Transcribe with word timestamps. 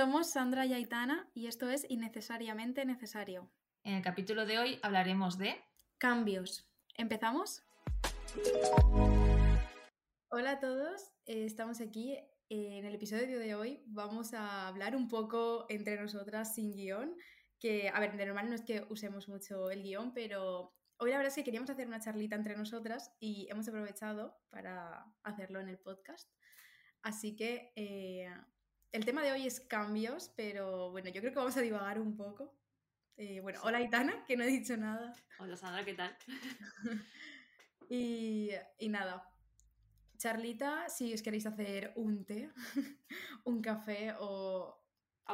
Somos 0.00 0.30
Sandra 0.30 0.64
y 0.64 0.72
Aitana 0.72 1.28
y 1.34 1.46
esto 1.46 1.68
es 1.68 1.84
Innecesariamente 1.90 2.86
Necesario. 2.86 3.50
En 3.84 3.96
el 3.96 4.02
capítulo 4.02 4.46
de 4.46 4.58
hoy 4.58 4.78
hablaremos 4.82 5.36
de... 5.36 5.62
Cambios. 5.98 6.66
¿Empezamos? 6.96 7.62
Hola 10.30 10.52
a 10.52 10.58
todos, 10.58 11.12
eh, 11.26 11.44
estamos 11.44 11.82
aquí. 11.82 12.14
Eh, 12.14 12.78
en 12.78 12.86
el 12.86 12.94
episodio 12.94 13.38
de 13.38 13.54
hoy 13.54 13.82
vamos 13.88 14.32
a 14.32 14.68
hablar 14.68 14.96
un 14.96 15.06
poco 15.06 15.66
entre 15.68 16.00
nosotras 16.00 16.54
sin 16.54 16.72
guion, 16.72 17.14
que, 17.58 17.90
a 17.90 18.00
ver, 18.00 18.16
de 18.16 18.24
normal 18.24 18.48
no 18.48 18.54
es 18.54 18.62
que 18.62 18.86
usemos 18.88 19.28
mucho 19.28 19.70
el 19.70 19.82
guion, 19.82 20.14
pero 20.14 20.74
hoy 20.96 21.10
la 21.10 21.18
verdad 21.18 21.28
es 21.28 21.34
que 21.34 21.44
queríamos 21.44 21.68
hacer 21.68 21.86
una 21.86 22.00
charlita 22.00 22.36
entre 22.36 22.56
nosotras 22.56 23.12
y 23.20 23.48
hemos 23.50 23.68
aprovechado 23.68 24.40
para 24.48 25.04
hacerlo 25.24 25.60
en 25.60 25.68
el 25.68 25.78
podcast. 25.78 26.26
Así 27.02 27.36
que 27.36 27.74
eh, 27.76 28.30
el 28.92 29.04
tema 29.04 29.22
de 29.22 29.32
hoy 29.32 29.46
es 29.46 29.60
cambios, 29.60 30.30
pero 30.36 30.90
bueno, 30.90 31.08
yo 31.10 31.20
creo 31.20 31.32
que 31.32 31.38
vamos 31.38 31.56
a 31.56 31.60
divagar 31.60 32.00
un 32.00 32.16
poco. 32.16 32.56
Eh, 33.16 33.40
bueno, 33.40 33.60
hola 33.62 33.80
Itana, 33.80 34.24
que 34.26 34.36
no 34.36 34.44
he 34.44 34.48
dicho 34.48 34.76
nada. 34.76 35.14
Hola 35.38 35.56
Sandra, 35.56 35.84
¿qué 35.84 35.94
tal? 35.94 36.16
y, 37.88 38.50
y 38.78 38.88
nada, 38.88 39.30
charlita, 40.16 40.88
si 40.88 41.12
os 41.14 41.22
queréis 41.22 41.46
hacer 41.46 41.92
un 41.96 42.24
té, 42.24 42.50
un 43.44 43.60
café 43.60 44.14
o 44.18 44.82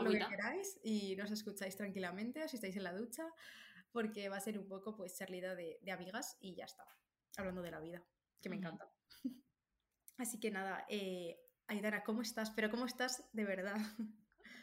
lo 0.02 0.10
que 0.10 0.18
queráis 0.18 0.78
y 0.82 1.16
nos 1.16 1.30
escucháis 1.30 1.76
tranquilamente 1.76 2.44
o 2.44 2.48
si 2.48 2.56
estáis 2.56 2.76
en 2.76 2.84
la 2.84 2.92
ducha, 2.92 3.26
porque 3.92 4.28
va 4.28 4.36
a 4.36 4.40
ser 4.40 4.58
un 4.58 4.68
poco 4.68 4.94
pues 4.94 5.16
charlita 5.16 5.54
de, 5.54 5.78
de 5.80 5.92
amigas 5.92 6.36
y 6.40 6.54
ya 6.54 6.66
está, 6.66 6.84
hablando 7.38 7.62
de 7.62 7.70
la 7.70 7.80
vida, 7.80 8.04
que 8.42 8.50
me 8.50 8.56
encanta. 8.56 8.92
Así 10.18 10.38
que 10.38 10.50
nada, 10.50 10.84
eh, 10.88 11.45
Aidara, 11.68 12.04
¿cómo 12.04 12.22
estás? 12.22 12.50
Pero 12.50 12.70
¿cómo 12.70 12.86
estás 12.86 13.28
de 13.32 13.44
verdad? 13.44 13.76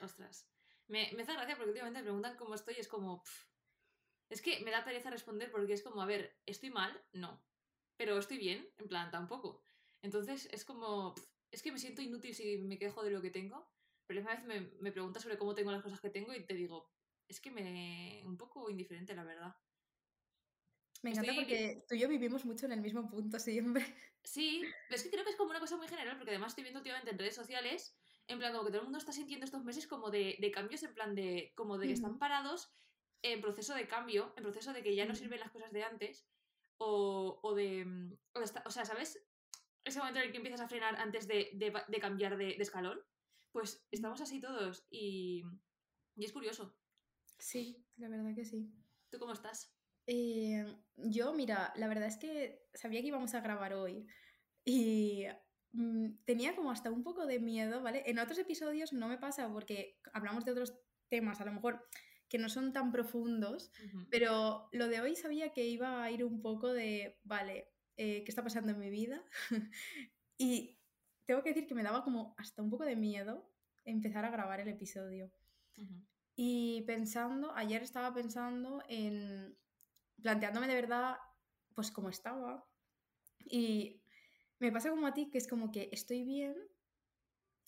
Ostras. 0.01 0.47
Me, 0.87 1.11
me 1.15 1.23
hace 1.23 1.33
gracia 1.33 1.55
porque 1.55 1.71
últimamente 1.71 1.99
me 1.99 2.05
preguntan 2.05 2.37
cómo 2.37 2.55
estoy 2.55 2.75
y 2.77 2.79
es 2.79 2.87
como... 2.87 3.23
Es 4.29 4.41
que 4.41 4.61
me 4.61 4.71
da 4.71 4.83
pereza 4.83 5.09
responder 5.09 5.51
porque 5.51 5.73
es 5.73 5.83
como, 5.83 6.01
a 6.01 6.05
ver, 6.05 6.39
¿estoy 6.45 6.69
mal? 6.69 6.99
No. 7.11 7.43
Pero 7.97 8.17
estoy 8.17 8.37
bien, 8.37 8.67
en 8.77 8.87
plan, 8.87 9.11
tampoco. 9.11 9.61
Entonces 10.01 10.47
es 10.51 10.65
como... 10.65 11.13
Es 11.51 11.61
que 11.61 11.71
me 11.71 11.77
siento 11.77 12.01
inútil 12.01 12.33
si 12.33 12.57
me 12.59 12.79
quejo 12.79 13.03
de 13.03 13.11
lo 13.11 13.21
que 13.21 13.29
tengo. 13.29 13.69
Pero 14.07 14.21
a 14.27 14.33
vez 14.35 14.43
me, 14.43 14.61
me 14.79 14.91
preguntas 14.91 15.23
sobre 15.23 15.37
cómo 15.37 15.55
tengo 15.55 15.71
las 15.71 15.83
cosas 15.83 16.01
que 16.01 16.09
tengo 16.09 16.33
y 16.33 16.45
te 16.45 16.53
digo, 16.53 16.89
es 17.27 17.39
que 17.39 17.51
me... 17.51 18.21
un 18.25 18.37
poco 18.37 18.69
indiferente, 18.69 19.13
la 19.13 19.23
verdad. 19.23 19.55
Me 21.03 21.11
encanta 21.11 21.33
porque 21.35 21.85
tú 21.87 21.95
y 21.95 21.99
yo 21.99 22.07
vivimos 22.07 22.45
mucho 22.45 22.65
en 22.65 22.71
el 22.71 22.81
mismo 22.81 23.09
punto 23.09 23.37
siempre. 23.37 23.85
Sí, 24.23 24.61
pero 24.87 24.95
es 24.95 25.03
que 25.03 25.09
creo 25.11 25.25
que 25.25 25.31
es 25.31 25.35
como 25.35 25.49
una 25.49 25.59
cosa 25.59 25.75
muy 25.75 25.87
general, 25.89 26.17
porque 26.17 26.31
además 26.31 26.53
estoy 26.53 26.63
viendo 26.63 26.79
últimamente 26.79 27.11
en 27.11 27.19
redes 27.19 27.35
sociales, 27.35 27.93
en 28.27 28.39
plan 28.39 28.53
como 28.53 28.63
que 28.63 28.71
todo 28.71 28.79
el 28.79 28.85
mundo 28.85 28.97
está 28.97 29.11
sintiendo 29.11 29.45
estos 29.45 29.65
meses 29.65 29.85
como 29.85 30.11
de, 30.11 30.37
de 30.39 30.49
cambios, 30.49 30.81
en 30.83 30.93
plan 30.93 31.13
de 31.13 31.51
como 31.55 31.77
de 31.77 31.87
que 31.87 31.93
están 31.93 32.17
parados 32.17 32.73
en 33.21 33.41
proceso 33.41 33.75
de 33.75 33.85
cambio, 33.85 34.33
en 34.37 34.43
proceso 34.43 34.71
de 34.71 34.81
que 34.81 34.95
ya 34.95 35.05
no 35.05 35.13
sirven 35.13 35.41
las 35.41 35.51
cosas 35.51 35.73
de 35.73 35.83
antes, 35.83 36.25
o, 36.77 37.39
o 37.43 37.53
de... 37.53 37.85
O, 38.33 38.39
o, 38.39 38.71
sea, 38.71 38.85
¿sabes? 38.85 39.21
Ese 39.83 39.99
momento 39.99 40.19
en 40.19 40.27
el 40.27 40.31
que 40.31 40.37
empiezas 40.37 40.61
a 40.61 40.69
frenar 40.69 40.95
antes 40.95 41.27
de, 41.27 41.49
de, 41.53 41.73
de 41.85 41.99
cambiar 41.99 42.37
de, 42.37 42.51
escalón. 42.51 43.01
Pues 43.51 43.85
estamos 43.91 44.21
así 44.21 44.39
todos 44.39 44.87
y, 44.89 45.43
y 46.15 46.25
es 46.25 46.31
curioso. 46.31 46.77
Sí, 47.37 47.85
la 47.97 48.07
verdad 48.07 48.33
que 48.33 48.45
sí. 48.45 48.71
¿Tú 49.09 49.19
cómo 49.19 49.33
estás? 49.33 49.75
Eh, 50.07 50.65
yo, 50.97 51.33
mira, 51.33 51.73
la 51.75 51.87
verdad 51.87 52.07
es 52.07 52.17
que 52.17 52.67
sabía 52.73 53.01
que 53.01 53.07
íbamos 53.07 53.33
a 53.33 53.41
grabar 53.41 53.73
hoy 53.73 54.05
y 54.65 55.25
mm, 55.71 56.23
tenía 56.25 56.55
como 56.55 56.71
hasta 56.71 56.91
un 56.91 57.03
poco 57.03 57.25
de 57.25 57.39
miedo, 57.39 57.81
¿vale? 57.81 58.03
En 58.05 58.19
otros 58.19 58.37
episodios 58.39 58.93
no 58.93 59.07
me 59.07 59.17
pasa 59.17 59.51
porque 59.51 59.99
hablamos 60.13 60.45
de 60.45 60.51
otros 60.51 60.73
temas, 61.09 61.41
a 61.41 61.45
lo 61.45 61.53
mejor 61.53 61.87
que 62.29 62.39
no 62.39 62.49
son 62.49 62.73
tan 62.73 62.91
profundos, 62.91 63.71
pero 64.09 64.67
lo 64.71 64.87
de 64.87 65.01
hoy 65.01 65.15
sabía 65.15 65.51
que 65.51 65.67
iba 65.67 66.03
a 66.03 66.09
ir 66.09 66.23
un 66.23 66.41
poco 66.41 66.73
de, 66.73 67.19
vale, 67.23 67.69
eh, 67.95 68.23
¿qué 68.23 68.29
está 68.29 68.43
pasando 68.43 68.71
en 68.71 68.79
mi 68.79 68.89
vida? 68.89 69.23
y 70.37 70.79
tengo 71.25 71.43
que 71.43 71.49
decir 71.49 71.67
que 71.67 71.75
me 71.75 71.83
daba 71.83 72.03
como 72.03 72.33
hasta 72.39 72.63
un 72.63 72.71
poco 72.71 72.85
de 72.85 72.95
miedo 72.95 73.47
empezar 73.85 74.25
a 74.25 74.31
grabar 74.31 74.59
el 74.59 74.67
episodio. 74.67 75.31
Y 76.35 76.81
pensando, 76.87 77.53
ayer 77.55 77.83
estaba 77.83 78.13
pensando 78.13 78.81
en 78.87 79.55
planteándome 80.21 80.67
de 80.67 80.75
verdad, 80.75 81.17
pues 81.73 81.91
cómo 81.91 82.09
estaba. 82.09 82.65
Y 83.45 84.01
me 84.59 84.71
pasa 84.71 84.89
como 84.89 85.07
a 85.07 85.13
ti, 85.13 85.29
que 85.29 85.37
es 85.37 85.47
como 85.47 85.71
que 85.71 85.89
estoy 85.91 86.23
bien 86.23 86.55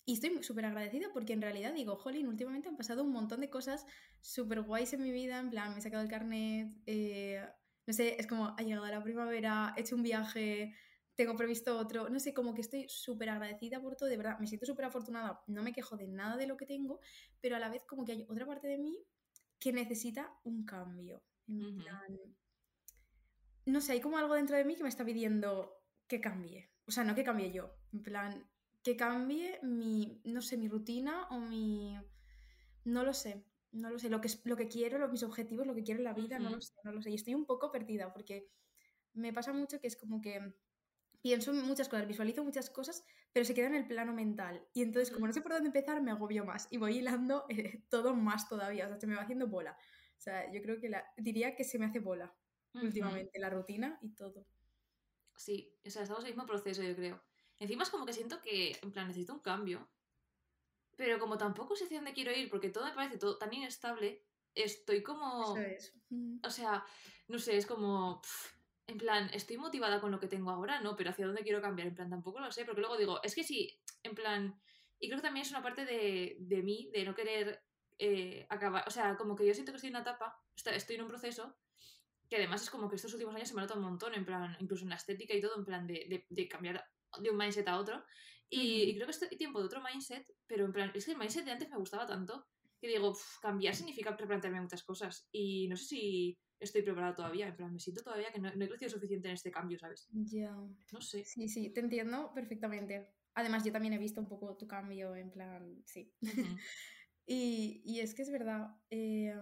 y 0.08 0.14
estoy 0.14 0.42
súper 0.42 0.64
agradecida 0.66 1.08
porque 1.12 1.32
en 1.32 1.42
realidad 1.42 1.74
digo, 1.74 1.96
jolín, 1.96 2.28
últimamente 2.28 2.68
han 2.68 2.76
pasado 2.76 3.02
un 3.02 3.10
montón 3.10 3.40
de 3.40 3.50
cosas 3.50 3.84
súper 4.20 4.62
guays 4.62 4.92
en 4.92 5.02
mi 5.02 5.10
vida, 5.10 5.38
en 5.38 5.50
plan, 5.50 5.72
me 5.72 5.78
he 5.78 5.82
sacado 5.82 6.02
el 6.02 6.08
carnet, 6.08 6.72
eh, 6.86 7.44
no 7.86 7.92
sé, 7.92 8.16
es 8.18 8.26
como, 8.28 8.54
ha 8.56 8.62
llegado 8.62 8.86
la 8.86 9.02
primavera, 9.02 9.74
he 9.76 9.80
hecho 9.80 9.96
un 9.96 10.04
viaje, 10.04 10.74
tengo 11.16 11.34
previsto 11.34 11.76
otro, 11.76 12.08
no 12.08 12.20
sé, 12.20 12.32
como 12.32 12.54
que 12.54 12.60
estoy 12.60 12.86
súper 12.88 13.30
agradecida 13.30 13.80
por 13.80 13.96
todo, 13.96 14.08
de 14.08 14.16
verdad, 14.16 14.38
me 14.38 14.46
siento 14.46 14.64
súper 14.64 14.84
afortunada, 14.84 15.42
no 15.48 15.64
me 15.64 15.72
quejo 15.72 15.96
de 15.96 16.06
nada 16.06 16.36
de 16.36 16.46
lo 16.46 16.56
que 16.56 16.66
tengo, 16.66 17.00
pero 17.40 17.56
a 17.56 17.58
la 17.58 17.68
vez 17.68 17.84
como 17.84 18.04
que 18.04 18.12
hay 18.12 18.26
otra 18.28 18.46
parte 18.46 18.68
de 18.68 18.78
mí 18.78 18.96
que 19.58 19.72
necesita 19.72 20.32
un 20.44 20.64
cambio. 20.64 21.24
En 21.48 21.76
plan. 21.78 22.18
No 23.66 23.80
sé, 23.80 23.92
hay 23.92 24.00
como 24.00 24.18
algo 24.18 24.34
dentro 24.34 24.56
de 24.56 24.64
mí 24.64 24.76
que 24.76 24.82
me 24.82 24.88
está 24.88 25.04
pidiendo 25.04 25.82
que 26.06 26.20
cambie. 26.20 26.70
O 26.86 26.90
sea, 26.92 27.04
no 27.04 27.14
que 27.14 27.24
cambie 27.24 27.52
yo. 27.52 27.74
En 27.92 28.02
plan, 28.02 28.48
que 28.82 28.96
cambie 28.96 29.58
mi, 29.62 30.20
no 30.24 30.42
sé, 30.42 30.56
mi 30.56 30.68
rutina 30.68 31.26
o 31.30 31.40
mi. 31.40 31.96
No 32.84 33.04
lo 33.04 33.12
sé. 33.12 33.44
No 33.72 33.90
lo 33.90 33.98
sé. 33.98 34.08
Lo 34.08 34.20
que, 34.20 34.28
lo 34.44 34.56
que 34.56 34.68
quiero, 34.68 35.08
mis 35.08 35.22
objetivos, 35.24 35.66
lo 35.66 35.74
que 35.74 35.82
quiero 35.82 35.98
en 35.98 36.04
la 36.04 36.14
vida, 36.14 36.38
no 36.38 36.50
lo 36.50 36.60
sé, 36.60 36.74
no 36.84 36.92
lo 36.92 37.02
sé. 37.02 37.10
Y 37.10 37.14
estoy 37.14 37.34
un 37.34 37.46
poco 37.46 37.72
perdida 37.72 38.12
porque 38.12 38.48
me 39.14 39.32
pasa 39.32 39.52
mucho 39.52 39.80
que 39.80 39.88
es 39.88 39.96
como 39.96 40.20
que 40.20 40.54
pienso 41.20 41.50
en 41.50 41.66
muchas 41.66 41.88
cosas, 41.88 42.06
visualizo 42.06 42.44
muchas 42.44 42.70
cosas, 42.70 43.04
pero 43.32 43.44
se 43.44 43.54
queda 43.54 43.66
en 43.66 43.74
el 43.74 43.88
plano 43.88 44.12
mental. 44.12 44.64
Y 44.72 44.82
entonces, 44.82 45.12
como 45.12 45.26
no 45.26 45.32
sé 45.32 45.40
por 45.40 45.52
dónde 45.52 45.66
empezar, 45.66 46.00
me 46.00 46.12
agobio 46.12 46.44
más 46.44 46.68
y 46.70 46.76
voy 46.76 46.98
hilando 46.98 47.46
eh, 47.48 47.82
todo 47.88 48.14
más 48.14 48.48
todavía. 48.48 48.86
O 48.86 48.88
sea, 48.88 49.00
se 49.00 49.06
me 49.08 49.16
va 49.16 49.22
haciendo 49.22 49.48
bola. 49.48 49.76
O 50.16 50.20
sea, 50.20 50.50
yo 50.52 50.62
creo 50.62 50.80
que 50.80 50.88
la, 50.88 51.04
diría 51.16 51.54
que 51.54 51.64
se 51.64 51.78
me 51.78 51.86
hace 51.86 52.00
bola 52.00 52.34
últimamente, 52.74 53.38
la 53.38 53.50
rutina 53.50 53.98
y 54.02 54.14
todo. 54.14 54.46
Sí, 55.36 55.74
o 55.84 55.90
sea, 55.90 56.02
estamos 56.02 56.24
en 56.24 56.28
el 56.28 56.34
mismo 56.34 56.46
proceso, 56.46 56.82
yo 56.82 56.94
creo. 56.96 57.22
Encima 57.58 57.84
es 57.84 57.90
como 57.90 58.06
que 58.06 58.12
siento 58.12 58.40
que, 58.40 58.78
en 58.82 58.92
plan, 58.92 59.06
necesito 59.06 59.34
un 59.34 59.40
cambio. 59.40 59.88
Pero 60.96 61.18
como 61.18 61.36
tampoco 61.36 61.76
sé 61.76 61.84
hacia 61.84 61.98
dónde 61.98 62.12
quiero 62.12 62.32
ir, 62.32 62.50
porque 62.50 62.70
todo 62.70 62.84
me 62.84 62.92
parece 62.92 63.18
todo 63.18 63.38
tan 63.38 63.52
inestable, 63.52 64.24
estoy 64.54 65.02
como... 65.02 65.54
O 66.42 66.50
sea, 66.50 66.84
no 67.28 67.38
sé, 67.38 67.56
es 67.56 67.66
como... 67.66 68.20
en 68.86 68.98
plan, 68.98 69.30
estoy 69.32 69.58
motivada 69.58 70.00
con 70.00 70.10
lo 70.10 70.20
que 70.20 70.28
tengo 70.28 70.50
ahora, 70.50 70.80
¿no? 70.80 70.96
Pero 70.96 71.10
hacia 71.10 71.26
dónde 71.26 71.42
quiero 71.42 71.60
cambiar, 71.60 71.88
en 71.88 71.94
plan, 71.94 72.10
tampoco 72.10 72.40
lo 72.40 72.50
sé, 72.50 72.64
porque 72.64 72.80
luego 72.80 72.96
digo, 72.96 73.22
es 73.22 73.34
que 73.34 73.44
sí, 73.44 73.78
en 74.02 74.14
plan... 74.14 74.60
Y 74.98 75.08
creo 75.08 75.18
que 75.18 75.26
también 75.26 75.44
es 75.44 75.50
una 75.50 75.62
parte 75.62 75.84
de, 75.84 76.36
de 76.40 76.62
mí, 76.62 76.90
de 76.92 77.04
no 77.04 77.14
querer 77.14 77.62
eh, 77.98 78.46
acabar, 78.48 78.84
o 78.86 78.90
sea, 78.90 79.16
como 79.16 79.36
que 79.36 79.46
yo 79.46 79.54
siento 79.54 79.72
que 79.72 79.76
estoy 79.76 79.88
en 79.88 79.96
una 79.96 80.02
etapa, 80.02 80.38
estoy 80.54 80.96
en 80.96 81.02
un 81.02 81.08
proceso 81.08 81.56
que 82.28 82.36
además 82.36 82.62
es 82.62 82.70
como 82.70 82.88
que 82.88 82.96
estos 82.96 83.12
últimos 83.12 83.34
años 83.34 83.48
se 83.48 83.54
me 83.54 83.60
nota 83.60 83.74
un 83.74 83.82
montón, 83.82 84.14
en 84.14 84.24
plan, 84.24 84.56
incluso 84.58 84.84
en 84.84 84.90
la 84.90 84.96
estética 84.96 85.34
y 85.34 85.40
todo, 85.40 85.56
en 85.56 85.64
plan 85.64 85.86
de, 85.86 86.26
de, 86.28 86.48
cambiar 86.48 86.84
de 87.20 87.30
un 87.30 87.36
mindset 87.36 87.68
a 87.68 87.78
otro. 87.78 88.04
Y, 88.48 88.94
creo 88.94 89.06
que 89.06 89.12
estoy 89.12 89.28
tiempo 89.36 89.60
de 89.60 89.66
otro 89.66 89.80
mindset, 89.80 90.26
pero 90.46 90.64
en 90.64 90.72
plan, 90.72 90.90
es 90.94 91.04
que 91.04 91.12
el 91.12 91.18
mindset 91.18 91.44
de 91.44 91.52
antes 91.52 91.70
me 91.70 91.76
gustaba 91.76 92.06
tanto 92.06 92.46
que 92.80 92.88
digo, 92.88 93.16
cambiar 93.40 93.74
significa 93.74 94.14
replantearme 94.14 94.60
muchas 94.60 94.82
cosas. 94.82 95.28
Y 95.32 95.66
no 95.68 95.76
sé 95.76 95.84
si 95.86 96.38
estoy 96.60 96.82
preparada 96.82 97.14
todavía, 97.14 97.48
en 97.48 97.56
plan, 97.56 97.72
me 97.72 97.80
siento 97.80 98.02
todavía 98.02 98.30
que 98.32 98.38
no, 98.38 98.48
he 98.48 98.68
crecido 98.68 98.90
suficiente 98.90 99.28
en 99.28 99.34
este 99.34 99.50
cambio, 99.50 99.78
¿sabes? 99.78 100.08
Ya. 100.12 100.54
No 100.92 101.00
sé. 101.00 101.24
Sí, 101.24 101.48
sí, 101.48 101.70
te 101.70 101.80
entiendo 101.80 102.32
perfectamente. 102.34 103.14
Además, 103.34 103.64
yo 103.64 103.72
también 103.72 103.94
he 103.94 103.98
visto 103.98 104.20
un 104.20 104.28
poco 104.28 104.56
tu 104.56 104.66
cambio, 104.66 105.14
en 105.14 105.30
plan, 105.30 105.82
sí. 105.84 106.12
y, 107.26 107.82
y, 107.84 108.00
es 108.00 108.14
que 108.14 108.22
es 108.22 108.30
verdad. 108.30 108.76
Eh, 108.90 109.34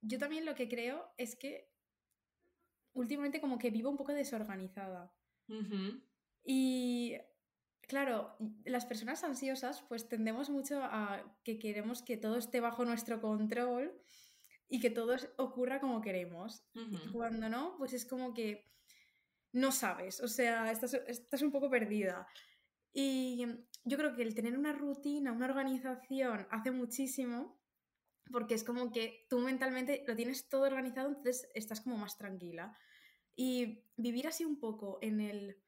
yo 0.00 0.18
también 0.18 0.44
lo 0.44 0.54
que 0.54 0.68
creo 0.68 1.12
es 1.16 1.36
que 1.36 1.72
últimamente 2.92 3.40
como 3.40 3.58
que 3.58 3.70
vivo 3.70 3.90
un 3.90 3.96
poco 3.96 4.12
desorganizada. 4.12 5.14
Y 6.44 7.16
claro, 7.82 8.36
las 8.64 8.86
personas 8.86 9.22
ansiosas 9.22 9.82
pues 9.82 10.08
tendemos 10.08 10.50
mucho 10.50 10.82
a 10.82 11.38
que 11.44 11.58
queremos 11.58 12.02
que 12.02 12.16
todo 12.16 12.36
esté 12.36 12.60
bajo 12.60 12.84
nuestro 12.84 13.20
control 13.20 13.92
y 14.68 14.80
que 14.80 14.90
todo 14.90 15.14
ocurra 15.36 15.80
como 15.80 16.00
queremos. 16.00 16.64
Y 16.74 17.12
cuando 17.12 17.48
no, 17.48 17.76
pues 17.76 17.92
es 17.92 18.06
como 18.06 18.32
que 18.34 18.72
no 19.52 19.70
sabes, 19.70 20.20
o 20.20 20.28
sea, 20.28 20.70
estás, 20.72 20.94
estás 20.94 21.42
un 21.42 21.52
poco 21.52 21.68
perdida. 21.68 22.26
Y 22.92 23.46
yo 23.84 23.96
creo 23.96 24.14
que 24.14 24.22
el 24.22 24.34
tener 24.34 24.56
una 24.56 24.72
rutina, 24.72 25.32
una 25.32 25.46
organización, 25.46 26.46
hace 26.50 26.70
muchísimo 26.70 27.62
porque 28.30 28.54
es 28.54 28.64
como 28.64 28.92
que 28.92 29.26
tú 29.28 29.38
mentalmente 29.38 30.04
lo 30.06 30.16
tienes 30.16 30.48
todo 30.48 30.62
organizado, 30.62 31.08
entonces 31.08 31.50
estás 31.54 31.80
como 31.80 31.96
más 31.96 32.16
tranquila. 32.16 32.76
Y 33.34 33.84
vivir 33.96 34.26
así 34.26 34.44
un 34.44 34.58
poco 34.58 34.98
en 35.02 35.20
el... 35.20 35.62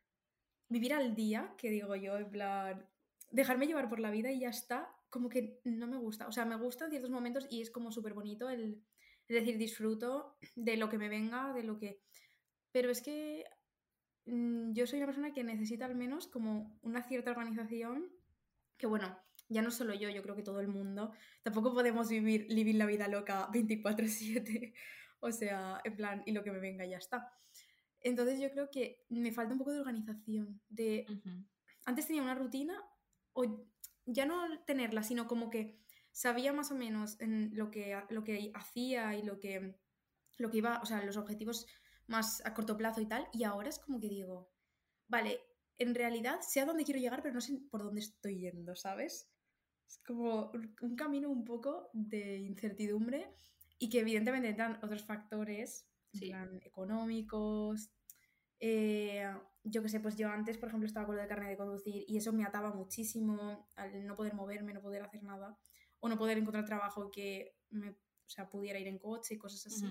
Vivir 0.68 0.94
al 0.94 1.14
día, 1.14 1.54
que 1.58 1.70
digo 1.70 1.94
yo, 1.96 2.16
en 2.16 2.30
plan... 2.30 2.88
Dejarme 3.30 3.66
llevar 3.66 3.88
por 3.88 4.00
la 4.00 4.10
vida 4.10 4.30
y 4.30 4.40
ya 4.40 4.48
está, 4.48 4.94
como 5.10 5.28
que 5.28 5.60
no 5.64 5.86
me 5.86 5.96
gusta. 5.96 6.28
O 6.28 6.32
sea, 6.32 6.44
me 6.44 6.56
gusta 6.56 6.84
en 6.84 6.90
ciertos 6.90 7.10
momentos 7.10 7.46
y 7.50 7.60
es 7.60 7.70
como 7.70 7.90
súper 7.90 8.14
bonito 8.14 8.48
el, 8.48 8.82
decir, 9.28 9.58
disfruto 9.58 10.36
de 10.54 10.76
lo 10.76 10.88
que 10.88 10.98
me 10.98 11.08
venga, 11.08 11.52
de 11.52 11.64
lo 11.64 11.78
que... 11.78 12.00
Pero 12.70 12.90
es 12.90 13.02
que 13.02 13.44
yo 14.26 14.86
soy 14.86 14.98
una 14.98 15.06
persona 15.06 15.32
que 15.32 15.44
necesita 15.44 15.84
al 15.84 15.94
menos 15.94 16.28
como 16.28 16.78
una 16.82 17.02
cierta 17.02 17.30
organización, 17.30 18.10
que 18.76 18.86
bueno, 18.86 19.18
ya 19.48 19.62
no 19.62 19.70
solo 19.70 19.94
yo, 19.94 20.08
yo 20.08 20.22
creo 20.22 20.34
que 20.34 20.42
todo 20.42 20.60
el 20.60 20.68
mundo, 20.68 21.12
tampoco 21.42 21.74
podemos 21.74 22.08
vivir, 22.08 22.46
vivir 22.48 22.76
la 22.76 22.86
vida 22.86 23.08
loca 23.08 23.48
24/7, 23.52 24.74
o 25.20 25.30
sea, 25.30 25.80
en 25.84 25.96
plan, 25.96 26.22
y 26.26 26.32
lo 26.32 26.42
que 26.42 26.52
me 26.52 26.58
venga 26.58 26.86
ya 26.86 26.98
está. 26.98 27.32
Entonces 28.00 28.40
yo 28.40 28.50
creo 28.50 28.70
que 28.70 29.04
me 29.08 29.32
falta 29.32 29.52
un 29.52 29.58
poco 29.58 29.72
de 29.72 29.80
organización, 29.80 30.60
de... 30.68 31.06
Antes 31.86 32.06
tenía 32.06 32.22
una 32.22 32.34
rutina, 32.34 32.82
o 33.32 33.66
ya 34.06 34.26
no 34.26 34.60
tenerla, 34.66 35.02
sino 35.02 35.26
como 35.26 35.50
que 35.50 35.78
sabía 36.12 36.52
más 36.52 36.70
o 36.70 36.74
menos 36.74 37.20
en 37.20 37.50
lo, 37.54 37.70
que, 37.70 38.00
lo 38.10 38.24
que 38.24 38.52
hacía 38.54 39.16
y 39.16 39.22
lo 39.22 39.38
que, 39.38 39.74
lo 40.38 40.50
que 40.50 40.58
iba, 40.58 40.80
o 40.82 40.86
sea, 40.86 41.02
los 41.02 41.16
objetivos 41.16 41.66
más 42.06 42.44
a 42.44 42.54
corto 42.54 42.76
plazo 42.76 43.00
y 43.00 43.06
tal, 43.06 43.28
y 43.32 43.44
ahora 43.44 43.68
es 43.68 43.78
como 43.78 44.00
que 44.00 44.08
digo, 44.08 44.52
vale, 45.08 45.40
en 45.78 45.94
realidad 45.94 46.40
sé 46.40 46.60
a 46.60 46.66
dónde 46.66 46.84
quiero 46.84 47.00
llegar, 47.00 47.22
pero 47.22 47.34
no 47.34 47.40
sé 47.40 47.58
por 47.70 47.82
dónde 47.82 48.00
estoy 48.00 48.38
yendo, 48.40 48.76
¿sabes? 48.76 49.30
Es 49.88 49.98
como 50.06 50.52
un 50.82 50.96
camino 50.96 51.30
un 51.30 51.44
poco 51.44 51.90
de 51.92 52.38
incertidumbre 52.38 53.34
y 53.78 53.88
que 53.90 54.00
evidentemente 54.00 54.48
entran 54.48 54.78
otros 54.82 55.04
factores, 55.04 55.88
económicos, 56.62 57.90
eh, 58.60 59.28
yo 59.64 59.82
qué 59.82 59.88
sé, 59.88 60.00
pues 60.00 60.16
yo 60.16 60.28
antes, 60.28 60.58
por 60.58 60.68
ejemplo, 60.68 60.86
estaba 60.86 61.06
con 61.06 61.16
lo 61.16 61.22
de 61.22 61.28
carne 61.28 61.48
de 61.48 61.56
conducir 61.56 62.04
y 62.06 62.16
eso 62.16 62.32
me 62.32 62.44
ataba 62.44 62.72
muchísimo 62.72 63.68
al 63.76 64.06
no 64.06 64.14
poder 64.14 64.34
moverme, 64.34 64.72
no 64.72 64.80
poder 64.80 65.02
hacer 65.02 65.22
nada 65.22 65.58
o 66.00 66.08
no 66.08 66.16
poder 66.18 66.38
encontrar 66.38 66.64
trabajo 66.64 67.10
que 67.10 67.56
me, 67.70 67.90
o 67.90 67.96
sea, 68.28 68.48
pudiera 68.48 68.78
ir 68.78 68.86
en 68.86 68.98
coche 68.98 69.34
y 69.34 69.38
cosas 69.38 69.66
así. 69.66 69.86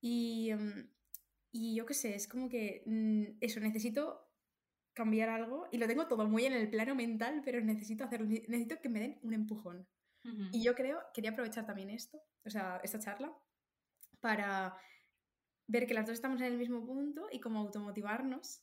y, 0.00 0.50
em, 0.50 0.90
y, 1.50 1.74
yo 1.74 1.86
qué 1.86 1.94
sé, 1.94 2.14
es 2.14 2.28
como 2.28 2.48
que 2.48 2.82
mm, 2.86 3.38
eso, 3.40 3.60
necesito 3.60 4.28
cambiar 4.92 5.28
algo 5.28 5.68
y 5.70 5.78
lo 5.78 5.86
tengo 5.86 6.08
todo 6.08 6.26
muy 6.26 6.44
en 6.44 6.52
el 6.52 6.68
plano 6.70 6.94
mental, 6.94 7.42
pero 7.44 7.60
necesito 7.60 8.04
hacerlo, 8.04 8.26
necesito 8.26 8.80
que 8.80 8.88
me 8.88 9.00
den 9.00 9.18
un 9.22 9.34
empujón. 9.34 9.88
Y 10.52 10.62
yo 10.62 10.74
creo, 10.74 11.00
quería 11.14 11.30
aprovechar 11.30 11.64
también 11.64 11.88
esto, 11.88 12.20
o 12.44 12.50
sea, 12.50 12.80
esta 12.82 12.98
charla, 12.98 13.34
para 14.20 14.76
ver 15.66 15.86
que 15.86 15.94
las 15.94 16.04
dos 16.04 16.14
estamos 16.14 16.40
en 16.42 16.48
el 16.48 16.58
mismo 16.58 16.84
punto 16.84 17.28
y 17.32 17.40
como 17.40 17.60
automotivarnos 17.60 18.62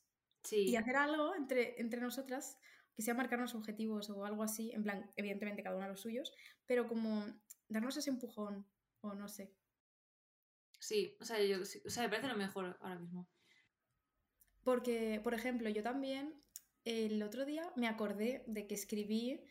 y 0.51 0.75
hacer 0.75 0.95
algo 0.95 1.33
entre, 1.33 1.81
entre 1.81 2.01
nosotras 2.01 2.59
que 2.95 3.01
sea 3.01 3.13
marcarnos 3.13 3.55
objetivos 3.55 4.09
o 4.09 4.25
algo 4.25 4.43
así, 4.43 4.71
en 4.73 4.83
plan, 4.83 5.11
evidentemente 5.15 5.63
cada 5.63 5.75
uno 5.75 5.85
a 5.85 5.89
los 5.89 6.01
suyos, 6.01 6.33
pero 6.65 6.87
como 6.87 7.25
darnos 7.67 7.97
ese 7.97 8.09
empujón 8.09 8.67
o 9.01 9.13
no 9.15 9.27
sé. 9.27 9.53
Sí, 10.85 11.17
o 11.19 11.25
sea, 11.25 11.41
yo, 11.43 11.61
o 11.61 11.89
sea, 11.89 12.03
me 12.03 12.09
parece 12.09 12.27
lo 12.27 12.37
mejor 12.37 12.77
ahora 12.79 12.99
mismo. 12.99 13.27
Porque, 14.63 15.19
por 15.23 15.33
ejemplo, 15.33 15.67
yo 15.69 15.81
también 15.81 16.43
el 16.83 17.23
otro 17.23 17.43
día 17.43 17.73
me 17.75 17.87
acordé 17.87 18.43
de 18.45 18.67
que 18.67 18.75
escribí 18.75 19.41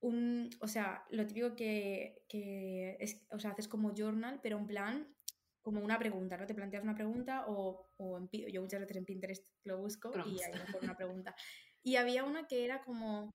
un, 0.00 0.50
o 0.60 0.68
sea, 0.68 1.06
lo 1.08 1.26
típico 1.26 1.56
que, 1.56 2.22
que 2.28 2.98
es, 3.00 3.26
o 3.30 3.38
sea, 3.38 3.52
haces 3.52 3.68
como 3.68 3.94
journal, 3.94 4.38
pero 4.42 4.58
en 4.58 4.66
plan 4.66 5.16
como 5.62 5.80
una 5.80 5.98
pregunta, 5.98 6.36
¿no? 6.36 6.46
Te 6.46 6.54
planteas 6.54 6.82
una 6.82 6.94
pregunta 6.94 7.46
o, 7.48 7.90
o 7.96 8.18
en, 8.18 8.28
yo 8.52 8.60
muchas 8.60 8.80
veces 8.80 8.98
en 8.98 9.06
Pinterest 9.06 9.48
lo 9.64 9.78
busco 9.78 10.12
y 10.26 10.36
mejor 10.52 10.82
una 10.82 10.96
pregunta. 10.96 11.34
Y 11.82 11.96
había 11.96 12.24
una 12.24 12.46
que 12.46 12.66
era 12.66 12.84
como, 12.84 13.34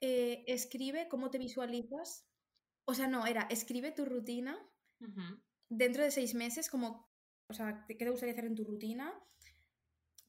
eh, 0.00 0.42
escribe 0.46 1.06
cómo 1.08 1.28
te 1.30 1.36
visualizas, 1.36 2.26
o 2.86 2.94
sea, 2.94 3.08
no, 3.08 3.26
era, 3.26 3.42
escribe 3.50 3.92
tu 3.92 4.06
rutina 4.06 4.58
dentro 5.68 6.02
de 6.02 6.10
seis 6.10 6.34
meses, 6.34 6.68
como, 6.68 7.10
o 7.48 7.54
sea, 7.54 7.84
¿qué 7.88 7.94
te 7.94 8.10
gustaría 8.10 8.32
hacer 8.32 8.46
en 8.46 8.54
tu 8.54 8.64
rutina? 8.64 9.12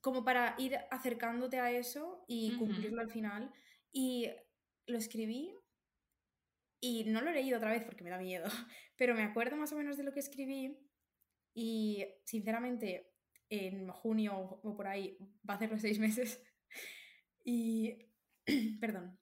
Como 0.02 0.24
para 0.24 0.56
ir 0.58 0.78
acercándote 0.92 1.60
a 1.60 1.72
eso 1.72 2.24
y 2.28 2.56
cumplirlo 2.58 3.02
al 3.02 3.10
final. 3.10 3.52
Y 3.92 4.30
lo 4.86 4.98
escribí 4.98 5.54
y 6.82 7.04
no 7.06 7.22
lo 7.22 7.30
he 7.30 7.34
leído 7.34 7.58
otra 7.58 7.72
vez 7.72 7.84
porque 7.84 8.04
me 8.04 8.10
da 8.10 8.18
miedo, 8.18 8.46
pero 8.98 9.14
me 9.16 9.24
acuerdo 9.24 9.58
más 9.58 9.72
o 9.74 9.76
menos 9.76 9.98
de 9.98 10.04
lo 10.04 10.14
que 10.14 10.20
escribí 10.20 10.78
y 11.54 12.06
sinceramente, 12.24 13.12
en 13.50 13.90
junio 13.90 14.38
o 14.38 14.76
por 14.76 14.88
ahí 14.88 15.18
va 15.48 15.56
a 15.56 15.58
hacer 15.58 15.72
los 15.72 15.82
seis 15.82 16.00
meses. 16.00 16.42
Y, 17.46 17.98
perdón, 18.82 19.18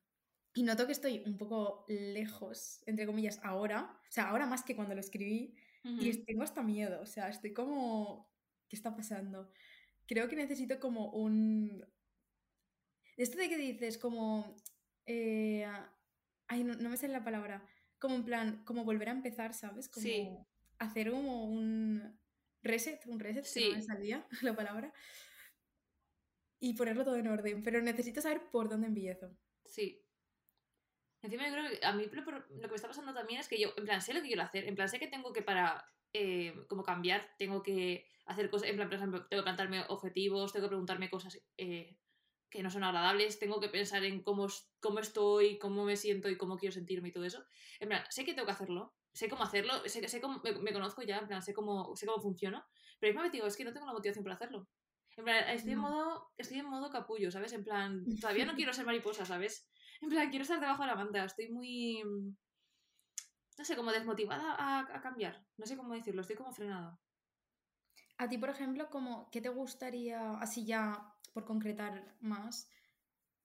y 0.54 0.64
noto 0.64 0.88
que 0.88 0.92
estoy 0.92 1.22
un 1.26 1.38
poco 1.38 1.86
lejos, 1.88 2.82
entre 2.88 3.06
comillas, 3.06 3.40
ahora. 3.44 3.96
O 4.10 4.12
sea, 4.12 4.30
ahora 4.30 4.48
más 4.48 4.64
que 4.64 4.76
cuando 4.76 4.96
lo 4.96 5.02
escribí. 5.02 5.56
Y 6.00 6.12
tengo 6.26 6.44
hasta 6.44 6.64
miedo. 6.64 7.02
O 7.02 7.06
sea, 7.06 7.30
estoy 7.30 7.54
como... 7.54 8.32
¿Qué 8.68 8.76
está 8.76 8.96
pasando? 8.96 9.50
Creo 10.06 10.28
que 10.28 10.36
necesito 10.36 10.80
como 10.80 11.12
un... 11.12 11.86
Esto 13.16 13.38
de 13.38 13.50
que 13.50 13.58
dices, 13.58 13.98
como... 13.98 14.56
Eh, 15.06 15.66
ay, 16.48 16.64
no, 16.64 16.90
me 16.90 16.98
sale 16.98 17.14
la 17.14 17.24
palabra. 17.24 17.66
Como 18.00 18.16
en 18.16 18.26
plan, 18.26 18.64
como 18.66 18.84
volver 18.84 19.10
a 19.10 19.14
empezar, 19.14 19.54
¿sabes? 19.54 19.90
Como 19.90 20.06
sí. 20.06 20.30
hacer 20.80 21.12
como 21.12 21.46
un 21.46 22.20
reset, 22.62 23.06
un 23.08 23.20
reset, 23.20 23.46
sí. 23.46 23.70
no 23.70 23.76
me 23.78 23.82
salía 23.82 24.28
la 24.42 24.56
palabra, 24.56 24.94
y 26.60 26.74
ponerlo 26.74 27.04
todo 27.04 27.18
en 27.18 27.28
orden, 27.28 27.64
pero 27.64 27.82
necesito 27.82 28.22
saber 28.22 28.50
por 28.52 28.70
dónde 28.70 28.88
empiezo. 28.88 29.36
Sí. 29.66 30.04
Encima 31.22 31.48
yo 31.48 31.54
creo 31.54 31.70
que 31.70 31.86
a 31.86 31.94
mí 31.94 32.06
lo, 32.06 32.26
que 32.26 32.68
me 32.68 32.76
está 32.76 32.88
pasando 32.88 33.14
también 33.14 33.40
es 33.40 33.48
que 33.48 33.60
yo, 33.60 33.74
en 33.76 33.86
plan, 33.86 34.02
sé 34.02 34.14
lo 34.14 34.22
que 34.22 34.28
quiero 34.28 34.44
hacer, 34.44 34.68
en 34.68 34.76
plan, 34.76 34.88
sé 34.88 35.00
que 35.00 35.08
tengo 35.08 35.34
que 35.34 35.42
para, 35.42 35.86
eh, 36.14 36.54
como 36.68 36.84
cambiar, 36.84 37.34
tengo 37.38 37.64
que 37.64 38.08
hacer 38.26 38.50
cosas, 38.50 38.70
en 38.70 38.76
plan, 38.76 38.88
por 38.88 38.98
ejemplo, 38.98 39.26
tengo 39.28 39.42
que 39.42 39.46
plantarme 39.46 39.84
objetivos, 39.88 40.54
tengo 40.54 40.66
que 40.66 40.70
preguntarme 40.70 41.10
cosas 41.10 41.40
eh, 41.58 41.98
que 42.50 42.64
no 42.64 42.70
son 42.70 42.84
agradables, 42.84 43.40
tengo 43.40 43.60
que 43.60 43.70
pensar 43.70 44.04
en 44.04 44.22
cómo, 44.22 44.48
cómo 44.80 45.00
estoy, 45.00 45.58
cómo 45.58 45.86
me 45.86 45.98
siento 45.98 46.30
y 46.30 46.38
cómo 46.38 46.58
quiero 46.58 46.74
sentirme 46.74 47.10
y 47.10 47.12
todo 47.12 47.26
eso. 47.26 47.44
En 47.80 47.90
plan, 47.90 48.04
sé 48.10 48.24
que 48.24 48.34
tengo 48.34 48.46
que 48.46 48.54
hacerlo, 48.54 48.94
sé 49.12 49.28
cómo 49.28 49.44
hacerlo, 49.44 49.74
sé, 49.86 50.08
sé 50.08 50.22
cómo, 50.22 50.42
me, 50.44 50.74
conozco 50.74 51.02
ya, 51.02 51.18
en 51.18 51.28
plan, 51.28 51.42
sé 51.42 51.54
cómo, 51.54 51.96
sé 51.96 52.06
cómo 52.06 52.22
funciona, 52.22 52.66
pero 53.00 53.12
mismo 53.12 53.24
me 53.24 53.32
digo, 53.32 53.48
es 53.48 53.58
que 53.58 53.66
no 53.66 53.74
tengo 53.74 53.86
la 53.86 53.94
motivación 53.94 54.24
para 54.24 54.36
hacerlo. 54.36 54.68
En 55.18 55.24
plan, 55.24 55.50
estoy 55.50 55.72
en 55.74 55.80
modo, 55.80 56.32
estoy 56.38 56.60
en 56.60 56.68
modo 56.68 56.92
capullo, 56.92 57.32
¿sabes? 57.32 57.52
En 57.54 57.64
plan, 57.64 58.06
todavía 58.22 58.46
no 58.46 58.54
quiero 58.54 58.72
ser 58.72 58.86
mariposa, 58.86 59.26
¿sabes? 59.26 59.68
En 60.02 60.10
plan, 60.10 60.30
quiero 60.30 60.44
estar 60.44 60.60
debajo 60.60 60.84
de 60.84 60.88
la 60.88 60.96
manta, 60.96 61.26
estoy 61.26 61.50
muy, 61.50 62.04
no 63.58 63.66
sé, 63.66 63.76
como 63.76 63.92
desmotivada 63.92 64.56
a, 64.80 65.02
cambiar, 65.02 65.46
no 65.58 65.66
sé 65.66 65.76
cómo 65.76 65.94
decirlo, 65.94 66.22
estoy 66.22 66.36
como 66.36 66.54
frenada. 66.54 67.00
A 68.18 68.28
ti, 68.28 68.38
por 68.38 68.50
ejemplo, 68.50 68.90
como, 68.90 69.30
¿qué 69.32 69.42
te 69.42 69.50
gustaría, 69.50 70.34
así 70.40 70.66
ya 70.66 71.14
por 71.34 71.46
concretar 71.46 72.16
más, 72.20 72.70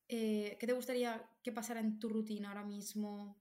eh, 0.09 0.57
¿qué 0.59 0.67
te 0.67 0.73
gustaría 0.73 1.29
que 1.43 1.53
pasara 1.53 1.81
en 1.81 1.99
tu 1.99 2.09
rutina 2.09 2.49
ahora 2.49 2.65
mismo? 2.65 3.39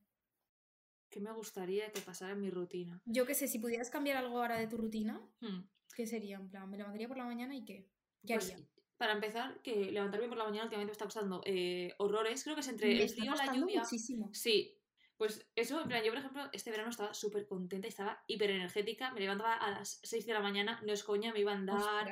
¿Qué 1.10 1.20
me 1.20 1.32
gustaría 1.34 1.92
que 1.92 2.02
pasara 2.02 2.34
en 2.34 2.42
mi 2.42 2.50
rutina? 2.50 3.02
Yo 3.06 3.26
qué 3.26 3.36
sé, 3.36 3.48
si 3.48 3.60
pudieras 3.60 3.90
cambiar 3.90 4.18
algo 4.18 4.40
ahora 4.40 4.58
de 4.58 4.68
tu 4.68 4.78
rutina, 4.78 5.22
hmm. 5.42 5.60
¿qué 5.94 6.08
sería? 6.08 6.38
En 6.38 6.50
plan, 6.50 6.70
¿me 6.70 6.78
levantaría 6.78 7.08
por 7.08 7.18
la 7.18 7.26
mañana 7.26 7.56
y 7.56 7.66
qué? 7.66 7.90
¿Qué 8.26 8.36
pues, 8.36 8.52
haría? 8.52 8.66
Para 9.02 9.14
empezar, 9.14 9.60
que 9.64 9.92
levantarme 9.92 10.28
por 10.28 10.38
la 10.38 10.44
mañana 10.44 10.66
últimamente 10.66 10.92
me 10.92 10.92
está 10.92 11.06
costando 11.06 11.42
eh, 11.44 11.92
horrores. 11.98 12.44
Creo 12.44 12.54
que 12.54 12.62
es 12.62 12.68
entre 12.68 13.02
el 13.02 13.10
frío, 13.10 13.34
la 13.34 13.52
lluvia. 13.52 13.82
Muchísimo. 13.82 14.30
Sí. 14.32 14.78
Pues 15.18 15.44
eso, 15.56 15.82
en 15.82 15.88
plan, 15.88 16.04
yo 16.04 16.12
por 16.12 16.20
ejemplo, 16.20 16.44
este 16.54 16.70
verano 16.70 16.92
estaba 16.92 17.12
súper 17.16 17.48
contenta, 17.48 17.88
estaba 17.88 18.24
hiper 18.28 18.52
energética, 18.52 19.12
me 19.12 19.22
levantaba 19.22 19.56
a 19.56 19.72
las 19.72 20.02
6 20.04 20.28
de 20.28 20.34
la 20.34 20.40
mañana, 20.40 20.80
no 20.86 20.94
es 20.94 21.04
coña, 21.04 21.34
me 21.34 21.40
iba 21.40 21.52
a 21.52 21.56
andar. 21.56 22.12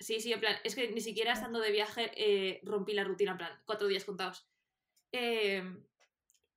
Sí, 0.00 0.18
sí, 0.18 0.32
en 0.32 0.40
plan, 0.40 0.56
es 0.64 0.74
que 0.74 0.90
ni 0.90 1.00
siquiera 1.00 1.32
estando 1.32 1.60
de 1.60 1.70
viaje 1.70 2.10
eh, 2.16 2.60
rompí 2.64 2.92
la 2.92 3.04
rutina, 3.04 3.30
en 3.30 3.38
plan, 3.38 3.52
cuatro 3.64 3.86
días 3.86 4.04
contados. 4.04 4.48
Eh, 5.12 5.62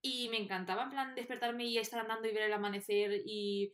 y 0.02 0.30
me 0.30 0.38
encantaba, 0.38 0.86
en 0.86 0.90
plan, 0.90 1.14
despertarme 1.14 1.66
y 1.66 1.78
estar 1.78 2.00
andando 2.00 2.28
y 2.28 2.34
ver 2.34 2.46
el 2.46 2.54
amanecer 2.54 3.22
y, 3.24 3.72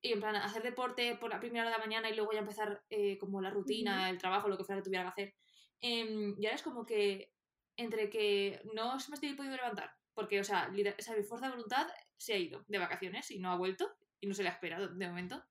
y 0.00 0.12
en 0.12 0.20
plan, 0.20 0.36
hacer 0.36 0.62
deporte 0.62 1.16
por 1.16 1.30
la 1.30 1.40
primera 1.40 1.62
hora 1.62 1.70
de 1.70 1.78
la 1.78 1.84
mañana 1.84 2.10
y 2.10 2.14
luego 2.14 2.32
ya 2.32 2.40
empezar 2.40 2.84
eh, 2.90 3.18
como 3.18 3.40
la 3.40 3.50
rutina, 3.50 4.10
el 4.10 4.18
trabajo, 4.18 4.48
lo 4.48 4.56
que 4.56 4.64
fuera 4.64 4.80
que 4.80 4.84
tuviera 4.84 5.04
que 5.04 5.08
hacer. 5.08 5.34
Eh, 5.80 6.34
y 6.38 6.46
ahora 6.46 6.56
es 6.56 6.62
como 6.62 6.84
que, 6.84 7.32
entre 7.76 8.08
que 8.10 8.60
no 8.74 8.92
me 8.94 9.14
estoy 9.14 9.34
pudiendo 9.34 9.56
levantar, 9.56 9.90
porque, 10.14 10.40
o 10.40 10.44
sea, 10.44 10.70
esa 10.98 11.16
mi 11.16 11.22
fuerza 11.22 11.46
de 11.46 11.52
voluntad 11.52 11.86
se 12.16 12.34
ha 12.34 12.38
ido 12.38 12.64
de 12.68 12.78
vacaciones 12.78 13.30
y 13.30 13.38
no 13.38 13.50
ha 13.50 13.56
vuelto, 13.56 13.96
y 14.20 14.26
no 14.26 14.34
se 14.34 14.42
le 14.42 14.48
ha 14.48 14.52
esperado 14.52 14.88
de 14.88 15.08
momento, 15.08 15.44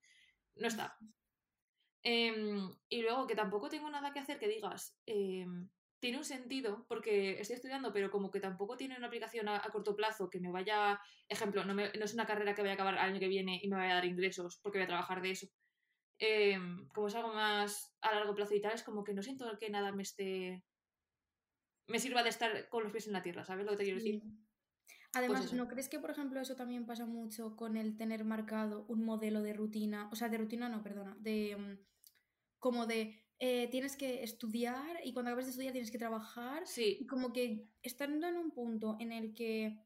no 0.55 0.67
está. 0.67 0.97
Em, 2.03 2.69
y 2.87 3.01
luego 3.01 3.25
que 3.27 3.35
tampoco 3.35 3.69
tengo 3.69 3.89
nada 3.89 4.13
que 4.13 4.19
hacer 4.19 4.37
que 4.37 4.47
digas, 4.47 4.95
em, 5.05 5.69
tiene 5.99 6.17
un 6.17 6.25
sentido 6.25 6.85
porque 6.87 7.39
estoy 7.39 7.55
estudiando, 7.55 7.91
pero 7.93 8.11
como 8.11 8.31
que 8.31 8.39
tampoco 8.39 8.77
tiene 8.77 8.97
una 8.97 9.07
aplicación 9.07 9.47
a, 9.47 9.61
corto 9.71 9.95
plazo 9.95 10.29
que 10.29 10.39
me 10.39 10.51
vaya, 10.51 10.99
ejemplo, 11.27 11.63
no, 11.65 11.73
me, 11.73 11.91
no, 11.93 12.05
es 12.05 12.13
una 12.13 12.25
carrera 12.25 12.53
que 12.53 12.61
voy 12.61 12.69
a 12.71 12.73
acabar 12.73 12.95
el 12.95 12.99
año 12.99 13.19
que 13.19 13.27
viene 13.27 13.59
y 13.61 13.67
me 13.67 13.77
vaya 13.77 13.91
a 13.91 13.95
dar 13.95 14.05
ingresos 14.05 14.59
porque 14.61 14.77
voy 14.79 14.83
a 14.83 14.87
trabajar 14.87 15.21
de 15.21 15.31
eso. 15.31 15.47
Em, 16.17 16.87
como 16.89 17.07
es 17.07 17.15
algo 17.15 17.33
más 17.33 17.95
a 18.01 18.13
largo 18.13 18.35
plazo 18.35 18.55
y 18.55 18.61
tal, 18.61 18.73
es 18.73 18.83
como 18.83 19.03
que 19.03 19.13
no 19.13 19.21
siento 19.21 19.45
que 19.59 19.69
nada 19.69 19.91
me 19.91 20.03
esté... 20.03 20.63
me 21.87 21.99
sirva 21.99 22.23
de 22.23 22.29
estar 22.29 22.69
con 22.69 22.83
los 22.83 22.91
pies 22.91 23.07
en 23.07 23.13
la 23.13 23.23
tierra, 23.23 23.43
¿sabes 23.45 23.65
lo 23.65 23.71
que 23.71 23.77
te 23.77 23.83
quiero 23.83 23.99
decir? 23.99 24.21
Además, 25.13 25.45
eso. 25.45 25.55
¿no 25.55 25.67
crees 25.67 25.87
que, 25.87 25.99
por 25.99 26.11
ejemplo, 26.11 26.41
eso 26.41 26.57
también 26.57 26.85
pasa 26.85 27.05
mucho 27.05 27.55
con 27.55 27.77
el 27.77 27.95
tener 27.95 28.25
marcado 28.25 28.85
un 28.89 29.05
modelo 29.05 29.41
de 29.41 29.53
rutina? 29.53 30.09
O 30.11 30.15
sea, 30.15 30.27
de 30.27 30.37
rutina 30.37 30.67
no, 30.67 30.83
perdona, 30.83 31.15
de 31.19 31.55
mm, 31.55 31.79
como 32.59 32.85
de 32.85 33.24
eh, 33.39 33.67
tienes 33.69 33.97
que 33.97 34.23
estudiar 34.23 34.99
y 35.03 35.13
cuando 35.13 35.31
acabes 35.31 35.45
de 35.45 35.51
estudiar 35.51 35.73
tienes 35.73 35.91
que 35.91 35.97
trabajar 35.99 36.69
y 36.97 37.05
Sí, 37.05 37.05
como 37.07 37.33
que 37.33 37.71
estando 37.83 38.27
en 38.27 38.37
un 38.37 38.51
punto 38.51 38.97
en 38.99 39.11
el 39.11 39.33
que 39.33 39.85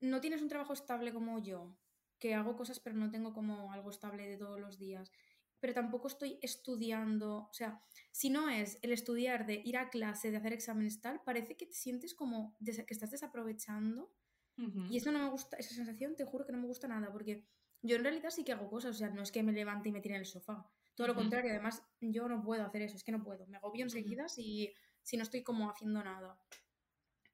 no 0.00 0.20
tienes 0.20 0.42
un 0.42 0.48
trabajo 0.48 0.72
estable 0.72 1.12
como 1.12 1.38
yo, 1.42 1.78
que 2.18 2.34
hago 2.34 2.56
cosas 2.56 2.80
pero 2.80 2.96
no 2.96 3.10
tengo 3.10 3.32
como 3.32 3.72
algo 3.72 3.90
estable 3.90 4.26
de 4.28 4.36
todos 4.38 4.60
los 4.60 4.78
días, 4.78 5.12
pero 5.60 5.74
tampoco 5.74 6.08
estoy 6.08 6.38
estudiando, 6.42 7.48
o 7.50 7.54
sea, 7.54 7.82
si 8.12 8.30
no 8.30 8.48
es 8.48 8.78
el 8.82 8.92
estudiar 8.92 9.46
de 9.46 9.60
ir 9.64 9.76
a 9.76 9.90
clase, 9.90 10.30
de 10.30 10.36
hacer 10.36 10.52
exámenes 10.52 11.00
tal, 11.00 11.22
parece 11.24 11.56
que 11.56 11.66
te 11.66 11.74
sientes 11.74 12.14
como 12.14 12.56
que 12.64 12.84
estás 12.94 13.10
desaprovechando 13.10 14.12
ujú, 14.58 14.84
y 14.88 14.96
eso 14.98 15.12
no 15.12 15.18
me 15.20 15.30
gusta, 15.30 15.56
esa 15.58 15.74
sensación 15.74 16.16
te 16.16 16.24
juro 16.24 16.46
que 16.46 16.52
no 16.52 16.58
me 16.58 16.66
gusta 16.66 16.88
nada, 16.88 17.12
porque 17.12 17.48
yo 17.82 17.96
en 17.96 18.02
realidad 18.02 18.30
sí 18.30 18.44
que 18.44 18.52
hago 18.52 18.68
cosas, 18.68 18.96
o 18.96 18.98
sea, 18.98 19.10
no 19.10 19.22
es 19.22 19.32
que 19.32 19.42
me 19.42 19.52
levante 19.52 19.88
y 19.88 19.92
me 19.92 20.00
tire 20.00 20.14
en 20.14 20.20
el 20.20 20.26
sofá. 20.26 20.70
Todo 20.94 21.06
lo 21.06 21.14
contrario, 21.14 21.50
además 21.52 21.82
yo 22.00 22.28
no 22.28 22.42
puedo 22.42 22.64
hacer 22.64 22.82
eso, 22.82 22.96
es 22.96 23.04
que 23.04 23.12
no 23.12 23.22
puedo. 23.22 23.46
Me 23.46 23.56
agobio 23.58 23.84
enseguida 23.84 24.28
si, 24.28 24.74
si 25.02 25.16
no 25.16 25.22
estoy 25.22 25.42
como 25.44 25.70
haciendo 25.70 26.02
nada. 26.02 26.40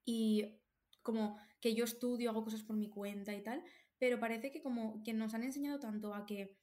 Y 0.05 0.61
como 1.03 1.39
que 1.61 1.75
yo 1.75 1.85
estudio, 1.85 2.31
hago 2.31 2.45
cosas 2.45 2.63
por 2.63 2.77
mi 2.77 2.91
cuenta 2.91 3.35
y 3.35 3.43
tal, 3.43 3.65
pero 3.99 4.21
parece 4.21 4.51
que 4.51 4.61
como 4.61 5.03
que 5.03 5.15
nos 5.15 5.33
han 5.33 5.45
enseñado 5.45 5.79
tanto 5.79 6.15
a 6.15 6.27
que 6.27 6.59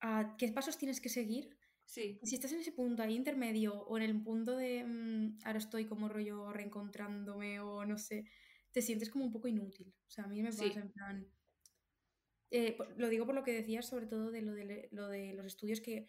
a 0.00 0.36
qué 0.36 0.48
pasos 0.52 0.76
tienes 0.76 1.00
que 1.00 1.08
seguir. 1.08 1.56
Sí, 1.86 2.20
Si 2.22 2.34
estás 2.36 2.52
en 2.52 2.60
ese 2.60 2.72
punto 2.72 3.02
ahí 3.02 3.16
intermedio 3.16 3.82
o 3.82 3.96
en 3.96 4.04
el 4.04 4.22
punto 4.22 4.56
de 4.56 4.84
mm, 4.84 5.38
ahora 5.44 5.58
estoy 5.58 5.86
como 5.86 6.08
rollo 6.08 6.52
reencontrándome 6.52 7.60
o 7.60 7.84
no 7.84 7.98
sé, 7.98 8.24
te 8.72 8.80
sientes 8.80 9.10
como 9.10 9.24
un 9.24 9.32
poco 9.32 9.48
inútil. 9.48 9.92
O 10.06 10.10
sea, 10.10 10.24
a 10.24 10.28
mí 10.28 10.42
me 10.42 10.50
pasa 10.50 10.72
sí, 10.72 10.78
en 10.78 10.92
plan, 10.92 11.26
eh, 12.50 12.76
lo 12.96 13.08
digo 13.08 13.26
por 13.26 13.34
lo 13.34 13.44
que 13.44 13.52
decías, 13.52 13.86
sobre 13.86 14.06
todo 14.06 14.30
de 14.30 14.42
lo 14.42 14.52
de, 14.52 14.88
lo 14.92 15.08
de 15.08 15.32
los 15.34 15.46
estudios 15.46 15.80
que 15.80 16.06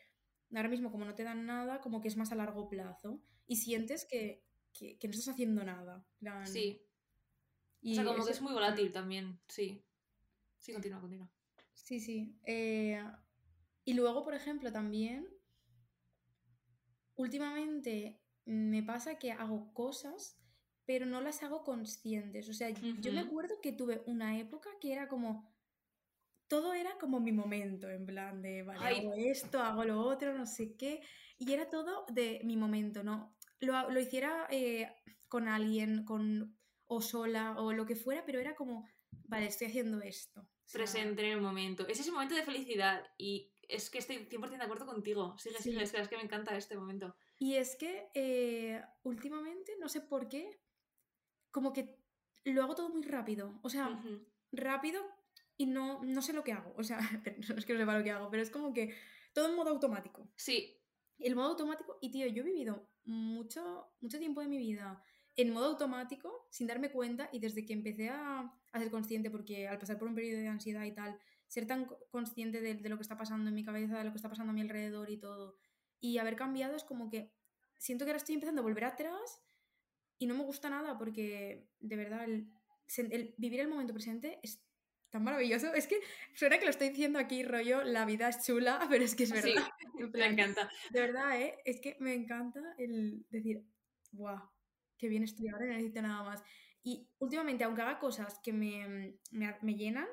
ahora 0.53 0.69
mismo 0.69 0.91
como 0.91 1.05
no 1.05 1.15
te 1.15 1.23
dan 1.23 1.45
nada, 1.45 1.81
como 1.81 2.01
que 2.01 2.07
es 2.07 2.17
más 2.17 2.31
a 2.31 2.35
largo 2.35 2.67
plazo 2.67 3.21
y 3.47 3.57
sientes 3.57 4.05
que, 4.05 4.43
que, 4.73 4.97
que 4.97 5.07
no 5.07 5.11
estás 5.11 5.33
haciendo 5.33 5.63
nada. 5.63 6.05
plan, 6.19 6.47
sí. 6.47 6.81
O 7.83 7.93
sea, 7.93 8.05
como 8.05 8.25
que 8.25 8.31
es 8.31 8.41
muy 8.41 8.53
volátil 8.53 8.91
también, 8.91 9.39
sí. 9.47 9.83
Sí, 10.59 10.73
continúa, 10.73 11.01
continúa. 11.01 11.31
Sí, 11.73 11.99
sí. 11.99 12.37
eh, 12.45 13.03
y 13.83 13.93
luego, 13.93 14.23
por 14.23 14.35
ejemplo, 14.35 14.71
también, 14.71 15.27
últimamente 17.15 18.21
me 18.45 18.83
pasa 18.83 19.17
que 19.17 19.31
hago 19.31 19.73
cosas, 19.73 20.37
pero 20.85 21.05
no 21.05 21.21
las 21.21 21.41
hago 21.43 21.63
conscientes. 21.63 22.49
O 22.49 22.53
sea, 22.53 22.69
yo 22.69 23.11
me 23.11 23.21
acuerdo 23.21 23.61
que 23.61 23.71
tuve 23.71 24.03
una 24.05 24.37
época 24.39 24.69
que 24.79 24.93
era 24.93 25.07
como, 25.07 25.51
todo 26.51 26.73
era 26.73 26.97
como 26.99 27.21
mi 27.21 27.31
momento, 27.31 27.89
en 27.89 28.05
plan 28.05 28.41
de, 28.41 28.63
vale, 28.63 28.79
Ay, 28.83 28.99
hago 28.99 29.13
esto, 29.13 29.61
hago 29.61 29.85
lo 29.85 30.01
otro, 30.01 30.37
no 30.37 30.45
sé 30.45 30.75
qué, 30.75 31.01
y 31.37 31.53
era 31.53 31.69
todo 31.69 32.05
de 32.09 32.41
mi 32.43 32.57
momento, 32.57 33.05
¿no? 33.05 33.37
Lo, 33.61 33.89
lo 33.89 33.97
hiciera 34.01 34.47
eh, 34.49 34.93
con 35.29 35.47
alguien, 35.47 36.03
con, 36.03 36.57
o 36.87 36.99
sola, 36.99 37.55
o 37.57 37.71
lo 37.71 37.85
que 37.85 37.95
fuera, 37.95 38.25
pero 38.25 38.41
era 38.41 38.53
como, 38.53 38.85
vale, 39.29 39.45
estoy 39.45 39.67
haciendo 39.67 40.01
esto. 40.01 40.45
Presente 40.73 41.25
en 41.25 41.31
el 41.31 41.41
momento. 41.41 41.87
Es 41.87 42.01
ese 42.01 42.11
momento 42.11 42.35
de 42.35 42.43
felicidad 42.43 43.01
y 43.17 43.53
es 43.69 43.89
que 43.89 43.99
estoy 43.99 44.17
100% 44.17 44.57
de 44.57 44.63
acuerdo 44.65 44.85
contigo. 44.85 45.37
Sigue, 45.37 45.55
Sí. 45.59 45.71
sigue, 45.71 45.83
es 45.83 45.93
que, 45.93 46.01
es 46.01 46.09
que 46.09 46.17
me 46.17 46.23
encanta 46.23 46.57
este 46.57 46.75
momento. 46.75 47.15
Y 47.39 47.55
es 47.55 47.77
que 47.77 48.09
eh, 48.13 48.83
últimamente, 49.03 49.71
no 49.79 49.87
sé 49.87 50.01
por 50.01 50.27
qué, 50.27 50.59
como 51.49 51.71
que 51.71 51.97
lo 52.43 52.61
hago 52.61 52.75
todo 52.75 52.89
muy 52.89 53.03
rápido. 53.03 53.57
O 53.63 53.69
sea, 53.69 54.03
rápido 54.51 55.01
y 55.61 55.65
no, 55.67 56.03
no 56.03 56.21
sé 56.21 56.33
lo 56.33 56.43
que 56.43 56.53
hago. 56.53 56.73
O 56.77 56.83
sea, 56.83 56.99
no 57.49 57.55
es 57.57 57.65
que 57.65 57.73
no 57.73 57.79
sepa 57.79 57.97
lo 57.97 58.03
que 58.03 58.11
hago, 58.11 58.29
pero 58.31 58.43
es 58.43 58.49
como 58.51 58.73
que 58.73 58.95
todo 59.33 59.49
en 59.49 59.55
modo 59.55 59.69
automático. 59.69 60.29
Sí, 60.35 60.77
El 61.19 61.35
modo 61.35 61.49
automático, 61.49 61.97
y 62.01 62.11
tío, 62.11 62.27
yo 62.27 62.41
he 62.43 62.45
vivido 62.45 62.89
mucho, 63.05 63.93
mucho 64.01 64.19
tiempo 64.19 64.41
de 64.41 64.47
mi 64.47 64.57
vida 64.57 65.03
en 65.37 65.53
modo 65.53 65.67
automático 65.67 66.47
sin 66.51 66.67
darme 66.67 66.91
cuenta 66.91 67.29
y 67.31 67.39
desde 67.39 67.65
que 67.65 67.73
empecé 67.73 68.09
a, 68.09 68.53
a 68.73 68.79
ser 68.79 68.91
consciente, 68.91 69.29
porque 69.31 69.67
al 69.67 69.79
pasar 69.79 69.97
por 69.97 70.07
un 70.07 70.15
periodo 70.15 70.41
de 70.41 70.47
ansiedad 70.47 70.83
y 70.83 70.91
tal, 70.93 71.17
ser 71.47 71.65
tan 71.67 71.85
co- 71.85 71.99
consciente 72.09 72.59
de, 72.61 72.75
de 72.75 72.89
lo 72.89 72.97
que 72.97 73.03
está 73.03 73.17
pasando 73.17 73.47
en 73.49 73.55
mi 73.55 73.63
cabeza, 73.63 73.97
de 73.97 74.03
lo 74.03 74.11
que 74.11 74.17
está 74.17 74.29
pasando 74.29 74.51
a 74.51 74.53
mi 74.53 74.61
alrededor 74.61 75.09
y 75.09 75.17
todo, 75.17 75.57
y 76.01 76.17
haber 76.17 76.35
cambiado 76.35 76.75
es 76.75 76.83
como 76.83 77.09
que 77.09 77.31
siento 77.77 78.03
que 78.05 78.11
ahora 78.11 78.17
estoy 78.17 78.35
empezando 78.35 78.61
a 78.61 78.63
volver 78.63 78.83
atrás 78.85 79.41
y 80.19 80.27
no 80.27 80.35
me 80.35 80.43
gusta 80.43 80.69
nada 80.69 80.97
porque 80.97 81.67
de 81.79 81.95
verdad 81.95 82.25
el 82.25 82.51
vivir 83.37 83.59
el 83.61 83.67
momento 83.67 83.93
presente 83.93 84.39
es 84.43 84.63
tan 85.11 85.23
maravilloso. 85.23 85.73
Es 85.73 85.87
que 85.87 85.99
suena 86.33 86.57
que 86.57 86.65
lo 86.65 86.71
estoy 86.71 86.89
diciendo 86.89 87.19
aquí, 87.19 87.43
rollo, 87.43 87.83
la 87.83 88.05
vida 88.05 88.29
es 88.29 88.43
chula, 88.43 88.79
pero 88.89 89.03
es 89.03 89.15
que 89.15 89.23
es 89.23 89.29
sí, 89.29 89.35
verdad. 89.35 89.69
En 89.97 90.11
me 90.11 90.25
encanta. 90.25 90.69
de 90.89 91.01
verdad, 91.01 91.39
¿eh? 91.41 91.59
Es 91.65 91.79
que 91.81 91.97
me 91.99 92.13
encanta 92.15 92.61
el 92.77 93.25
decir, 93.29 93.63
¡guau! 94.11 94.39
Qué 94.97 95.09
bien 95.09 95.23
estoy 95.23 95.49
ahora, 95.49 95.65
no 95.65 95.73
necesito 95.73 96.01
nada 96.01 96.23
más. 96.23 96.43
Y 96.83 97.09
últimamente, 97.19 97.63
aunque 97.63 97.81
haga 97.83 97.99
cosas 97.99 98.39
que 98.43 98.53
me, 98.53 99.19
me, 99.31 99.57
me 99.61 99.75
llenan, 99.75 100.07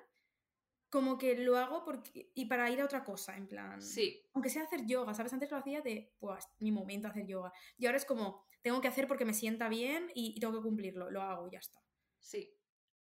como 0.91 1.19
que 1.19 1.37
lo 1.37 1.59
hago 1.59 1.85
porque, 1.85 2.31
y 2.35 2.47
para 2.47 2.71
ir 2.71 2.81
a 2.81 2.85
otra 2.87 3.05
cosa, 3.05 3.37
en 3.37 3.47
plan. 3.49 3.83
Sí, 3.83 4.23
Aunque 4.33 4.51
sea 4.51 4.63
hacer 4.65 4.87
yoga, 4.87 5.15
¿sabes? 5.15 5.33
Antes 5.33 5.51
lo 5.51 5.59
hacía 5.59 5.83
de, 5.83 6.15
pues, 6.19 6.47
mi 6.61 6.73
momento 6.73 7.09
hacer 7.09 7.27
yoga. 7.27 7.53
Y 7.77 7.87
ahora 7.87 7.99
es 7.99 8.05
como, 8.07 8.45
tengo 8.63 8.81
que 8.81 8.89
hacer 8.89 9.07
porque 9.07 9.25
me 9.27 9.35
sienta 9.35 9.69
bien 9.69 10.11
y, 10.15 10.35
y 10.37 10.41
tengo 10.41 10.55
que 10.55 10.63
cumplirlo. 10.63 11.11
Lo 11.11 11.23
hago, 11.23 11.49
y 11.49 11.53
ya 11.53 11.59
está. 11.59 11.81
sí. 12.19 12.58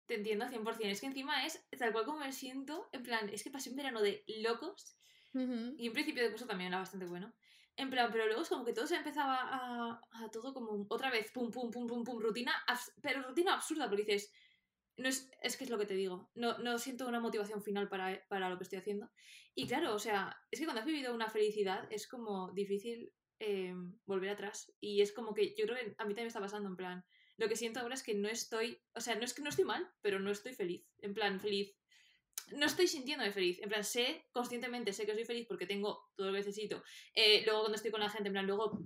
Te 0.09 0.15
entiendo 0.15 0.47
100%. 0.47 0.91
Es 0.91 1.01
que 1.01 1.07
encima 1.07 1.45
es 1.45 1.63
tal 1.79 1.93
cual 1.93 2.07
como 2.07 2.21
me 2.21 2.33
siento. 2.33 2.89
En 2.93 3.03
plan, 3.03 3.29
es 3.29 3.45
que 3.45 3.51
pasé 3.51 3.71
un 3.71 3.77
verano 3.77 4.01
de 4.01 4.25
locos 4.27 4.97
y 5.35 5.87
un 5.87 5.93
principio 5.93 6.23
de 6.25 6.31
curso 6.31 6.47
también 6.47 6.69
era 6.69 6.79
bastante 6.79 7.07
bueno. 7.07 7.33
En 7.77 7.91
plan, 7.91 8.11
pero 8.11 8.27
luego 8.27 8.43
es 8.43 8.49
como 8.49 8.65
que 8.65 8.73
todo 8.73 8.87
se 8.87 8.97
empezaba 8.97 9.39
a, 9.41 10.01
a 10.11 10.31
todo 10.33 10.53
como 10.53 10.87
otra 10.89 11.11
vez, 11.11 11.31
pum, 11.31 11.51
pum, 11.51 11.71
pum, 11.71 11.87
pum, 11.87 12.03
pum, 12.03 12.21
rutina, 12.21 12.53
pero 13.03 13.23
rutina 13.23 13.55
absurda, 13.55 13.87
porque 13.87 14.03
dices, 14.03 14.33
no 14.97 15.09
es, 15.09 15.31
es 15.43 15.57
que 15.57 15.65
es 15.65 15.71
lo 15.71 15.79
que 15.79 15.87
te 15.87 15.95
digo, 15.95 16.31
no, 16.35 16.59
no 16.59 16.79
siento 16.79 17.07
una 17.07 17.21
motivación 17.21 17.63
final 17.63 17.89
para, 17.89 18.27
para 18.29 18.49
lo 18.49 18.57
que 18.59 18.65
estoy 18.65 18.81
haciendo. 18.81 19.11
Y 19.55 19.69
claro, 19.69 19.95
o 19.95 19.99
sea, 19.99 20.37
es 20.51 20.59
que 20.59 20.65
cuando 20.65 20.81
has 20.81 20.87
vivido 20.87 21.15
una 21.15 21.31
felicidad 21.31 21.87
es 21.93 22.09
como 22.09 22.51
difícil 22.53 23.13
eh, 23.39 23.75
volver 24.07 24.31
atrás. 24.31 24.73
Y 24.81 25.01
es 25.01 25.13
como 25.13 25.35
que 25.35 25.55
yo 25.57 25.67
creo 25.67 25.77
que 25.77 25.95
a 25.99 26.05
mí 26.05 26.15
también 26.15 26.25
me 26.25 26.29
está 26.29 26.41
pasando, 26.41 26.69
en 26.69 26.77
plan, 26.77 27.05
lo 27.39 27.49
que 27.49 27.57
siento 27.57 27.81
ahora 27.81 27.95
es 27.95 28.03
que 28.03 28.15
no 28.15 28.29
estoy, 28.29 28.83
o 28.95 29.01
sea, 29.01 29.15
no 29.15 29.25
es 29.25 29.33
que 29.33 29.43
no 29.43 29.49
estoy 29.49 29.65
mal, 29.65 29.89
pero 30.03 30.19
no 30.19 30.31
estoy 30.31 30.53
feliz. 30.53 30.85
En 30.99 31.15
plan, 31.15 31.41
feliz. 31.41 31.73
No 32.51 32.67
estoy 32.67 32.89
sintiéndome 32.89 33.31
feliz. 33.31 33.61
En 33.61 33.69
plan, 33.69 33.85
sé, 33.85 34.27
conscientemente 34.33 34.93
sé 34.93 35.07
que 35.07 35.15
soy 35.15 35.25
feliz 35.25 35.47
porque 35.47 35.67
tengo 35.67 36.11
todo 36.17 36.27
lo 36.27 36.33
que 36.33 36.41
necesito. 36.41 36.83
Eh, 37.15 37.43
luego 37.45 37.61
cuando 37.61 37.77
estoy 37.77 37.93
con 37.93 38.01
la 38.01 38.11
gente, 38.11 38.29
en 38.29 38.33
plan, 38.33 38.47
luego, 38.47 38.81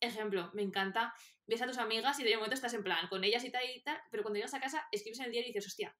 ejemplo, 0.00 0.50
me 0.52 0.62
encanta, 0.62 1.14
ves 1.46 1.62
a 1.62 1.66
tus 1.66 1.78
amigas 1.78 2.20
y 2.20 2.24
de 2.24 2.36
momento 2.36 2.54
estás 2.54 2.74
en 2.74 2.82
plan 2.82 3.08
con 3.08 3.24
ellas 3.24 3.42
y 3.42 3.50
tal 3.50 3.64
y 3.74 3.82
tal, 3.82 3.98
pero 4.10 4.22
cuando 4.22 4.36
llegas 4.36 4.54
a 4.54 4.60
casa 4.60 4.86
escribes 4.92 5.20
en 5.20 5.26
el 5.26 5.32
diario 5.32 5.48
y 5.48 5.52
dices, 5.54 5.66
hostia, 5.66 5.96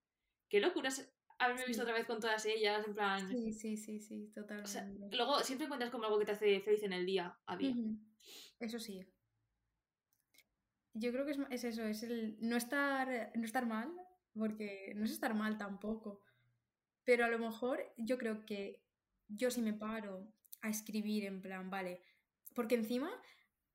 qué 0.51 0.61
locura 0.61 0.91
es 0.91 1.11
haberme 1.39 1.65
visto 1.65 1.83
otra 1.85 1.95
vez 1.95 2.07
con 2.07 2.21
todas 2.21 2.45
ellas, 2.45 2.87
en 2.87 2.95
plan... 2.95 3.31
Sí, 3.31 3.53
sí, 3.53 3.77
sí, 3.79 3.99
sí, 3.99 4.31
O 4.37 4.67
sea, 4.67 4.83
totalmente. 4.83 5.17
luego 5.17 5.41
siempre 5.41 5.65
encuentras 5.65 5.91
como 5.91 6.05
algo 6.05 6.19
que 6.19 6.27
te 6.27 6.33
hace 6.33 6.61
feliz 6.61 6.83
en 6.83 6.93
el 6.93 7.07
día 7.07 7.35
a 7.47 7.57
día. 7.57 7.75
Eso 8.61 8.79
sí. 8.79 9.01
Yo 10.95 11.13
creo 11.13 11.25
que 11.27 11.33
es, 11.33 11.39
es 11.51 11.65
eso, 11.65 11.85
es 11.85 12.03
el 12.03 12.37
no 12.41 12.57
estar, 12.57 13.33
no 13.35 13.45
estar 13.45 13.67
mal, 13.67 13.93
porque 14.35 14.93
no 14.97 15.05
es 15.05 15.11
estar 15.11 15.35
mal 15.35 15.59
tampoco. 15.59 16.23
Pero 17.05 17.25
a 17.25 17.29
lo 17.29 17.39
mejor 17.39 17.93
yo 17.97 18.17
creo 18.17 18.47
que 18.47 18.83
yo 19.29 19.51
si 19.51 19.61
me 19.61 19.75
paro 19.75 20.27
a 20.63 20.71
escribir 20.71 21.25
en 21.25 21.43
plan, 21.43 21.71
vale, 21.71 22.01
porque 22.55 22.75
encima 22.75 23.11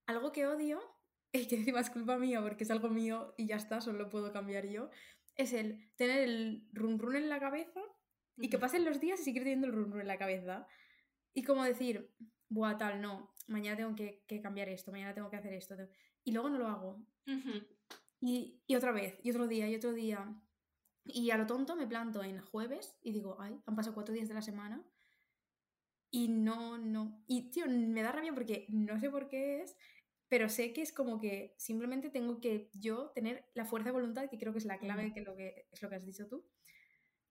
algo 0.05 0.31
que 0.31 0.47
odio, 0.47 0.81
y 1.31 1.47
que 1.47 1.57
encima 1.57 1.79
es 1.79 1.89
culpa 1.89 2.17
mía 2.17 2.41
porque 2.41 2.63
es 2.63 2.71
algo 2.71 2.89
mío 2.89 3.35
y 3.37 3.45
ya 3.45 3.57
está, 3.57 3.81
solo 3.81 3.99
lo 3.99 4.09
puedo 4.09 4.31
cambiar 4.31 4.65
yo, 4.65 4.89
es 5.35 5.53
el 5.53 5.91
tener 5.95 6.21
el 6.21 6.67
run 6.73 6.97
run 6.99 7.15
en 7.15 7.29
la 7.29 7.39
cabeza 7.39 7.81
y 8.37 8.49
que 8.49 8.57
pasen 8.57 8.85
los 8.85 8.99
días 8.99 9.19
y 9.19 9.23
seguir 9.23 9.43
teniendo 9.43 9.67
el 9.67 9.73
run 9.73 9.91
run 9.91 10.01
en 10.01 10.07
la 10.07 10.17
cabeza. 10.17 10.67
Y 11.33 11.43
como 11.43 11.63
decir, 11.63 12.11
buah, 12.49 12.77
tal, 12.77 13.01
no, 13.01 13.33
mañana 13.47 13.77
tengo 13.77 13.95
que, 13.95 14.23
que 14.27 14.41
cambiar 14.41 14.69
esto, 14.69 14.91
mañana 14.91 15.13
tengo 15.13 15.29
que 15.29 15.37
hacer 15.37 15.53
esto. 15.53 15.75
tengo-". 15.75 15.91
Y 16.23 16.31
luego 16.31 16.49
no 16.49 16.57
lo 16.57 16.67
hago. 16.67 17.05
Ujú. 17.27 17.65
Y, 18.21 18.61
y 18.67 18.75
otra 18.75 18.91
vez, 18.91 19.17
y 19.23 19.29
otro 19.31 19.47
día, 19.47 19.67
y 19.69 19.75
otro 19.75 19.93
día. 19.93 20.35
Y 21.05 21.31
a 21.31 21.37
lo 21.37 21.47
tonto 21.47 21.75
me 21.75 21.87
planto 21.87 22.23
en 22.23 22.39
jueves 22.41 22.97
y 23.01 23.11
digo, 23.11 23.37
ay, 23.39 23.59
han 23.65 23.75
pasado 23.75 23.95
cuatro 23.95 24.13
días 24.13 24.27
de 24.27 24.33
la 24.35 24.41
semana. 24.41 24.83
Y 26.11 26.27
no, 26.27 26.77
no. 26.77 27.23
Y, 27.27 27.51
tío, 27.51 27.65
me 27.67 28.01
da 28.01 28.11
rabia 28.11 28.33
porque 28.33 28.65
no 28.69 28.99
sé 28.99 29.09
por 29.09 29.27
qué 29.27 29.61
es, 29.61 29.75
pero 30.27 30.49
sé 30.49 30.73
que 30.73 30.81
es 30.81 30.91
como 30.91 31.19
que 31.19 31.55
simplemente 31.57 32.09
tengo 32.09 32.39
que 32.41 32.69
yo 32.73 33.11
tener 33.11 33.45
la 33.53 33.65
fuerza 33.65 33.89
de 33.89 33.93
voluntad, 33.93 34.29
que 34.29 34.37
creo 34.37 34.51
que 34.51 34.59
es 34.59 34.65
la 34.65 34.79
clave, 34.79 35.13
que, 35.13 35.21
lo 35.21 35.35
que 35.35 35.67
es 35.71 35.81
lo 35.81 35.89
que 35.89 35.95
has 35.95 36.05
dicho 36.05 36.27
tú. 36.27 36.45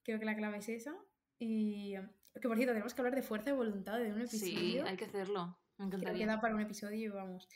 Creo 0.04 0.18
que 0.18 0.24
la 0.24 0.36
clave 0.36 0.58
es 0.58 0.68
esa. 0.68 0.96
Y 1.38 1.94
que 2.40 2.48
por 2.48 2.56
cierto, 2.56 2.72
tenemos 2.72 2.94
que 2.94 3.00
hablar 3.00 3.14
de 3.14 3.22
fuerza 3.22 3.50
de 3.50 3.56
voluntad 3.56 3.98
de 3.98 4.12
un 4.12 4.26
Sí, 4.26 4.48
episodio. 4.50 4.86
hay 4.86 4.96
que 4.96 5.04
hacerlo. 5.04 5.58
Me 5.76 5.86
Creo 5.86 5.90
que 5.90 5.96
encantaría. 5.96 6.26
da 6.26 6.40
para 6.40 6.54
un 6.54 6.60
episodio 6.60 6.96
y 6.98 7.08
vamos. 7.08 7.48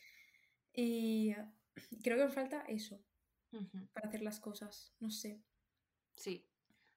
Y 0.74 1.34
creo 2.02 2.16
que 2.18 2.24
me 2.24 2.30
falta 2.30 2.64
eso 2.68 3.00
para 3.92 4.08
hacer 4.08 4.22
las 4.22 4.40
cosas. 4.40 4.94
No 4.98 5.10
sé. 5.10 5.42
Sí. 6.16 6.48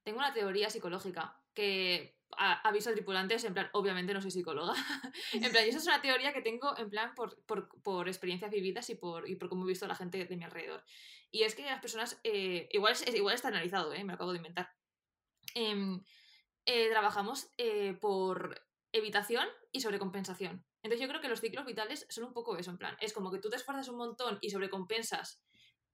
Tengo 0.03 0.19
una 0.19 0.33
teoría 0.33 0.69
psicológica 0.69 1.41
que 1.53 2.15
aviso 2.37 2.89
a 2.89 2.93
tripulantes, 2.93 3.43
en 3.43 3.53
plan, 3.53 3.69
obviamente 3.73 4.13
no 4.13 4.21
soy 4.21 4.31
psicóloga. 4.31 4.73
en 5.33 5.51
plan, 5.51 5.65
y 5.65 5.69
eso 5.69 5.77
es 5.77 5.87
una 5.87 6.01
teoría 6.01 6.33
que 6.33 6.41
tengo 6.41 6.77
en 6.77 6.89
plan 6.89 7.13
por, 7.15 7.41
por, 7.45 7.69
por 7.81 8.07
experiencias 8.07 8.51
vividas 8.51 8.89
y 8.89 8.95
por, 8.95 9.29
y 9.29 9.35
por 9.35 9.49
cómo 9.49 9.63
he 9.63 9.67
visto 9.67 9.85
a 9.85 9.87
la 9.87 9.95
gente 9.95 10.25
de 10.25 10.37
mi 10.37 10.43
alrededor. 10.43 10.83
Y 11.31 11.43
es 11.43 11.55
que 11.55 11.63
las 11.63 11.81
personas, 11.81 12.19
eh, 12.23 12.67
igual, 12.71 12.95
igual 13.13 13.35
está 13.35 13.47
analizado, 13.49 13.93
¿eh? 13.93 14.03
me 14.03 14.11
lo 14.11 14.15
acabo 14.15 14.31
de 14.31 14.37
inventar. 14.37 14.69
Em, 15.53 16.01
eh, 16.65 16.89
trabajamos 16.89 17.51
eh, 17.57 17.93
por 17.99 18.61
evitación 18.91 19.47
y 19.71 19.81
sobrecompensación. 19.81 20.65
Entonces 20.85 21.01
yo 21.01 21.07
creo 21.09 21.19
que 21.19 21.29
los 21.29 21.41
ciclos 21.41 21.65
vitales 21.65 22.05
son 22.09 22.25
un 22.25 22.33
poco 22.33 22.55
eso, 22.57 22.69
en 22.69 22.77
plan, 22.77 22.95
es 23.01 23.11
como 23.11 23.31
que 23.31 23.39
tú 23.39 23.49
te 23.49 23.55
esfuerzas 23.55 23.89
un 23.89 23.97
montón 23.97 24.37
y 24.39 24.51
sobrecompensas 24.51 25.41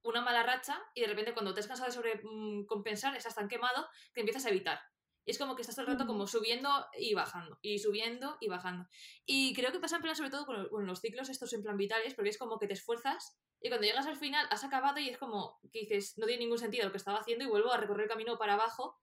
una 0.04 0.20
mala 0.20 0.44
racha 0.44 0.82
y 0.94 1.00
de 1.00 1.08
repente 1.08 1.34
cuando 1.34 1.54
te 1.54 1.62
has 1.62 1.68
cansado 1.68 1.88
de 1.88 1.96
sobrecompensar, 1.96 3.16
estás 3.16 3.36
tan 3.36 3.48
quemado 3.48 3.88
que 4.14 4.20
empiezas 4.20 4.46
a 4.46 4.50
evitar. 4.50 4.82
Y 5.24 5.32
es 5.32 5.38
como 5.38 5.56
que 5.56 5.62
estás 5.62 5.76
todo 5.76 5.86
el 5.86 5.94
rato 5.94 6.06
como 6.06 6.28
subiendo 6.28 6.70
y 7.00 7.14
bajando, 7.14 7.58
y 7.62 7.80
subiendo 7.80 8.38
y 8.42 8.50
bajando. 8.50 8.90
Y 9.26 9.54
creo 9.54 9.72
que 9.72 9.80
pasa 9.80 9.96
en 9.96 10.02
plan 10.02 10.16
sobre 10.18 10.30
todo 10.30 10.46
con, 10.46 10.86
los 10.86 11.00
ciclos 11.00 11.30
estos 11.30 11.54
en 11.54 11.64
plan 11.64 11.78
vitales, 11.78 12.14
porque 12.14 12.32
es 12.32 12.38
como 12.38 12.60
que 12.60 12.68
te 12.68 12.74
esfuerzas 12.74 13.40
y 13.62 13.70
cuando 13.70 13.88
llegas 13.88 14.08
al 14.08 14.18
final 14.18 14.46
has 14.50 14.66
acabado 14.66 15.00
y 15.00 15.08
es 15.08 15.18
como 15.18 15.58
que 15.72 15.80
dices, 15.80 16.18
no 16.18 16.26
tiene 16.26 16.44
ningún 16.44 16.60
sentido 16.60 16.84
lo 16.84 16.92
que 16.92 16.98
estaba 16.98 17.20
haciendo 17.20 17.46
y 17.46 17.48
vuelvo 17.48 17.72
a 17.72 17.78
recorrer 17.78 18.04
el 18.04 18.10
camino 18.10 18.38
para 18.38 18.56
abajo, 18.56 19.00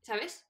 ¿sabes? 0.00 0.48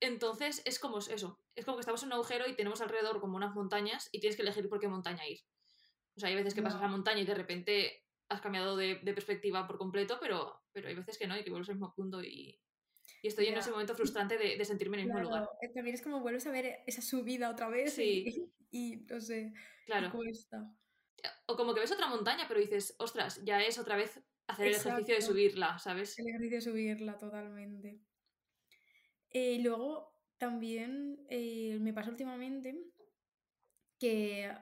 Entonces 0.00 0.62
es 0.64 0.78
como 0.78 0.98
eso, 0.98 1.40
es 1.54 1.64
como 1.64 1.76
que 1.76 1.80
estamos 1.80 2.02
en 2.02 2.08
un 2.08 2.14
agujero 2.14 2.46
y 2.46 2.54
tenemos 2.54 2.80
alrededor 2.80 3.20
como 3.20 3.36
unas 3.36 3.54
montañas 3.54 4.08
y 4.12 4.20
tienes 4.20 4.36
que 4.36 4.42
elegir 4.42 4.68
por 4.68 4.78
qué 4.78 4.88
montaña 4.88 5.26
ir. 5.26 5.40
O 6.16 6.20
sea, 6.20 6.28
hay 6.28 6.34
veces 6.34 6.54
que 6.54 6.62
pasas 6.62 6.80
la 6.80 6.88
montaña 6.88 7.20
y 7.20 7.26
de 7.26 7.34
repente 7.34 8.04
has 8.28 8.40
cambiado 8.40 8.76
de, 8.76 8.96
perspectiva 8.96 9.66
por 9.66 9.78
completo, 9.78 10.18
pero, 10.20 10.62
pero 10.72 10.88
hay 10.88 10.94
veces 10.94 11.18
que 11.18 11.26
no 11.26 11.38
y 11.38 11.44
que 11.44 11.50
vuelves 11.50 11.68
al 11.68 11.76
mismo 11.76 11.94
punto 11.94 12.22
y, 12.22 12.58
y 13.22 13.28
estoy 13.28 13.46
en 13.46 13.56
ese 13.56 13.70
momento 13.70 13.94
frustrante 13.94 14.36
de, 14.36 14.62
sentirme 14.64 14.96
en 14.96 15.02
el 15.02 15.06
mismo 15.06 15.22
lugar. 15.22 15.48
Eh, 15.60 15.68
también 15.74 15.94
es 15.94 16.02
como 16.02 16.20
vuelves 16.20 16.46
a 16.46 16.50
ver 16.50 16.80
esa 16.86 17.02
subida 17.02 17.50
otra 17.50 17.68
vez 17.68 17.94
sí. 17.94 18.52
y, 18.70 18.96
no 19.08 19.20
sé, 19.20 19.52
claro. 19.86 20.10
cuesta. 20.10 20.70
O 21.46 21.56
como 21.56 21.74
que 21.74 21.80
ves 21.80 21.92
otra 21.92 22.08
montaña, 22.08 22.44
pero 22.46 22.60
dices, 22.60 22.94
ostras, 22.98 23.42
ya 23.44 23.62
es 23.62 23.78
otra 23.78 23.96
vez 23.96 24.20
hacer 24.46 24.68
el 24.68 24.74
ejercicio 24.74 25.14
de 25.14 25.22
subirla, 25.22 25.78
¿sabes? 25.78 26.18
El 26.18 26.28
ejercicio 26.28 26.58
de 26.58 26.62
subirla, 26.62 27.18
totalmente. 27.18 28.00
Eh, 29.30 29.58
luego 29.60 30.14
también 30.38 31.26
eh, 31.28 31.78
me 31.80 31.92
pasa 31.92 32.10
últimamente 32.10 32.76
que 33.98 34.52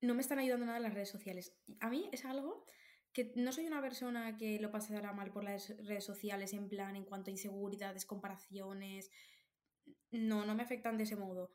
no 0.00 0.14
me 0.14 0.20
están 0.20 0.38
ayudando 0.38 0.66
nada 0.66 0.80
las 0.80 0.94
redes 0.94 1.08
sociales. 1.08 1.56
A 1.80 1.90
mí 1.90 2.08
es 2.12 2.24
algo 2.24 2.64
que 3.12 3.32
no 3.36 3.52
soy 3.52 3.66
una 3.66 3.82
persona 3.82 4.36
que 4.36 4.60
lo 4.60 4.70
pasará 4.70 5.12
mal 5.12 5.32
por 5.32 5.44
las 5.44 5.76
redes 5.84 6.04
sociales 6.04 6.52
en 6.52 6.68
plan 6.68 6.96
en 6.96 7.04
cuanto 7.04 7.30
a 7.30 7.32
inseguridades, 7.32 8.06
comparaciones. 8.06 9.10
No, 10.10 10.44
no 10.44 10.54
me 10.54 10.62
afectan 10.62 10.96
de 10.96 11.04
ese 11.04 11.16
modo. 11.16 11.52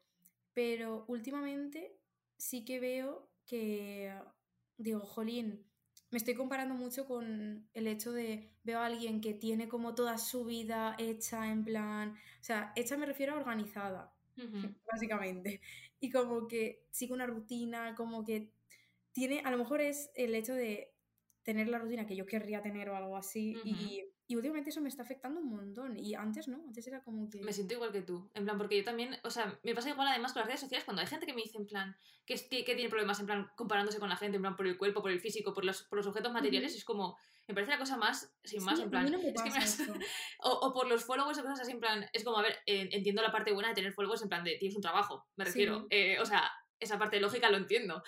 Pero 0.53 1.05
últimamente 1.07 1.97
sí 2.37 2.65
que 2.65 2.79
veo 2.79 3.31
que, 3.45 4.13
digo, 4.77 5.01
jolín, 5.01 5.65
me 6.15 6.19
estoy 6.19 6.35
comparando 6.35 6.75
mucho 6.75 7.05
con 7.05 7.67
el 7.73 7.87
hecho 7.87 8.13
de 8.13 8.49
veo 8.63 8.79
a 8.79 8.85
alguien 8.85 9.19
que 9.19 9.33
tiene 9.33 9.67
como 9.67 9.95
toda 9.95 10.17
su 10.17 10.45
vida 10.45 10.95
hecha 10.97 11.51
en 11.51 11.65
plan, 11.65 12.11
o 12.11 12.43
sea, 12.43 12.71
hecha 12.77 12.95
me 12.95 13.05
refiero 13.05 13.33
a 13.33 13.35
organizada, 13.35 14.15
básicamente. 14.89 15.59
Y 15.99 16.09
como 16.11 16.47
que 16.47 16.85
sigue 16.89 17.11
una 17.11 17.27
rutina, 17.27 17.95
como 17.95 18.23
que 18.23 18.53
tiene, 19.11 19.41
a 19.43 19.51
lo 19.51 19.57
mejor 19.57 19.81
es 19.81 20.09
el 20.15 20.35
hecho 20.35 20.53
de 20.53 20.94
tener 21.45 21.67
la 21.67 21.77
rutina 21.77 22.07
que 22.07 22.15
yo 22.15 22.25
querría 22.25 22.61
tener 22.61 22.89
o 22.89 22.97
algo 22.97 23.15
así. 23.15 23.55
y, 23.63 24.03
y, 24.27 24.35
últimamente 24.35 24.71
eso 24.71 24.81
me 24.81 24.89
está 24.89 25.03
afectando 25.03 25.39
un 25.39 25.49
montón. 25.49 25.95
Y 25.95 26.15
antes 26.15 26.47
no, 26.47 26.63
antes 26.65 26.85
era 26.87 27.03
como 27.03 27.29
que... 27.29 27.41
Me 27.41 27.53
siento 27.53 27.75
igual 27.75 27.91
que 27.91 28.01
tú. 28.01 28.29
En 28.33 28.45
plan, 28.45 28.57
porque 28.57 28.77
yo 28.77 28.83
también, 28.83 29.15
o 29.23 29.29
sea, 29.29 29.57
me 29.63 29.75
pasa 29.75 29.89
igual 29.89 30.07
además 30.07 30.33
con 30.33 30.41
las 30.41 30.47
redes 30.47 30.61
sociales 30.61 30.83
cuando 30.83 31.01
hay 31.01 31.07
gente 31.07 31.27
que 31.27 31.33
me 31.33 31.43
dice 31.43 31.59
en 31.59 31.67
plan, 31.67 31.95
que, 32.25 32.35
que 32.35 32.75
tiene 32.75 32.89
problemas 32.89 33.19
en 33.19 33.27
plan 33.27 33.47
comparándose 33.55 33.99
con 33.99 34.09
la 34.09 34.17
gente, 34.17 34.37
en 34.37 34.41
plan 34.41 34.55
por 34.55 34.65
el 34.65 34.75
cuerpo, 34.75 35.03
por 35.03 35.11
el 35.11 35.21
físico, 35.21 35.53
por 35.53 35.63
los, 35.63 35.83
por 35.83 35.97
los 35.97 36.07
objetos 36.07 36.33
materiales, 36.33 36.73
y 36.73 36.79
es 36.79 36.85
como... 36.85 37.15
Me 37.47 37.53
parece 37.53 37.73
la 37.73 37.77
cosa 37.77 37.95
más, 37.95 38.35
sin 38.43 38.63
más, 38.63 38.79
en 38.79 38.89
plan. 38.89 39.05
o, 40.39 40.49
o, 40.49 40.73
por 40.73 40.87
los 40.87 41.05
followers 41.05 41.37
o 41.37 41.43
cosas 41.43 41.59
así, 41.59 41.73
en 41.73 41.79
plan. 41.79 42.09
Es 42.11 42.23
como, 42.23 42.39
a 42.39 42.41
ver, 42.41 42.57
entiendo 42.65 43.21
la 43.21 43.31
parte 43.31 43.53
buena 43.53 43.69
de 43.69 43.75
tener 43.75 43.93
followers, 43.93 44.23
en 44.23 44.29
plan 44.29 44.43
de 44.43 44.57
tienes 44.57 44.75
un 44.75 44.81
trabajo, 44.81 45.27
me 45.35 45.45
refiero. 45.45 45.85
Eh, 45.91 46.17
o 46.19 46.25
sea, 46.25 46.51
esa 46.79 46.97
parte 46.97 47.19
lógica 47.19 47.51
lo 47.51 47.57
entiendo. 47.57 48.01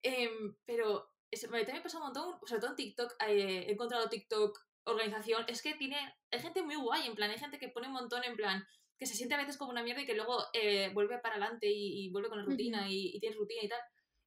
Em, 0.00 0.54
pero 0.64 1.13
es, 1.34 1.50
me 1.50 1.64
también 1.64 1.82
pasa 1.82 1.98
un 1.98 2.04
montón, 2.04 2.38
sobre 2.46 2.60
todo 2.60 2.70
en 2.70 2.76
TikTok, 2.76 3.12
eh, 3.26 3.64
he 3.68 3.72
encontrado 3.72 4.08
TikTok 4.08 4.58
organización, 4.86 5.44
es 5.48 5.62
que 5.62 5.74
tiene, 5.74 5.96
hay 6.30 6.40
gente 6.40 6.62
muy 6.62 6.76
guay, 6.76 7.06
en 7.06 7.14
plan, 7.14 7.30
hay 7.30 7.38
gente 7.38 7.58
que 7.58 7.68
pone 7.68 7.88
un 7.88 7.94
montón 7.94 8.22
en 8.24 8.36
plan, 8.36 8.64
que 8.98 9.06
se 9.06 9.14
siente 9.14 9.34
a 9.34 9.38
veces 9.38 9.56
como 9.56 9.70
una 9.70 9.82
mierda 9.82 10.02
y 10.02 10.06
que 10.06 10.14
luego 10.14 10.44
eh, 10.52 10.90
vuelve 10.92 11.18
para 11.18 11.36
adelante 11.36 11.66
y, 11.70 12.10
vuelve 12.10 12.28
con 12.28 12.38
la 12.38 12.44
rutina 12.44 12.86
y, 12.88 13.18
tiene 13.18 13.36
rutina 13.36 13.62
y 13.62 13.68
tal. 13.68 13.80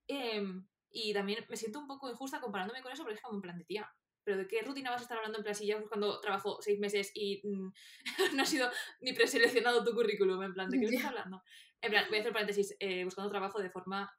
Em, 0.08 0.68
y 0.90 1.14
también 1.14 1.46
me 1.50 1.56
siento 1.56 1.80
un 1.80 1.88
poco 1.88 2.10
injusta 2.10 2.42
comparándome 2.42 2.82
con 2.82 2.92
eso, 2.92 3.04
porque 3.04 3.16
es 3.16 3.22
como 3.22 3.38
en 3.38 3.42
plan 3.42 3.58
de 3.58 3.66
tía. 3.66 3.90
Pero 4.24 4.38
¿de 4.38 4.48
qué 4.48 4.62
rutina 4.62 4.90
vas 4.90 5.02
a 5.02 5.04
estar 5.04 5.18
hablando 5.18 5.38
en 5.38 5.44
plan 5.44 5.56
si 5.56 5.68
ya 5.68 5.80
buscando 5.80 6.20
trabajo 6.20 6.58
seis 6.62 6.80
meses 6.80 7.12
y 7.14 7.42
mm, 7.48 7.74
no 8.36 8.44
ha 8.44 8.46
sido 8.46 8.70
ni 9.00 9.14
preseleccionado 9.14 9.86
tu 9.86 9.94
currículum? 9.94 10.44
En 10.44 10.54
plan, 10.54 10.70
¿de 10.70 10.80
qué 10.80 10.86
estás 10.96 11.06
hablando? 11.06 11.42
En 11.82 11.92
plan, 11.92 12.06
voy 12.10 12.18
a 12.18 12.22
hacer 12.22 12.34
paréntesis, 12.34 12.76
eh, 12.80 13.06
buscando 13.06 13.30
trabajo 13.30 13.60
de 13.60 13.70
forma 13.70 14.12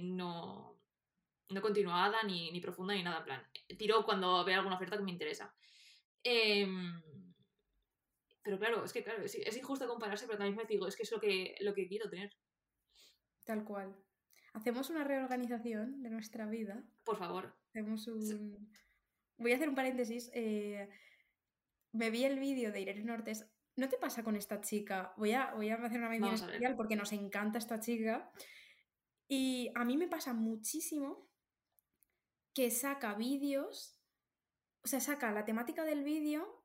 no 0.00 0.77
no 1.50 1.62
continuada 1.62 2.22
ni, 2.24 2.50
ni 2.50 2.60
profunda 2.60 2.94
ni 2.94 3.02
nada, 3.02 3.18
en 3.18 3.24
plan. 3.24 3.42
Tiro 3.78 4.04
cuando 4.04 4.44
veo 4.44 4.56
alguna 4.56 4.76
oferta 4.76 4.96
que 4.96 5.02
me 5.02 5.12
interesa. 5.12 5.54
Em, 6.22 7.00
pero 8.42 8.58
claro, 8.58 8.84
es 8.84 8.92
que 8.92 9.02
claro, 9.02 9.22
es, 9.22 9.56
injusto 9.56 9.86
compararse, 9.86 10.26
pero 10.26 10.38
también 10.38 10.56
me 10.56 10.64
digo, 10.64 10.86
es 10.86 10.96
que 10.96 11.02
es 11.02 11.12
lo 11.12 11.20
que, 11.20 11.56
lo 11.60 11.74
que 11.74 11.86
quiero 11.86 12.08
tener. 12.08 12.36
Tal 13.44 13.64
cual. 13.64 13.96
Hacemos 14.52 14.90
una 14.90 15.04
reorganización 15.04 16.02
de 16.02 16.10
nuestra 16.10 16.46
vida. 16.46 16.82
Por 17.04 17.16
favor. 17.16 17.56
Hacemos 17.70 18.06
un... 18.08 18.72
Voy 19.36 19.52
a 19.52 19.56
hacer 19.56 19.68
un 19.68 19.74
paréntesis. 19.74 20.30
Eh, 20.34 20.88
me 21.92 22.10
vi 22.10 22.24
el 22.24 22.38
vídeo 22.38 22.72
de 22.72 22.80
Irene 22.80 23.04
Nortes. 23.04 23.46
¿No 23.76 23.88
te 23.88 23.96
pasa 23.96 24.24
con 24.24 24.34
esta 24.34 24.60
chica? 24.60 25.12
Voy 25.16 25.32
a, 25.32 25.54
voy 25.54 25.70
a 25.70 25.76
hacer 25.76 25.98
una 25.98 26.08
mención 26.08 26.34
especial 26.34 26.74
porque 26.74 26.96
nos 26.96 27.12
encanta 27.12 27.58
esta 27.58 27.78
chica. 27.78 28.30
Y 29.28 29.70
a 29.74 29.84
mí 29.84 29.96
me 29.96 30.08
pasa 30.08 30.32
muchísimo 30.32 31.28
que 32.54 32.70
saca 32.70 33.14
vídeos, 33.14 34.00
o 34.82 34.88
sea, 34.88 35.00
saca 35.00 35.32
la 35.32 35.44
temática 35.44 35.84
del 35.84 36.04
vídeo 36.04 36.64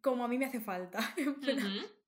como 0.00 0.24
a 0.24 0.28
mí 0.28 0.38
me 0.38 0.46
hace 0.46 0.60
falta. 0.60 0.98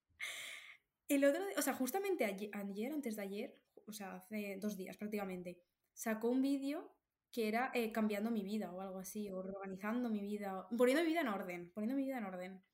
El 1.09 1.25
otro, 1.25 1.43
o 1.57 1.63
sea, 1.63 1.75
justamente 1.75 2.25
ayer, 2.25 2.93
antes 2.93 3.17
de 3.17 3.23
ayer, 3.23 3.61
o 3.87 3.93
sea, 3.93 4.17
hace 4.17 4.59
dos 4.61 4.77
días 4.77 4.97
prácticamente, 4.97 5.61
sacó 5.93 6.29
un 6.29 6.43
vídeo 6.43 6.97
que 7.31 7.49
era 7.49 7.71
eh, 7.75 7.93
cambiando 7.93 8.31
mi 8.31 8.43
vida 8.43 8.73
o 8.73 8.81
algo 8.81 8.99
así, 8.99 9.29
o 9.31 9.39
organizando 9.39 10.09
mi 10.09 10.21
vida, 10.21 10.67
poniendo 10.77 11.03
mi 11.03 11.11
vida 11.11 11.21
en 11.21 11.29
orden, 11.29 11.71
poniendo 11.75 11.97
mi 11.97 12.05
vida 12.05 12.19
en 12.19 12.25
orden. 12.25 12.65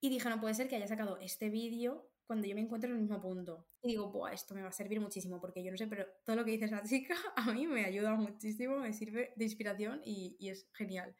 Y 0.00 0.08
dije, 0.08 0.28
no 0.28 0.40
puede 0.40 0.54
ser 0.54 0.68
que 0.68 0.76
haya 0.76 0.86
sacado 0.86 1.18
este 1.18 1.50
vídeo 1.50 2.09
cuando 2.30 2.46
yo 2.46 2.54
me 2.54 2.60
encuentro 2.60 2.88
en 2.88 2.94
el 2.94 3.02
mismo 3.02 3.20
punto. 3.20 3.66
Y 3.82 3.88
digo, 3.88 4.12
Buah, 4.12 4.32
esto 4.32 4.54
me 4.54 4.62
va 4.62 4.68
a 4.68 4.72
servir 4.72 5.00
muchísimo, 5.00 5.40
porque 5.40 5.64
yo 5.64 5.72
no 5.72 5.76
sé, 5.76 5.88
pero 5.88 6.06
todo 6.24 6.36
lo 6.36 6.44
que 6.44 6.52
dice 6.52 6.66
esa 6.66 6.80
chica 6.84 7.16
a 7.34 7.52
mí 7.52 7.66
me 7.66 7.84
ayuda 7.84 8.14
muchísimo, 8.14 8.78
me 8.78 8.92
sirve 8.92 9.32
de 9.34 9.44
inspiración 9.44 10.00
y, 10.04 10.36
es 10.48 10.70
genial. 10.72 11.16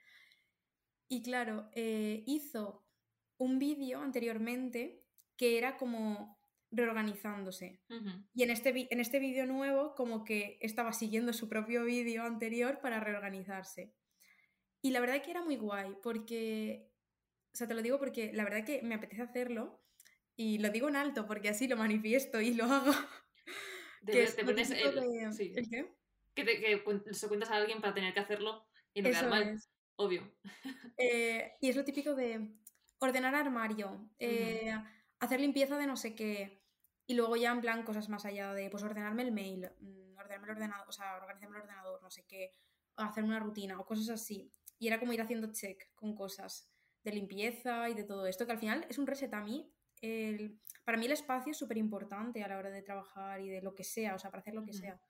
Y 1.08 1.24
claro, 1.24 1.68
eh, 1.72 2.22
hizo 2.28 2.86
un 3.38 3.58
vídeo 3.58 4.00
anteriormente 4.02 5.04
que 5.36 5.58
era 5.58 5.76
como 5.76 6.38
reorganizándose. 6.70 7.82
Y 8.32 8.44
en 8.44 8.50
este, 8.50 8.86
en 8.88 9.00
este 9.00 9.18
vídeo 9.18 9.46
nuevo 9.46 9.96
como 9.96 10.22
que 10.22 10.58
estaba 10.60 10.92
siguiendo 10.92 11.32
su 11.32 11.48
propio 11.48 11.82
vídeo 11.86 12.22
anterior 12.22 12.78
para 12.80 13.00
reorganizarse. 13.00 13.96
Y 14.80 14.92
la 14.92 15.00
verdad 15.00 15.20
que 15.24 15.32
era 15.32 15.42
muy 15.42 15.56
guay, 15.56 15.96
porque, 16.04 16.88
o 17.52 17.56
sea, 17.56 17.66
te 17.66 17.74
lo 17.74 17.82
digo 17.82 17.98
porque 17.98 18.32
la 18.32 18.44
verdad 18.44 18.64
que 18.64 18.80
me 18.82 18.94
apetece 18.94 19.22
hacerlo, 19.22 19.80
y 20.40 20.56
lo 20.56 20.70
digo 20.70 20.88
en 20.88 20.96
alto 20.96 21.26
porque 21.26 21.50
así 21.50 21.68
lo 21.68 21.76
manifiesto 21.76 22.40
y 22.40 22.54
lo 22.54 22.64
hago. 22.64 22.92
que 24.06 24.26
te 24.26 24.42
pones 24.42 24.70
el, 24.70 25.34
sí. 25.34 25.52
qué? 25.70 25.94
Que, 26.34 26.44
te, 26.44 26.60
que 26.60 26.82
se 27.12 27.28
cuentas 27.28 27.50
a 27.50 27.56
alguien 27.56 27.82
para 27.82 27.92
tener 27.92 28.14
que 28.14 28.20
hacerlo 28.20 28.66
y 28.94 29.02
no 29.02 29.10
quedar 29.10 29.28
mal. 29.28 29.60
Obvio. 29.96 30.32
Eh, 30.96 31.56
y 31.60 31.70
es 31.70 31.76
lo 31.76 31.84
típico 31.84 32.14
de 32.14 32.54
ordenar 32.98 33.34
armario, 33.34 34.10
eh, 34.18 34.70
hacer 35.18 35.40
limpieza 35.40 35.78
de 35.78 35.86
no 35.86 35.96
sé 35.96 36.14
qué. 36.14 36.62
Y 37.06 37.14
luego 37.14 37.36
ya 37.36 37.52
en 37.52 37.62
plan 37.62 37.82
cosas 37.84 38.10
más 38.10 38.26
allá 38.26 38.52
de 38.52 38.68
pues 38.68 38.82
ordenarme 38.82 39.22
el 39.22 39.32
mail, 39.32 39.70
mm, 39.78 40.18
ordenarme 40.18 40.46
el 40.46 40.56
ordenador, 40.56 40.88
o 40.88 40.92
sea, 40.92 41.16
organizarme 41.16 41.56
el 41.56 41.62
ordenador, 41.62 42.02
no 42.02 42.10
sé 42.10 42.26
qué, 42.26 42.54
hacer 42.96 43.24
una 43.24 43.40
rutina 43.40 43.80
o 43.80 43.86
cosas 43.86 44.08
así. 44.10 44.52
Y 44.78 44.88
era 44.88 44.98
como 45.00 45.12
ir 45.14 45.22
haciendo 45.22 45.52
check 45.52 45.94
con 45.94 46.14
cosas 46.14 46.70
de 47.02 47.12
limpieza 47.12 47.88
y 47.88 47.94
de 47.94 48.04
todo 48.04 48.26
esto, 48.26 48.44
que 48.46 48.52
al 48.52 48.58
final 48.58 48.86
es 48.90 48.98
un 48.98 49.06
reset 49.06 49.32
a 49.32 49.42
mí 49.42 49.72
para 50.84 50.98
mí 50.98 51.06
el 51.06 51.12
espacio 51.12 51.50
es 51.52 51.58
súper 51.58 51.76
importante 51.78 52.42
a 52.42 52.48
la 52.48 52.58
hora 52.58 52.70
de 52.70 52.82
trabajar 52.82 53.40
y 53.40 53.48
de 53.48 53.62
lo 53.62 53.74
que 53.74 53.84
sea, 53.84 54.14
o 54.14 54.18
sea, 54.18 54.30
para 54.30 54.40
hacer 54.40 54.54
lo 54.54 54.64
que 54.64 54.72
sea. 54.72 55.00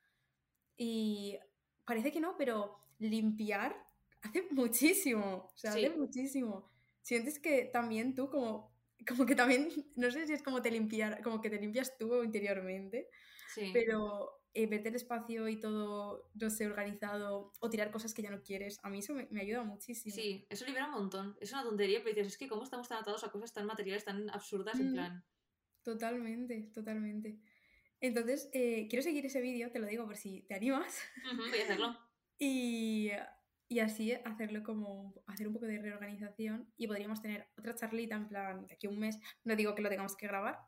Y 0.77 1.37
parece 1.85 2.11
que 2.11 2.19
no, 2.19 2.35
pero 2.37 2.77
limpiar 2.99 3.75
hace 4.21 4.43
muchísimo, 4.51 5.51
o 5.53 5.57
sea, 5.57 5.71
hace 5.71 5.89
muchísimo. 5.91 6.69
sientes 7.01 7.39
que 7.39 7.65
también 7.65 8.15
tú 8.15 8.29
como, 8.29 8.71
como 9.07 9.25
que 9.25 9.35
también, 9.35 9.69
no 9.95 10.11
sé 10.11 10.27
si 10.27 10.33
es 10.33 10.43
como 10.43 10.61
te 10.61 10.71
limpiar, 10.71 11.21
como 11.23 11.41
que 11.41 11.49
te 11.49 11.59
limpias 11.59 11.97
tú 11.97 12.23
interiormente, 12.23 13.09
Sí. 13.53 13.71
pero 13.73 14.40
eh, 14.53 14.67
verte 14.67 14.89
el 14.89 14.95
espacio 14.95 15.47
y 15.47 15.59
todo, 15.59 16.29
no 16.33 16.49
sé, 16.49 16.67
organizado 16.67 17.51
o 17.59 17.69
tirar 17.69 17.91
cosas 17.91 18.13
que 18.13 18.21
ya 18.21 18.31
no 18.31 18.41
quieres, 18.43 18.79
a 18.83 18.89
mí 18.89 18.99
eso 18.99 19.13
me, 19.13 19.27
me 19.31 19.41
ayuda 19.41 19.63
muchísimo. 19.63 20.15
Sí, 20.15 20.45
eso 20.49 20.65
libera 20.65 20.87
un 20.87 20.91
montón. 20.93 21.37
Es 21.39 21.51
una 21.53 21.63
tontería, 21.63 21.99
pero 22.03 22.15
dices, 22.15 22.33
es 22.33 22.37
que 22.37 22.47
cómo 22.49 22.63
estamos 22.63 22.87
tan 22.89 22.99
atados 22.99 23.23
a 23.23 23.31
cosas 23.31 23.53
tan 23.53 23.65
materiales, 23.65 24.05
tan 24.05 24.29
absurdas, 24.29 24.79
en 24.79 24.87
Mm. 24.87 24.93
plan. 24.93 25.25
Totalmente, 25.83 26.69
totalmente. 26.73 27.39
Entonces, 28.01 28.49
eh, 28.53 28.87
quiero 28.89 29.03
seguir 29.03 29.25
ese 29.25 29.41
vídeo, 29.41 29.71
te 29.71 29.79
lo 29.79 29.87
digo 29.87 30.05
por 30.05 30.17
si 30.17 30.41
te 30.43 30.55
animas, 30.55 31.01
"Ujú, 31.23 31.49
voy 31.49 31.59
a 31.59 31.63
hacerlo. 31.63 31.87
y, 32.39 33.11
y 33.69 33.79
así 33.79 34.13
hacerlo 34.13 34.63
como, 34.63 35.13
hacer 35.27 35.47
un 35.47 35.53
poco 35.53 35.67
de 35.67 35.79
reorganización 35.81 36.73
y 36.77 36.87
podríamos 36.87 37.21
tener 37.21 37.49
otra 37.57 37.75
charlita 37.75 38.15
en 38.15 38.27
plan 38.29 38.67
de 38.67 38.73
aquí 38.75 38.87
a 38.87 38.89
un 38.89 38.99
mes, 38.99 39.19
no 39.43 39.55
digo 39.55 39.75
que 39.75 39.81
lo 39.83 39.89
tengamos 39.89 40.15
que 40.17 40.27
grabar, 40.27 40.59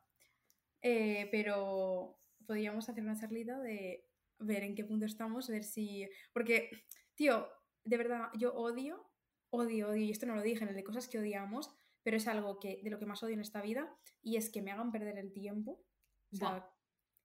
eh, 0.81 1.29
pero 1.31 2.22
podríamos 2.43 2.89
hacer 2.89 3.03
una 3.03 3.19
charlita 3.19 3.59
de 3.59 4.05
ver 4.39 4.63
en 4.63 4.75
qué 4.75 4.83
punto 4.83 5.05
estamos, 5.05 5.47
ver 5.47 5.63
si... 5.63 6.07
Porque, 6.31 6.69
tío, 7.15 7.47
de 7.83 7.97
verdad, 7.97 8.29
yo 8.37 8.53
odio, 8.53 9.09
odio, 9.49 9.89
odio, 9.89 9.95
y 9.95 10.11
esto 10.11 10.25
no 10.25 10.35
lo 10.35 10.41
dije 10.41 10.63
en 10.63 10.69
el 10.69 10.75
de 10.75 10.83
cosas 10.83 11.07
que 11.07 11.19
odiamos, 11.19 11.73
pero 12.03 12.17
es 12.17 12.27
algo 12.27 12.59
que 12.59 12.81
de 12.83 12.89
lo 12.89 12.99
que 12.99 13.05
más 13.05 13.23
odio 13.23 13.33
en 13.33 13.41
esta 13.41 13.61
vida 13.61 13.95
y 14.21 14.35
es 14.35 14.49
que 14.49 14.61
me 14.61 14.71
hagan 14.71 14.91
perder 14.91 15.17
el 15.17 15.31
tiempo. 15.31 15.85
O 16.31 16.35
sea, 16.35 16.49
Buah. 16.49 16.69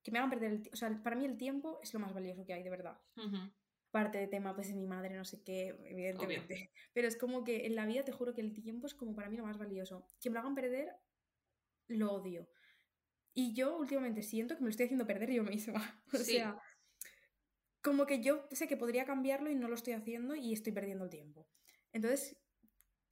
que 0.02 0.10
me 0.10 0.18
hagan 0.18 0.30
perder 0.30 0.52
el 0.52 0.62
tiempo. 0.62 0.74
O 0.74 0.76
sea, 0.76 1.02
para 1.02 1.16
mí 1.16 1.24
el 1.24 1.36
tiempo 1.36 1.80
es 1.82 1.92
lo 1.92 2.00
más 2.00 2.14
valioso 2.14 2.44
que 2.44 2.54
hay, 2.54 2.62
de 2.62 2.70
verdad. 2.70 3.00
Ujú. 3.16 3.52
Parte 3.90 4.18
de 4.18 4.28
tema, 4.28 4.54
pues 4.54 4.68
de 4.68 4.74
mi 4.74 4.86
madre, 4.86 5.16
no 5.16 5.24
sé 5.24 5.42
qué, 5.42 5.68
evidentemente. 5.84 6.70
Pero 6.92 7.08
es 7.08 7.16
como 7.16 7.42
que 7.42 7.66
en 7.66 7.74
la 7.74 7.86
vida 7.86 8.04
te 8.04 8.12
juro 8.12 8.34
que 8.34 8.42
el 8.42 8.52
tiempo 8.52 8.86
es 8.86 8.94
como 8.94 9.14
para 9.14 9.30
mí 9.30 9.36
lo 9.36 9.44
más 9.44 9.58
valioso. 9.58 10.06
Que 10.20 10.30
me 10.30 10.34
lo 10.34 10.40
hagan 10.40 10.54
perder, 10.54 10.94
lo 11.88 12.12
odio. 12.12 12.48
Y 13.40 13.54
yo 13.54 13.76
últimamente 13.76 14.24
siento 14.24 14.56
que 14.56 14.62
me 14.62 14.64
lo 14.66 14.70
estoy 14.70 14.86
haciendo 14.86 15.06
perder 15.06 15.30
yo 15.30 15.44
misma. 15.44 15.74
O 16.12 16.16
Sí. 16.16 16.32
sea, 16.32 16.60
como 17.80 18.04
que 18.04 18.20
yo 18.20 18.48
sé 18.50 18.66
que 18.66 18.76
podría 18.76 19.04
cambiarlo 19.04 19.48
y 19.48 19.54
no 19.54 19.68
lo 19.68 19.76
estoy 19.76 19.92
haciendo 19.92 20.34
y 20.34 20.52
estoy 20.52 20.72
perdiendo 20.72 21.04
el 21.04 21.10
tiempo. 21.10 21.48
Entonces, 21.92 22.36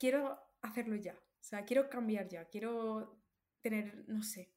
quiero 0.00 0.36
hacerlo 0.62 0.96
ya. 0.96 1.14
O 1.14 1.42
sea, 1.48 1.64
quiero 1.64 1.88
cambiar 1.88 2.26
ya. 2.28 2.44
Quiero 2.46 3.22
tener, 3.60 4.04
no 4.08 4.24
sé. 4.24 4.52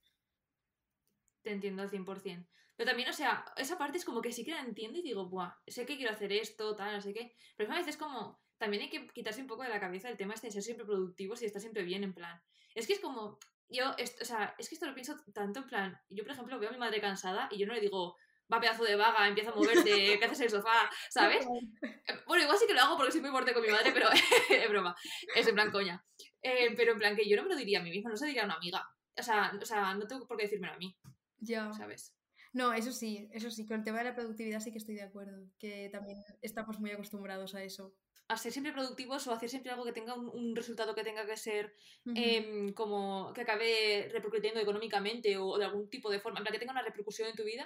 Te 1.44 1.52
entiendo 1.52 1.84
al 1.84 1.92
100%. 1.92 2.48
Pero 2.76 2.90
también, 2.90 3.10
o 3.10 3.14
sea, 3.14 3.46
esa 3.56 3.78
parte 3.78 4.00
es 4.00 4.06
como 4.06 4.22
que 4.24 4.32
sí 4.32 4.44
que 4.44 4.54
la 4.54 4.62
entiendo 4.62 4.98
y 4.98 5.04
digo, 5.04 5.30
buah, 5.30 5.54
sé 5.68 5.86
que 5.86 5.98
quiero 5.98 6.14
hacer 6.14 6.32
esto, 6.34 6.76
tal, 6.76 6.96
no 6.96 7.02
sé 7.02 7.14
qué. 7.14 7.36
Pero 7.56 7.72
a 7.72 7.76
veces 7.76 7.90
es 7.94 7.98
como, 7.98 8.42
también 8.58 8.82
hay 8.82 8.90
que 8.90 9.08
quitarse 9.10 9.42
un 9.42 9.48
poco 9.48 9.62
de 9.62 9.70
la 9.70 9.80
cabeza 9.80 10.10
el 10.10 10.18
tema 10.18 10.34
este 10.34 10.48
de 10.48 10.54
ser 10.54 10.64
siempre 10.64 10.88
productivos 10.88 11.44
y 11.44 11.46
estar 11.46 11.62
siempre 11.62 11.84
bien, 11.84 12.04
en 12.04 12.16
plan. 12.16 12.42
Es 12.74 12.88
que 12.88 12.94
es 12.94 13.00
como, 13.00 13.38
yo, 13.70 13.92
o 13.92 14.26
sea, 14.26 14.56
es 14.58 14.68
que 14.70 14.76
esto 14.76 14.88
lo 14.88 14.94
pienso 14.94 15.16
tanto 15.34 15.60
en 15.60 15.68
plan, 15.68 16.02
yo 16.10 16.24
por 16.24 16.34
ejemplo 16.34 16.60
veo 16.60 16.70
a 16.70 16.74
mi 16.74 16.80
madre 16.80 17.00
cansada 17.02 17.48
y 17.52 17.58
yo 17.60 17.68
no 17.68 17.74
le 17.74 17.82
digo, 17.82 18.16
va 18.52 18.60
pedazo 18.60 18.84
de 18.84 18.96
vaga, 18.96 19.28
empieza 19.28 19.52
a 19.52 19.56
moverte, 19.56 19.84
¿qué 20.20 20.26
haces 20.26 20.40
en 20.40 20.46
el 20.46 20.52
sofá? 20.52 20.90
¿Sabes? 21.10 21.46
Eh, 21.46 22.14
Bueno, 22.26 22.44
igual 22.44 22.58
sí 22.58 22.66
que 22.68 22.74
lo 22.74 22.82
hago 22.82 22.98
porque 22.98 23.12
soy 23.12 23.22
muy 23.22 23.30
fuerte 23.30 23.54
con 23.54 23.62
mi 23.62 23.70
madre, 23.70 23.92
pero 23.92 24.08
es 24.50 24.70
broma. 24.70 24.96
Es 25.36 25.48
en 25.48 25.56
plan 25.56 25.72
coña. 25.72 26.04
Eh, 26.42 26.74
pero 26.76 26.94
en 26.94 26.98
plan 26.98 27.16
que 27.16 27.28
yo 27.28 27.36
no 27.38 27.44
me 27.44 27.50
lo 27.50 27.56
diría 27.56 27.80
a 27.80 27.84
mí 27.84 27.92
misma, 27.92 28.10
no 28.10 28.18
se 28.18 28.26
diría 28.26 28.44
a 28.44 28.46
una 28.46 28.56
amiga. 28.56 28.84
O 29.18 29.24
sea, 29.24 29.52
o 29.62 29.66
sea, 29.66 29.94
no 29.96 30.08
tengo 30.08 30.26
por 30.28 30.38
qué 30.38 30.44
decírmelo 30.44 30.74
a 30.74 30.78
mí, 30.78 30.98
Ya. 31.38 31.72
¿sabes? 31.74 32.16
No, 32.54 32.74
eso 32.74 32.92
sí, 32.92 33.30
eso 33.32 33.52
sí, 33.52 33.68
con 33.68 33.78
el 33.78 33.84
tema 33.84 34.00
de 34.00 34.06
la 34.06 34.16
productividad 34.16 34.60
sí 34.60 34.72
que 34.72 34.80
estoy 34.80 34.96
de 34.96 35.04
acuerdo, 35.04 35.52
que 35.60 35.90
también 35.92 36.24
estamos 36.42 36.80
muy 36.80 36.90
acostumbrados 36.92 37.54
a 37.54 37.62
eso. 37.64 37.94
A 38.30 38.38
ser 38.38 38.52
siempre 38.52 38.72
productivos 38.74 39.26
o 39.28 39.34
hacer 39.34 39.50
siempre 39.50 39.72
algo 39.72 39.84
que 39.84 39.92
tenga 39.92 40.14
un, 40.14 40.30
un 40.30 40.56
resultado 40.56 40.94
que 40.96 41.04
tenga 41.04 41.26
que 41.26 41.36
ser 41.36 41.74
em, 42.16 42.74
como 42.74 43.34
que 43.34 43.42
acabe 43.42 44.08
repercutiendo 44.14 44.60
económicamente 44.62 45.36
o 45.38 45.58
de 45.58 45.66
algún 45.66 45.90
tipo 45.90 46.10
de 46.12 46.20
forma, 46.20 46.38
en 46.40 46.44
plan 46.44 46.54
que 46.54 46.60
tenga 46.60 46.72
una 46.74 46.84
repercusión 46.84 47.28
en 47.28 47.36
tu 47.36 47.44
vida. 47.44 47.66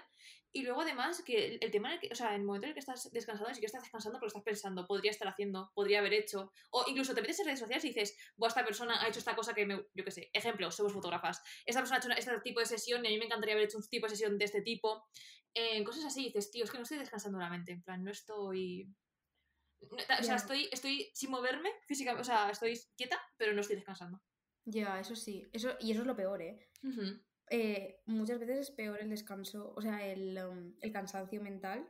Y 0.56 0.62
luego 0.62 0.82
además 0.82 1.22
que 1.24 1.36
el, 1.48 1.58
el 1.62 1.72
tema 1.72 1.90
en 1.90 1.94
el 1.96 2.00
que, 2.00 2.10
o 2.14 2.16
sea, 2.16 2.34
el 2.36 2.44
momento 2.44 2.66
en 2.66 2.70
el 2.70 2.74
que 2.76 2.80
estás 2.80 3.12
descansando, 3.12 3.54
sí 3.54 3.60
que 3.60 3.66
estás 3.66 3.82
descansando 3.84 4.20
porque 4.20 4.28
estás 4.30 4.44
pensando, 4.44 4.86
podría 4.88 5.12
estar 5.12 5.28
haciendo, 5.28 5.72
podría 5.74 6.00
haber 6.00 6.14
hecho, 6.14 6.54
o 6.72 6.86
incluso 6.88 7.14
te 7.16 7.22
metes 7.22 7.40
en 7.40 7.46
redes 7.48 7.60
sociales 7.60 7.84
y 7.86 7.88
dices, 7.90 8.16
Buah, 8.38 8.50
esta 8.50 8.64
persona 8.64 9.02
ha 9.04 9.08
hecho 9.10 9.20
esta 9.20 9.36
cosa 9.36 9.54
que 9.54 9.66
me, 9.66 9.76
yo 9.94 10.04
qué 10.06 10.12
sé, 10.12 10.30
ejemplo, 10.32 10.70
somos 10.72 10.94
fotógrafas, 10.94 11.42
esta 11.66 11.82
persona 11.82 11.98
ha 11.98 12.00
hecho 12.00 12.08
una- 12.08 12.16
este 12.18 12.40
tipo 12.42 12.60
de 12.62 12.68
sesión 12.68 13.04
y 13.04 13.08
a 13.08 13.12
mí 13.12 13.18
me 13.18 13.26
encantaría 13.26 13.56
haber 13.56 13.66
hecho 13.66 13.80
un 13.80 13.88
tipo 13.90 14.06
de 14.06 14.12
sesión 14.12 14.38
de 14.38 14.46
este 14.46 14.62
tipo, 14.62 15.04
Eh, 15.56 15.84
cosas 15.84 16.06
así, 16.06 16.24
dices, 16.26 16.50
tío, 16.52 16.64
es 16.64 16.72
que 16.72 16.78
no 16.78 16.84
estoy 16.84 16.98
descansando 16.98 17.38
la 17.38 17.50
mente, 17.50 17.72
en 17.74 17.84
plan, 17.84 18.04
no 18.04 18.10
estoy... 18.12 18.88
no- 19.92 19.98
O 20.20 20.24
sea, 20.24 20.36
estoy, 20.36 20.70
estoy 20.72 21.10
sin 21.14 21.32
moverme 21.32 21.70
físicamente, 21.88 22.22
o 22.22 22.26
sea, 22.26 22.50
estoy 22.50 22.80
quieta, 22.96 23.18
pero 23.38 23.54
no 23.54 23.62
estoy 23.62 23.76
descansando. 23.78 24.22
Ya, 24.66 25.00
eso 25.00 25.16
sí, 25.16 25.50
eso, 25.54 25.76
y 25.80 25.92
eso 25.92 26.02
es 26.02 26.08
lo 26.08 26.16
peor, 26.16 26.42
¿eh? 26.42 26.70
Eh, 27.50 28.02
muchas 28.06 28.40
veces 28.40 28.60
es 28.60 28.72
peor 28.72 29.00
el 29.02 29.10
descanso, 29.10 29.74
o 29.76 29.82
sea, 29.82 30.06
el, 30.06 30.38
um, 30.44 30.76
el 30.82 30.92
cansancio 30.92 31.42
mental 31.42 31.88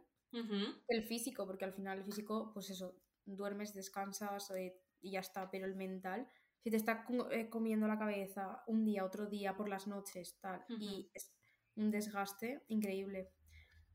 que 0.88 0.96
el 0.98 1.04
físico, 1.04 1.46
porque 1.46 1.66
al 1.66 1.74
final 1.74 2.00
el 2.00 2.04
físico, 2.06 2.52
pues 2.54 2.70
eso, 2.70 3.02
duermes, 3.26 3.74
descansas 3.74 4.52
eh, 4.52 4.82
y 5.02 5.12
ya 5.12 5.20
está, 5.20 5.50
pero 5.52 5.66
el 5.66 5.76
mental, 5.76 6.28
si 6.60 6.72
te 6.72 6.78
está 6.78 7.06
eh, 7.32 7.50
comiendo 7.50 7.88
la 7.88 8.00
cabeza 8.00 8.64
un 8.68 8.84
día, 8.86 9.06
otro 9.06 9.28
día, 9.28 9.56
por 9.56 9.70
las 9.70 9.88
noches, 9.88 10.40
tal, 10.42 10.66
y 10.82 11.12
es 11.14 11.34
un 11.76 11.92
desgaste 11.92 12.64
increíble. 12.68 13.32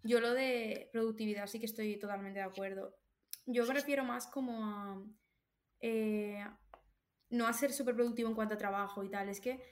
Yo 0.04 0.20
lo 0.20 0.32
de 0.34 0.88
productividad 0.92 1.46
sí 1.48 1.58
que 1.58 1.66
estoy 1.66 1.98
totalmente 1.98 2.38
de 2.38 2.44
acuerdo. 2.46 2.96
Yo 3.50 3.66
me 3.66 3.72
refiero 3.74 4.04
más 4.04 4.26
como 4.26 4.62
a... 4.64 5.02
eh, 5.80 6.44
no 7.30 7.46
a 7.46 7.52
ser 7.54 7.72
súper 7.72 7.94
productivo 7.94 8.28
en 8.28 8.34
cuanto 8.34 8.54
a 8.54 8.58
trabajo 8.58 9.02
y 9.04 9.11
tal, 9.11 9.28
es 9.28 9.40
que 9.40 9.62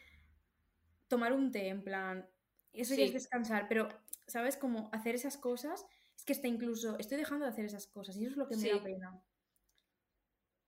tomar 1.08 1.32
un 1.32 1.52
té, 1.52 1.68
en 1.68 1.82
plan, 1.84 2.28
eso 2.72 2.94
ya 2.94 3.04
es 3.04 3.12
descansar, 3.12 3.66
pero, 3.68 3.88
¿sabes? 4.26 4.56
Como 4.56 4.88
hacer 4.92 5.14
esas 5.14 5.36
cosas, 5.36 5.84
es 6.16 6.24
que 6.24 6.32
está 6.32 6.48
incluso, 6.48 6.98
estoy 6.98 7.18
dejando 7.18 7.44
de 7.44 7.50
hacer 7.52 7.64
esas 7.66 7.86
cosas 7.86 8.16
y 8.16 8.22
eso 8.24 8.32
es 8.32 8.36
lo 8.38 8.48
que 8.48 8.56
me 8.56 8.62
Sí. 8.62 8.70
da 8.70 8.82
pena. 8.82 9.22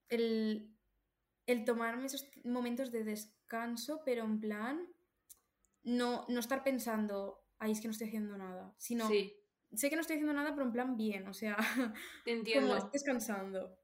El, 0.09 0.75
el 1.47 1.65
tomarme 1.65 2.07
esos 2.07 2.29
momentos 2.45 2.91
de 2.93 3.05
descanso, 3.05 4.03
pero 4.05 4.25
en 4.25 4.39
plan, 4.41 4.87
no, 5.83 6.27
no 6.29 6.41
estar 6.41 6.63
pensando, 6.63 7.43
ay, 7.59 7.73
es 7.73 7.81
que 7.81 7.89
no 7.89 7.93
estoy 7.93 8.09
haciendo 8.09 8.37
nada, 8.37 8.75
sino, 8.79 9.09
Sí, 9.09 9.35
sé 9.73 9.91
que 9.91 9.97
no 9.97 10.01
estoy 10.03 10.15
haciendo 10.15 10.33
nada, 10.35 10.53
pero 10.55 10.67
en 10.67 10.73
plan 10.73 10.97
bien, 10.97 11.27
o 11.29 11.35
sea, 11.35 11.57
te 12.25 12.31
como 12.31 12.39
entiendo. 12.39 12.77
estoy 12.77 12.91
descansando, 12.93 13.79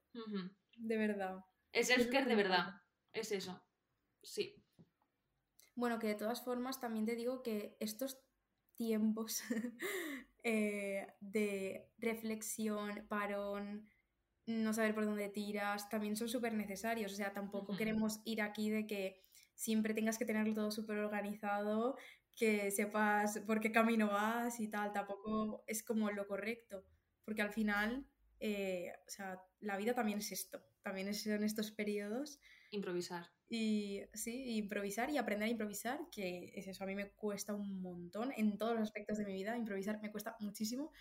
de 0.77 0.97
verdad. 0.97 1.39
Es 1.71 1.87
self-care 1.87 2.23
lo 2.23 2.29
de 2.29 2.35
verdad. 2.35 2.73
Es 3.13 3.31
eso. 3.31 3.61
Sí. 4.21 4.63
Bueno, 5.75 5.99
que 5.99 6.07
de 6.07 6.15
todas 6.15 6.43
formas 6.43 6.79
también 6.79 7.05
te 7.05 7.15
digo 7.15 7.43
que 7.43 7.75
estos 7.79 8.17
tiempos 8.75 9.41
eh, 10.43 11.07
de 11.19 11.91
reflexión, 11.97 13.05
parón, 13.07 13.89
no 14.45 14.73
saber 14.73 14.93
por 14.93 15.05
dónde 15.05 15.29
tiras, 15.29 15.89
también 15.89 16.15
son 16.15 16.29
súper 16.29 16.53
necesarios. 16.53 17.11
O 17.13 17.15
sea, 17.15 17.33
tampoco 17.33 17.75
queremos 17.75 18.21
ir 18.25 18.41
aquí 18.41 18.69
de 18.69 18.87
que 18.87 19.21
siempre 19.53 19.93
tengas 19.93 20.17
que 20.17 20.25
tenerlo 20.25 20.53
todo 20.53 20.71
súper 20.71 20.99
organizado, 20.99 21.97
que 22.35 22.69
sepas 22.71 23.39
por 23.39 23.59
qué 23.59 23.71
camino 23.71 24.07
vas 24.07 24.59
y 24.59 24.67
tal. 24.67 24.91
Tampoco 24.91 25.63
es 25.67 25.83
como 25.83 26.11
lo 26.11 26.27
correcto, 26.27 26.85
porque 27.23 27.41
al 27.41 27.51
final, 27.51 28.07
eh, 28.39 28.93
o 29.07 29.09
sea, 29.09 29.41
la 29.59 29.77
vida 29.77 29.93
también 29.93 30.19
es 30.19 30.31
esto, 30.31 30.63
también 30.81 31.07
es 31.07 31.25
en 31.27 31.43
estos 31.43 31.71
periodos. 31.71 32.39
Improvisar. 32.71 33.31
Y 33.47 34.01
sí, 34.13 34.57
improvisar 34.57 35.09
y 35.09 35.17
aprender 35.17 35.47
a 35.47 35.51
improvisar, 35.51 35.99
que 36.11 36.51
es 36.55 36.67
eso, 36.67 36.83
a 36.83 36.87
mí 36.87 36.95
me 36.95 37.11
cuesta 37.11 37.53
un 37.53 37.81
montón 37.81 38.33
en 38.35 38.57
todos 38.57 38.73
los 38.73 38.83
aspectos 38.83 39.17
de 39.17 39.25
mi 39.25 39.33
vida, 39.33 39.55
improvisar 39.55 40.01
me 40.01 40.11
cuesta 40.11 40.35
muchísimo, 40.39 40.91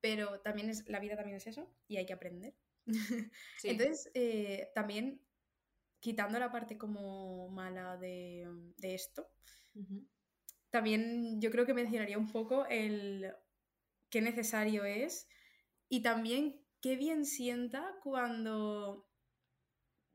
pero 0.00 0.40
también 0.40 0.70
es, 0.70 0.88
la 0.88 1.00
vida 1.00 1.16
también 1.16 1.36
es 1.36 1.46
eso 1.46 1.74
y 1.86 1.96
hay 1.96 2.06
que 2.06 2.12
aprender. 2.12 2.54
Sí. 3.58 3.68
Entonces, 3.68 4.10
eh, 4.14 4.70
también 4.74 5.20
quitando 6.00 6.38
la 6.38 6.50
parte 6.52 6.78
como 6.78 7.48
mala 7.48 7.96
de, 7.96 8.46
de 8.76 8.94
esto, 8.94 9.28
Ujú. 9.74 10.06
También 10.70 11.40
yo 11.40 11.50
creo 11.50 11.66
que 11.66 11.74
mencionaría 11.74 12.18
un 12.18 12.28
poco 12.28 12.66
el 12.66 13.32
qué 14.10 14.20
necesario 14.22 14.84
es 14.84 15.28
y 15.88 16.02
también 16.02 16.60
qué 16.82 16.96
bien 16.96 17.24
sienta 17.26 17.94
cuando 18.02 19.08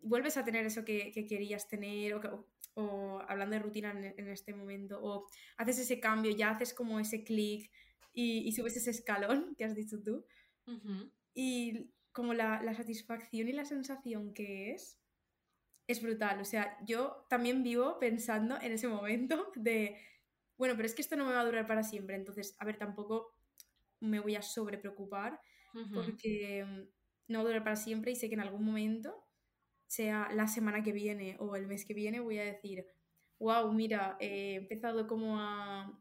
vuelves 0.02 0.38
a 0.38 0.44
tener 0.44 0.66
eso 0.66 0.84
que, 0.86 1.12
que 1.12 1.26
querías 1.26 1.68
tener 1.68 2.14
o, 2.16 2.22
que- 2.22 2.28
o- 2.28 2.48
o 2.76 3.20
hablando 3.28 3.56
de 3.56 3.62
rutina 3.62 3.92
en, 3.92 4.04
en 4.18 4.28
este 4.30 4.54
momento 4.54 5.00
o 5.02 5.28
haces 5.58 5.80
ese 5.80 6.00
cambio, 6.00 6.32
ya 6.36 6.50
haces 6.52 6.74
como 6.74 7.00
ese 7.00 7.24
clic 7.24 7.72
y, 8.14 8.40
y 8.48 8.52
subes 8.52 8.76
ese 8.78 8.90
escalón 8.92 9.56
que 9.58 9.66
has 9.66 9.76
dicho 9.76 10.02
tú 10.04 10.26
y 11.34 11.92
como 12.12 12.34
la, 12.34 12.62
la 12.64 12.74
satisfacción 12.76 13.48
y 13.48 13.54
la 13.54 13.66
sensación 13.66 14.34
que 14.34 14.72
es 14.72 15.00
es 15.88 16.02
brutal. 16.02 16.40
O 16.42 16.46
sea, 16.46 16.78
yo 16.86 17.26
también 17.30 17.64
vivo 17.64 18.00
pensando 18.00 18.60
en 18.62 18.72
ese 18.72 18.88
momento 18.88 19.52
de, 19.56 19.98
bueno, 20.58 20.76
pero 20.76 20.86
es 20.88 20.96
que 20.96 21.02
esto 21.02 21.16
no 21.16 21.26
me 21.26 21.34
va 21.34 21.42
a 21.42 21.46
durar 21.46 21.68
para 21.68 21.84
siempre, 21.84 22.16
entonces, 22.16 22.56
a 22.60 22.66
ver, 22.66 22.78
tampoco 22.78 23.34
me 24.00 24.20
voy 24.20 24.36
a 24.36 24.42
sobrepreocupar 24.42 25.40
Ujú. 25.74 26.18
porque 26.20 26.66
mm, 26.66 27.32
no 27.34 27.40
va 27.40 27.44
a 27.46 27.48
durar 27.48 27.64
para 27.64 27.76
siempre 27.76 28.12
y 28.12 28.16
sé 28.16 28.30
que 28.30 28.36
en 28.36 28.42
algún 28.42 28.66
momento 28.66 29.26
sea 29.88 30.30
la 30.34 30.48
semana 30.48 30.84
que 30.84 30.92
viene 30.92 31.38
o 31.40 31.56
el 31.56 31.68
mes 31.68 31.86
que 31.86 31.94
viene, 31.94 32.20
voy 32.20 32.40
a 32.40 32.46
decir, 32.46 32.86
wow, 33.40 33.72
mira, 33.74 34.18
he 34.20 34.56
empezado 34.56 35.08
como 35.08 35.40
a, 35.40 36.00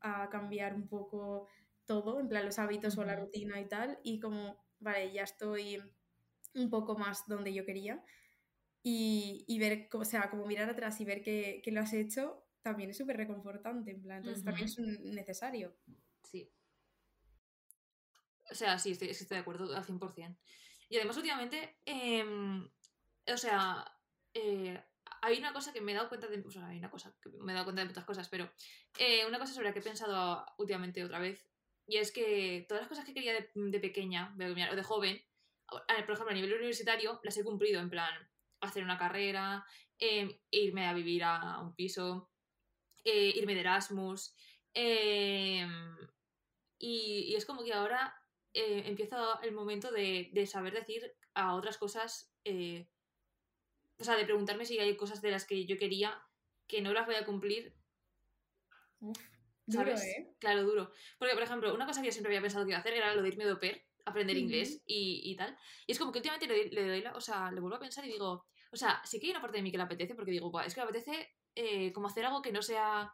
a 0.00 0.28
cambiar 0.30 0.74
un 0.74 0.88
poco 0.88 1.48
todo, 1.86 2.20
en 2.20 2.28
plan 2.28 2.44
los 2.46 2.58
hábitos 2.58 2.96
o 2.98 3.04
la 3.04 3.16
rutina 3.16 3.60
y 3.60 3.68
tal, 3.68 3.98
y 4.04 4.20
como, 4.20 4.64
vale, 4.78 5.12
ya 5.12 5.22
estoy 5.24 5.82
un 6.54 6.70
poco 6.70 6.96
más 6.96 7.26
donde 7.26 7.52
yo 7.52 7.64
quería. 7.66 8.04
Y, 8.82 9.44
y 9.48 9.58
ver, 9.58 9.88
o 9.94 10.04
sea, 10.04 10.30
como 10.30 10.46
mirar 10.46 10.68
atrás 10.70 11.00
y 11.00 11.04
ver 11.04 11.22
que, 11.22 11.62
que 11.64 11.72
lo 11.72 11.80
has 11.80 11.92
hecho, 11.94 12.43
también 12.64 12.88
es 12.88 12.96
súper 12.96 13.18
reconfortante, 13.18 13.90
en 13.90 14.02
plan, 14.02 14.18
entonces 14.18 14.42
también 14.42 14.66
es 14.66 14.78
necesario. 14.78 15.76
Sí. 16.22 16.50
O 18.50 18.54
sea, 18.54 18.78
sí, 18.78 18.92
estoy, 18.92 19.10
estoy 19.10 19.26
de 19.28 19.42
acuerdo 19.42 19.76
al 19.76 19.84
100%. 19.84 20.38
Y 20.88 20.96
además, 20.96 21.16
últimamente, 21.18 21.76
em, 21.84 22.66
o 23.26 23.36
sea, 23.36 23.84
eh, 24.32 24.82
hay 25.20 25.38
una 25.38 25.52
cosa 25.52 25.74
que 25.74 25.82
me 25.82 25.92
he 25.92 25.94
dado 25.94 26.08
cuenta 26.08 26.26
de. 26.26 26.40
O 26.40 26.50
sea, 26.50 26.66
hay 26.66 26.78
una 26.78 26.90
cosa 26.90 27.14
que 27.20 27.28
me 27.28 27.52
he 27.52 27.54
dado 27.54 27.66
cuenta 27.66 27.82
de 27.82 27.88
muchas 27.88 28.04
cosas, 28.06 28.30
pero 28.30 28.50
eh, 28.98 29.26
una 29.26 29.38
cosa 29.38 29.52
sobre 29.52 29.68
la 29.68 29.74
que 29.74 29.80
he 29.80 29.82
pensado 29.82 30.46
últimamente 30.56 31.04
otra 31.04 31.18
vez. 31.18 31.46
Y 31.86 31.98
es 31.98 32.12
que 32.12 32.64
todas 32.66 32.82
las 32.82 32.88
cosas 32.88 33.04
que 33.04 33.12
quería 33.12 33.34
de, 33.34 33.80
pequeña, 33.80 34.34
o 34.38 34.76
de 34.76 34.82
joven, 34.82 35.22
por 35.68 36.14
ejemplo, 36.14 36.30
a 36.30 36.34
nivel 36.34 36.54
universitario, 36.54 37.20
las 37.22 37.36
he 37.36 37.44
cumplido. 37.44 37.78
En 37.80 37.90
plan, 37.90 38.14
hacer 38.60 38.82
una 38.82 38.96
carrera, 38.96 39.66
em, 39.98 40.34
irme 40.50 40.86
a 40.86 40.94
vivir 40.94 41.24
a 41.24 41.60
un 41.60 41.74
piso, 41.74 42.30
eh, 43.04 43.32
irme 43.36 43.54
de 43.54 43.60
Erasmus. 43.60 44.34
Em, 44.72 45.96
y, 46.78 47.34
es 47.36 47.46
como 47.46 47.62
que 47.62 47.72
ahora 47.72 48.14
eh, 48.52 48.82
empieza 48.86 49.38
el 49.42 49.52
momento 49.52 49.92
de, 49.92 50.30
de, 50.32 50.46
saber 50.46 50.74
decir 50.74 51.14
a 51.34 51.54
otras 51.54 51.78
cosas 51.78 52.30
o 53.98 54.04
sea, 54.04 54.16
de 54.16 54.24
preguntarme 54.24 54.64
si 54.64 54.78
hay 54.78 54.96
cosas 54.96 55.22
de 55.22 55.30
las 55.30 55.46
que 55.46 55.66
yo 55.66 55.76
quería 55.76 56.20
que 56.66 56.82
no 56.82 56.92
las 56.92 57.06
voy 57.06 57.14
a 57.14 57.24
cumplir. 57.24 57.74
¿Sabes? 59.68 60.02
¿eh? 60.02 60.34
Claro, 60.38 60.64
duro. 60.64 60.92
Porque, 61.18 61.34
por 61.34 61.42
ejemplo, 61.42 61.74
una 61.74 61.86
cosa 61.86 62.00
que 62.00 62.08
yo 62.08 62.12
siempre 62.12 62.30
había 62.30 62.42
pensado 62.42 62.64
que 62.64 62.70
iba 62.70 62.78
a 62.78 62.80
hacer 62.80 62.94
era 62.94 63.14
lo 63.14 63.22
de 63.22 63.28
irme 63.28 63.44
de 63.44 63.52
au 63.52 63.58
aprender 64.06 64.36
inglés 64.36 64.82
y, 64.86 65.22
y, 65.24 65.36
tal. 65.36 65.56
Y 65.86 65.92
es 65.92 65.98
como 65.98 66.12
que 66.12 66.18
últimamente 66.18 66.46
le, 66.46 66.88
doy 66.88 67.00
la, 67.00 67.14
o 67.14 67.20
sea, 67.20 67.50
le 67.50 67.60
vuelvo 67.60 67.76
a 67.76 67.80
pensar 67.80 68.04
y 68.04 68.12
digo, 68.12 68.46
o 68.70 68.76
sea, 68.76 69.00
sí 69.04 69.18
que 69.18 69.26
hay 69.26 69.30
una 69.30 69.40
parte 69.40 69.56
de 69.56 69.62
mí 69.62 69.70
que 69.70 69.78
le 69.78 69.84
apetece 69.84 70.14
porque 70.14 70.30
digo, 70.30 70.60
es 70.60 70.74
que 70.74 70.80
me 70.80 70.84
apetece 70.84 71.34
eh, 71.54 71.92
como 71.92 72.08
hacer 72.08 72.24
algo 72.24 72.42
que 72.42 72.52
no 72.52 72.62
sea... 72.62 73.12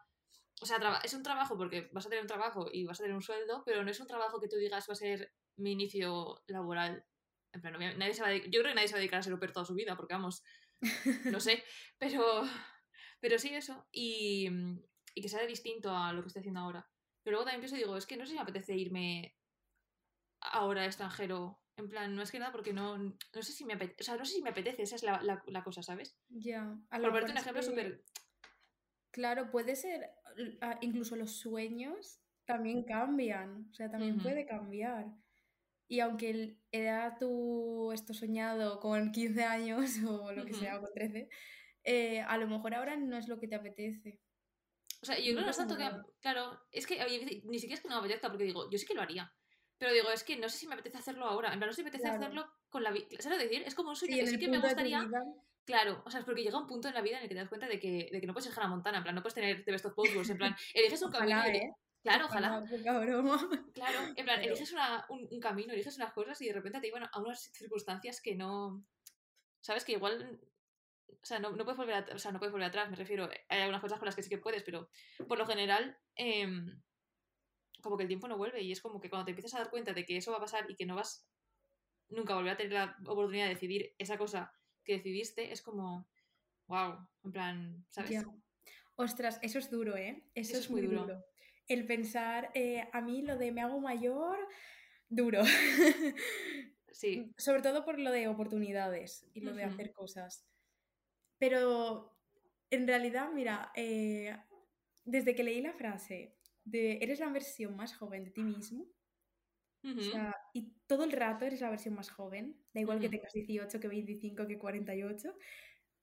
O 0.62 0.66
sea, 0.66 1.00
es 1.02 1.14
un 1.14 1.22
trabajo 1.22 1.56
porque 1.56 1.88
vas 1.92 2.04
a 2.04 2.10
tener 2.10 2.22
un 2.22 2.28
trabajo 2.28 2.68
y 2.70 2.84
vas 2.84 3.00
a 3.00 3.04
tener 3.04 3.16
un 3.16 3.22
sueldo, 3.22 3.62
pero 3.64 3.82
no 3.82 3.90
es 3.90 3.98
un 3.98 4.06
trabajo 4.06 4.40
que 4.40 4.48
tú 4.48 4.56
digas 4.56 4.86
va 4.88 4.92
a 4.92 4.96
ser 4.96 5.32
mi 5.56 5.72
inicio 5.72 6.42
laboral. 6.46 7.04
En 7.52 7.60
plan, 7.62 7.98
nadie 7.98 8.14
se 8.14 8.22
va 8.22 8.28
a 8.28 8.36
yo 8.36 8.60
creo 8.60 8.64
que 8.64 8.74
nadie 8.74 8.88
se 8.88 8.94
va 8.94 8.98
a 8.98 9.00
dedicar 9.00 9.20
a 9.20 9.22
ser 9.22 9.32
au 9.32 9.40
toda 9.40 9.64
su 9.64 9.74
vida 9.74 9.96
porque, 9.96 10.14
vamos, 10.14 10.44
no 11.24 11.40
sé, 11.40 11.64
pero, 11.98 12.42
pero 13.20 13.38
sí 13.38 13.54
eso, 13.54 13.88
y, 13.90 14.48
y, 15.14 15.22
que 15.22 15.28
sea 15.28 15.44
distinto 15.46 15.94
a 15.96 16.12
lo 16.12 16.22
que 16.22 16.28
estoy 16.28 16.40
haciendo 16.40 16.60
ahora. 16.60 16.88
Pero 17.22 17.36
luego 17.36 17.44
también 17.44 17.60
pienso 17.60 17.76
digo, 17.76 17.96
es 17.96 18.06
que 18.06 18.16
no 18.16 18.24
sé 18.24 18.30
si 18.30 18.36
me 18.36 18.42
apetece 18.42 18.76
irme 18.76 19.36
ahora 20.40 20.82
a 20.82 20.86
extranjero. 20.86 21.58
En 21.76 21.88
plan, 21.88 22.14
no 22.14 22.22
es 22.22 22.30
que 22.30 22.38
nada 22.38 22.52
porque 22.52 22.72
no, 22.72 22.98
no 22.98 23.42
sé 23.42 23.52
si 23.52 23.64
me 23.64 23.74
apetece, 23.74 24.02
o 24.02 24.04
sea, 24.04 24.16
no 24.16 24.24
sé 24.24 24.34
si 24.34 24.42
me 24.42 24.50
apetece, 24.50 24.82
esa 24.82 24.96
es 24.96 25.02
la, 25.02 25.22
la, 25.46 25.64
cosa, 25.64 25.82
¿sabes? 25.82 26.18
Ya. 26.28 26.76
Por 26.90 27.10
ponerte 27.10 27.32
un 27.32 27.38
ejemplo 27.38 27.62
súper... 27.62 28.04
Claro, 29.10 29.50
puede 29.50 29.76
ser, 29.76 30.10
incluso 30.80 31.16
los 31.16 31.32
sueños 31.32 32.20
también 32.44 32.84
cambian, 32.84 33.68
o 33.70 33.74
sea, 33.74 33.90
también 33.90 34.18
puede 34.18 34.46
cambiar. 34.46 35.06
Y 35.88 36.00
aunque 36.00 36.56
era 36.70 37.16
tu 37.18 37.90
esto 37.92 38.14
soñado 38.14 38.78
con 38.78 39.10
15 39.10 39.44
años 39.44 39.90
o 40.08 40.32
lo 40.32 40.44
que 40.44 40.54
sea, 40.54 40.78
o 40.78 40.82
con 40.82 40.92
13, 40.92 41.28
eh, 41.84 42.20
a 42.20 42.36
lo 42.38 42.46
mejor 42.46 42.74
ahora 42.74 42.96
no 42.96 43.16
es 43.16 43.28
lo 43.28 43.38
que 43.38 43.48
te 43.48 43.56
apetece. 43.56 44.20
O 45.02 45.06
sea, 45.06 45.18
yo 45.18 45.32
creo 45.32 45.38
que 45.38 45.44
no 45.44 45.50
es 45.50 45.56
tanto 45.56 45.76
que. 45.76 45.90
Claro, 46.20 46.60
es 46.70 46.86
que 46.86 46.96
ni 47.44 47.58
siquiera 47.58 47.74
es 47.74 47.80
que 47.80 47.88
no 47.88 47.96
me 47.96 48.00
apetezca, 48.00 48.28
porque 48.28 48.44
digo, 48.44 48.70
yo 48.70 48.78
sí 48.78 48.86
que 48.86 48.94
lo 48.94 49.02
haría. 49.02 49.32
Pero 49.78 49.92
digo, 49.94 50.10
es 50.10 50.24
que 50.24 50.36
no 50.36 50.48
sé 50.50 50.58
si 50.58 50.66
me 50.66 50.74
apetece 50.74 50.98
hacerlo 50.98 51.24
ahora. 51.24 51.52
En 51.52 51.58
plan, 51.58 51.68
no 51.68 51.72
sé 51.72 51.78
si 51.78 51.82
me 51.82 51.88
apetece 51.88 52.10
hacerlo 52.10 52.46
con 52.68 52.82
la 52.82 52.90
vida. 52.90 53.06
¿Sabes 53.18 53.38
decir? 53.38 53.62
Es 53.66 53.74
como 53.74 53.90
un 53.90 53.96
sueño 53.96 54.14
que 54.14 54.26
sí 54.26 54.38
que 54.38 54.48
me 54.48 54.60
gustaría. 54.60 55.08
Claro, 55.64 56.02
o 56.04 56.10
sea, 56.10 56.20
es 56.20 56.26
porque 56.26 56.42
llega 56.42 56.58
un 56.58 56.66
punto 56.66 56.88
en 56.88 56.94
la 56.94 57.02
vida 57.02 57.18
en 57.18 57.22
el 57.22 57.28
que 57.28 57.34
te 57.34 57.40
das 57.40 57.48
cuenta 57.48 57.68
de 57.68 57.78
que, 57.78 58.08
de 58.10 58.20
que 58.20 58.26
no 58.26 58.32
puedes 58.32 58.48
ser 58.48 58.58
Hannah 58.58 58.70
Montana, 58.70 58.98
en 58.98 59.02
plan, 59.04 59.14
no 59.14 59.22
puedes 59.22 59.34
tener 59.34 59.64
The 59.64 59.72
Best 59.72 59.86
of 59.86 59.94
En 59.98 60.38
plan, 60.38 60.56
eliges 60.74 61.02
un 61.02 61.10
camino. 61.10 61.44
¿eh? 61.44 61.74
Claro, 62.02 62.26
ojalá. 62.26 62.64
Claro, 63.74 63.98
en 64.16 64.24
plan, 64.24 64.40
eliges 64.42 64.74
un, 65.08 65.40
camino, 65.40 65.72
eliges 65.72 65.96
unas 65.96 66.12
cosas 66.12 66.40
y 66.40 66.46
de 66.46 66.54
repente 66.54 66.80
te 66.80 66.86
llevan 66.86 67.08
a 67.12 67.20
unas 67.20 67.50
circunstancias 67.52 68.20
que 68.20 68.34
no. 68.34 68.84
Sabes 69.60 69.84
que 69.84 69.92
igual. 69.92 70.40
O 71.08 71.26
sea, 71.26 71.38
no, 71.38 71.50
no 71.50 71.64
puedes 71.64 71.76
volver 71.76 72.14
o 72.14 72.18
sea, 72.18 72.32
no 72.32 72.38
puedes 72.38 72.52
volver 72.52 72.68
atrás, 72.68 72.88
me 72.88 72.96
refiero. 72.96 73.28
Hay 73.48 73.60
algunas 73.60 73.82
cosas 73.82 73.98
con 73.98 74.06
las 74.06 74.16
que 74.16 74.22
sí 74.22 74.30
que 74.30 74.38
puedes, 74.38 74.62
pero 74.62 74.88
por 75.28 75.38
lo 75.38 75.46
general. 75.46 75.98
Em, 76.14 76.80
como 77.82 77.96
que 77.96 78.02
el 78.02 78.08
tiempo 78.08 78.28
no 78.28 78.36
vuelve 78.36 78.62
y 78.62 78.72
es 78.72 78.80
como 78.80 79.00
que 79.00 79.08
cuando 79.08 79.24
te 79.24 79.30
empiezas 79.30 79.54
a 79.54 79.58
dar 79.58 79.70
cuenta 79.70 79.92
de 79.92 80.04
que 80.04 80.16
eso 80.16 80.32
va 80.32 80.36
a 80.36 80.42
pasar 80.42 80.70
y 80.70 80.76
que 80.76 80.84
no 80.84 80.96
vas 80.96 81.26
nunca 82.10 82.34
volver 82.34 82.52
a 82.52 82.56
tener 82.56 82.72
la 82.72 82.96
oportunidad 83.06 83.44
de 83.44 83.54
decidir 83.54 83.94
esa 83.98 84.18
cosa 84.18 84.52
que 84.90 84.98
decidiste, 84.98 85.52
es 85.52 85.62
como. 85.62 86.08
Wow, 86.66 87.08
en 87.24 87.32
plan, 87.32 87.86
¿sabes? 87.90 88.24
Ostras, 88.96 89.38
eso 89.42 89.58
es 89.58 89.70
duro, 89.70 89.96
¿eh? 89.96 90.24
Eso, 90.34 90.58
es, 90.58 90.70
muy 90.70 90.82
duro 90.82 91.24
el 91.70 91.86
pensar, 91.86 92.50
eh, 92.54 92.88
a 92.92 93.00
mí 93.00 93.22
lo 93.22 93.38
de 93.38 93.52
me 93.52 93.60
hago 93.60 93.80
mayor, 93.80 94.38
duro. 95.08 95.42
Sí. 96.92 97.32
Sobre 97.38 97.62
todo 97.62 97.84
por 97.84 98.00
lo 98.00 98.10
de 98.10 98.26
oportunidades 98.26 99.24
y 99.32 99.40
lo 99.40 99.54
de 99.54 99.62
hacer 99.62 99.92
cosas. 99.92 100.44
Pero 101.38 102.18
en 102.70 102.88
realidad, 102.88 103.30
mira, 103.32 103.70
eh, 103.76 104.36
desde 105.04 105.36
que 105.36 105.44
leí 105.44 105.62
la 105.62 105.72
frase 105.72 106.36
de 106.64 106.98
eres 107.00 107.20
la 107.20 107.30
versión 107.30 107.76
más 107.76 107.96
joven 107.96 108.24
de 108.24 108.32
ti 108.32 108.42
mismo, 108.42 108.88
y 110.52 110.72
todo 110.86 111.04
el 111.04 111.12
rato 111.12 111.44
eres 111.44 111.60
la 111.60 111.70
versión 111.70 111.94
más 111.94 112.10
joven, 112.10 112.56
da 112.72 112.80
igual 112.80 113.00
que 113.00 113.08
tengas 113.08 113.32
18, 113.32 113.80
que 113.80 113.88
25, 113.88 114.46
que 114.46 114.58
48, 114.58 115.36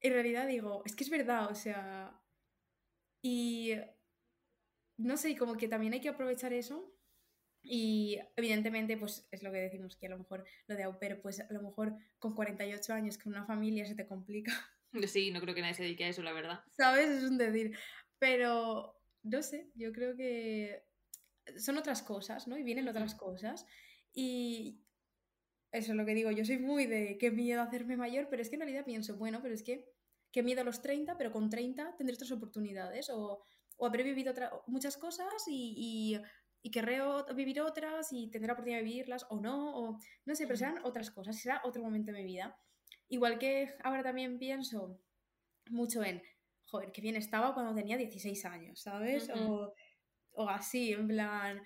en 0.01 0.13
realidad 0.13 0.47
digo, 0.47 0.83
es 0.85 0.95
que 0.95 1.03
es 1.03 1.09
verdad, 1.09 1.49
o 1.49 1.55
sea, 1.55 2.21
y 3.21 3.73
no 4.97 5.17
sé, 5.17 5.35
como 5.37 5.57
que 5.57 5.67
también 5.67 5.93
hay 5.93 6.01
que 6.01 6.09
aprovechar 6.09 6.53
eso. 6.53 6.93
Y 7.61 8.17
evidentemente, 8.35 8.97
pues 8.97 9.27
es 9.31 9.43
lo 9.43 9.51
que 9.51 9.57
decimos, 9.57 9.95
que 9.97 10.07
a 10.07 10.09
lo 10.09 10.17
mejor 10.17 10.45
lo 10.67 10.75
de 10.75 10.83
au 10.83 10.97
pues 11.21 11.39
a 11.39 11.51
lo 11.51 11.61
mejor 11.61 11.95
con 12.19 12.33
48 12.33 12.93
años, 12.93 13.17
con 13.17 13.33
una 13.33 13.45
familia 13.45 13.85
se 13.85 13.95
te 13.95 14.07
complica. 14.07 14.53
Sí, 15.05 15.31
no 15.31 15.41
creo 15.41 15.53
que 15.53 15.61
nadie 15.61 15.73
se 15.73 15.83
dedique 15.83 16.05
a 16.05 16.07
eso, 16.07 16.23
la 16.23 16.31
verdad. 16.31 16.61
¿Sabes? 16.71 17.09
Es 17.09 17.23
un 17.23 17.37
decir. 17.37 17.77
Pero, 18.19 18.95
no 19.21 19.43
sé, 19.43 19.69
yo 19.75 19.91
creo 19.91 20.15
que 20.15 20.81
son 21.57 21.77
otras 21.77 22.01
cosas, 22.01 22.47
¿no? 22.47 22.57
Y 22.57 22.63
vienen 22.63 22.87
otras 22.87 23.13
cosas. 23.13 23.67
Y 24.17 24.81
eso 25.71 25.91
es 25.91 25.97
lo 25.97 26.05
que 26.05 26.15
digo, 26.15 26.31
yo 26.31 26.43
soy 26.43 26.57
muy 26.57 26.87
de 26.87 27.17
qué 27.19 27.29
miedo 27.29 27.61
hacerme 27.61 27.97
mayor, 27.97 28.27
pero 28.29 28.41
es 28.41 28.49
que 28.49 28.55
en 28.55 28.61
realidad 28.61 28.85
pienso, 28.85 29.15
bueno, 29.15 29.41
pero 29.43 29.53
es 29.53 29.61
que 29.61 29.85
qué 30.31 30.41
miedo 30.41 30.61
a 30.61 30.63
los 30.63 30.81
30, 30.81 31.17
pero 31.17 31.31
con 31.31 31.49
30 31.49 31.95
tendré 31.97 32.15
otras 32.15 32.31
oportunidades. 32.31 33.09
O 33.11 33.43
o 33.77 33.85
habré 33.85 34.03
vivido 34.03 34.33
muchas 34.67 34.97
cosas 34.97 35.31
y, 35.47 36.19
y, 36.61 36.71
querré 36.71 36.99
vivir 37.33 37.61
otras 37.61 38.11
y 38.11 38.29
tendré 38.29 38.47
la 38.47 38.53
oportunidad 38.53 38.79
de 38.79 38.83
vivirlas 38.83 39.25
o 39.29 39.39
no, 39.39 39.77
o 39.77 39.99
no 40.25 40.35
sé, 40.35 40.45
pero 40.45 40.57
serán 40.57 40.79
otras 40.83 41.11
cosas, 41.11 41.39
será 41.39 41.61
otro 41.63 41.81
momento 41.81 42.11
de 42.11 42.17
mi 42.17 42.25
vida. 42.25 42.59
Igual 43.07 43.39
que 43.39 43.73
ahora 43.83 44.03
también 44.03 44.37
pienso 44.37 44.99
mucho 45.69 46.03
en, 46.03 46.21
joder, 46.65 46.91
qué 46.91 47.01
bien 47.01 47.15
estaba 47.15 47.53
cuando 47.53 47.73
tenía 47.73 47.95
16 47.95 48.43
años, 48.45 48.81
¿sabes? 48.81 49.29
o, 49.29 49.73
o, 50.31 50.49
así, 50.49 50.91
en 50.91 51.07
plan, 51.07 51.61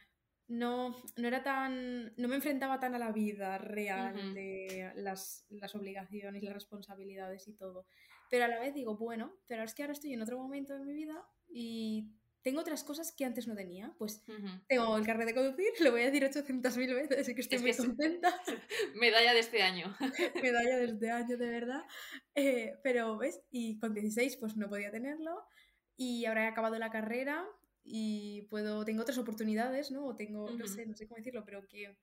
no, 0.51 0.93
no 1.15 1.27
era 1.29 1.43
tan, 1.43 2.13
no 2.17 2.27
me 2.27 2.35
enfrentaba 2.35 2.77
tan 2.77 2.93
a 2.93 2.99
la 2.99 3.13
vida 3.13 3.57
real 3.57 4.33
de 4.33 4.91
las, 4.95 5.45
las 5.49 5.73
obligaciones, 5.75 6.43
las 6.43 6.53
responsabilidades 6.53 7.47
y 7.47 7.53
todo. 7.53 7.87
Pero 8.29 8.43
a 8.43 8.47
la 8.49 8.59
vez 8.59 8.73
digo, 8.73 8.97
bueno, 8.97 9.33
pero 9.47 9.63
es 9.63 9.73
que 9.73 9.83
ahora 9.83 9.93
estoy 9.93 10.11
en 10.11 10.21
otro 10.21 10.37
momento 10.37 10.73
de 10.73 10.83
mi 10.83 10.91
vida 10.91 11.25
y 11.49 12.11
tengo 12.41 12.59
otras 12.59 12.83
cosas 12.83 13.13
que 13.15 13.23
antes 13.23 13.47
no 13.47 13.55
tenía. 13.55 13.95
Pues 13.97 14.25
tengo 14.67 14.97
el 14.97 15.05
carnet 15.05 15.27
de 15.27 15.35
conducir, 15.35 15.67
lo 15.79 15.91
voy 15.91 16.01
a 16.01 16.11
decir 16.11 16.23
800.000 16.23 16.95
veces 16.95 17.29
y 17.29 17.35
que 17.35 17.41
estoy 17.41 17.59
muy 17.59 17.73
contenta. 17.73 18.41
Medalla 18.95 19.33
de 19.33 19.39
este 19.39 19.61
año. 19.61 19.95
Medalla 20.43 20.77
de 20.79 20.85
este 20.85 21.11
año, 21.11 21.37
de 21.37 21.49
verdad. 21.49 21.83
Eh, 22.35 22.77
pero, 22.83 23.17
¿ves? 23.17 23.41
Y 23.51 23.79
con 23.79 23.93
16 23.93 24.35
pues 24.35 24.57
no 24.57 24.67
podía 24.67 24.91
tenerlo. 24.91 25.45
Y 25.95 26.25
ahora 26.25 26.43
he 26.43 26.47
acabado 26.47 26.77
la 26.77 26.89
carrera 26.89 27.47
y 27.83 28.43
puedo, 28.43 28.85
tengo 28.85 29.01
otras 29.01 29.17
oportunidades, 29.17 29.91
¿no? 29.91 30.05
O 30.05 30.15
tengo, 30.15 30.49
no 30.51 30.67
sé, 30.67 30.85
no 30.85 30.95
sé 30.95 31.07
cómo 31.07 31.17
decirlo, 31.17 31.43
pero 31.45 31.67
que, 31.67 31.97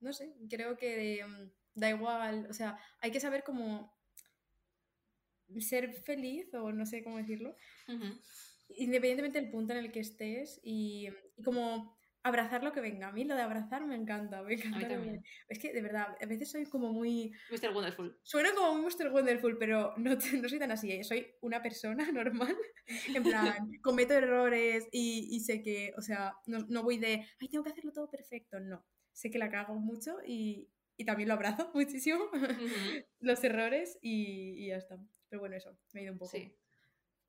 no 0.00 0.12
sé, 0.12 0.34
creo 0.48 0.76
que 0.76 1.24
mm, 1.24 1.80
da 1.80 1.90
igual, 1.90 2.46
o 2.50 2.52
sea, 2.52 2.78
hay 3.00 3.10
que 3.10 3.20
saber 3.20 3.42
cómo 3.44 3.92
ser 5.58 5.92
feliz 5.92 6.52
o 6.54 6.70
no 6.70 6.86
sé 6.86 7.02
cómo 7.02 7.16
decirlo 7.16 7.56
independientemente 8.76 9.40
del 9.40 9.50
punto 9.50 9.72
en 9.72 9.80
el 9.80 9.92
que 9.92 10.00
estés 10.00 10.60
y, 10.62 11.08
como 11.44 11.98
abrazar 12.22 12.62
lo 12.62 12.72
que 12.72 12.80
venga. 12.80 13.08
A 13.08 13.12
mí 13.12 13.24
lo 13.24 13.34
de 13.34 13.42
abrazar 13.42 13.84
me 13.86 13.94
encanta, 13.94 14.42
me 14.42 14.54
encanta. 14.54 15.22
Es 15.48 15.58
que 15.58 15.72
de 15.72 15.82
verdad, 15.82 16.16
a 16.20 16.26
veces 16.26 16.50
soy 16.50 16.66
como 16.66 16.92
muy... 16.92 17.32
Mr. 17.50 17.74
Wonderful. 17.74 18.18
Suena 18.22 18.52
como 18.54 18.74
muy 18.74 18.92
Mr. 18.92 19.10
Wonderful, 19.10 19.58
pero 19.58 19.94
no, 19.96 20.10
no 20.14 20.48
soy 20.48 20.58
tan 20.58 20.70
así. 20.70 20.92
¿eh? 20.92 21.04
Soy 21.04 21.26
una 21.40 21.62
persona 21.62 22.10
normal. 22.12 22.56
En 23.14 23.22
plan, 23.22 23.70
cometo 23.82 24.14
errores 24.14 24.88
y, 24.92 25.40
sé 25.40 25.62
que, 25.62 25.94
o 25.96 26.02
sea, 26.02 26.34
no, 26.46 26.82
voy 26.82 26.98
de, 26.98 27.26
ay, 27.40 27.48
tengo 27.48 27.64
que 27.64 27.70
hacerlo 27.70 27.92
todo 27.92 28.10
perfecto. 28.10 28.60
No, 28.60 28.84
sé 29.12 29.30
que 29.30 29.38
la 29.38 29.50
cago 29.50 29.74
mucho 29.74 30.18
y, 30.26 30.70
también 31.06 31.28
lo 31.28 31.34
abrazo 31.34 31.70
muchísimo, 31.74 32.26
los 33.20 33.42
errores 33.42 33.98
y, 34.02 34.66
ya 34.66 34.76
está. 34.76 34.98
Pero 35.30 35.40
bueno, 35.40 35.56
eso, 35.56 35.78
me 35.92 36.00
he 36.00 36.04
ido 36.04 36.12
un 36.12 36.18
poco. 36.18 36.32
Sí. 36.32 36.54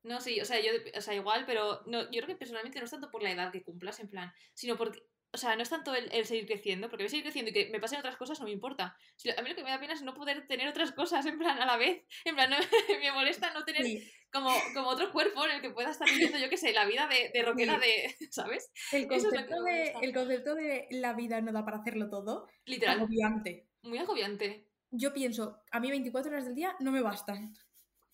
No, 0.02 0.20
sí, 0.20 0.40
o 0.40 0.44
sea, 0.44 0.60
yo, 0.60 0.72
o 0.96 1.00
sea, 1.00 1.14
igual, 1.14 1.44
pero 1.46 1.82
no, 1.86 2.02
yo 2.10 2.22
creo 2.22 2.26
que 2.26 2.36
personalmente 2.36 2.78
no 2.78 2.86
es 2.86 2.90
tanto 2.90 3.10
por 3.10 3.22
la 3.22 3.30
edad 3.30 3.52
que 3.52 3.62
cumplas, 3.62 4.00
en 4.00 4.08
plan, 4.08 4.32
sino 4.52 4.76
porque, 4.76 5.00
o 5.34 5.38
sea, 5.38 5.54
no 5.56 5.62
es 5.62 5.70
tanto 5.70 5.94
el, 5.94 6.26
seguir 6.26 6.46
creciendo, 6.46 6.90
porque 6.90 7.04
voy 7.04 7.06
a 7.06 7.10
seguir 7.10 7.24
creciendo 7.24 7.50
y 7.50 7.54
que 7.54 7.70
me 7.70 7.80
pasen 7.80 8.00
otras 8.00 8.16
cosas 8.16 8.38
no 8.40 8.46
me 8.46 8.52
importa. 8.52 8.96
A 9.36 9.42
mí 9.42 9.48
lo 9.48 9.54
que 9.54 9.62
me 9.62 9.70
da 9.70 9.80
pena 9.80 9.94
es 9.94 10.02
no 10.02 10.12
poder 10.12 10.46
tener 10.46 10.68
otras 10.68 10.92
cosas, 10.92 11.24
en 11.24 11.38
plan, 11.38 11.58
a 11.58 11.66
la 11.66 11.76
vez. 11.76 12.04
En 12.24 12.34
plan, 12.34 12.50
me 13.00 13.12
molesta 13.12 13.52
no 13.52 13.64
tener 13.64 13.86
como, 14.30 14.50
como 14.74 14.88
otro 14.88 15.10
cuerpo 15.10 15.44
en 15.46 15.52
el 15.52 15.60
que 15.62 15.70
pueda 15.70 15.90
estar 15.90 16.08
viviendo, 16.08 16.38
yo 16.38 16.50
qué 16.50 16.56
sé, 16.56 16.72
la 16.72 16.84
vida 16.84 17.06
de, 17.06 17.30
de 17.32 17.42
rockera 17.42 17.78
de, 17.78 18.14
¿sabes? 18.30 18.72
El 18.92 19.06
concepto, 19.06 19.62
de, 19.62 19.94
el 20.02 20.12
concepto 20.12 20.54
de 20.54 20.86
la 20.90 21.14
vida 21.14 21.40
no 21.40 21.52
da 21.52 21.64
para 21.64 21.78
hacerlo 21.78 22.10
todo. 22.10 22.48
Literal. 22.66 22.98
Agobiante. 22.98 23.68
Muy 23.82 23.98
agobiante. 23.98 24.68
Yo 24.90 25.14
pienso, 25.14 25.62
a 25.70 25.80
mí 25.80 25.88
24 25.88 26.30
horas 26.30 26.44
del 26.44 26.54
día 26.54 26.76
no 26.80 26.92
me 26.92 27.00
bastan. 27.00 27.54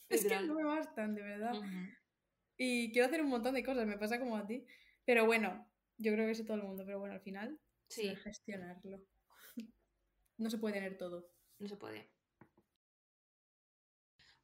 Es 0.09 0.27
que 0.27 0.41
no 0.41 0.55
me 0.55 0.65
bastan, 0.65 1.15
de 1.15 1.23
verdad. 1.23 1.55
Y 2.57 2.91
quiero 2.93 3.07
hacer 3.07 3.23
un 3.23 3.29
montón 3.29 3.55
de 3.55 3.63
cosas, 3.63 3.87
me 3.87 3.99
pasa 3.99 4.19
como 4.19 4.37
a 4.37 4.47
ti. 4.47 4.67
Pero 5.05 5.27
bueno, 5.27 5.71
yo 5.97 6.13
creo 6.13 6.27
que 6.27 6.33
es 6.33 6.45
todo 6.45 6.57
el 6.57 6.65
mundo, 6.65 6.85
pero 6.85 6.99
bueno, 6.99 7.15
al 7.15 7.21
final, 7.21 7.59
sí. 7.89 8.15
gestionarlo. 8.17 9.03
No 10.39 10.51
se 10.51 10.59
puede 10.59 10.75
tener 10.75 10.97
todo. 10.97 11.33
No 11.59 11.67
se 11.67 11.77
puede. 11.77 12.13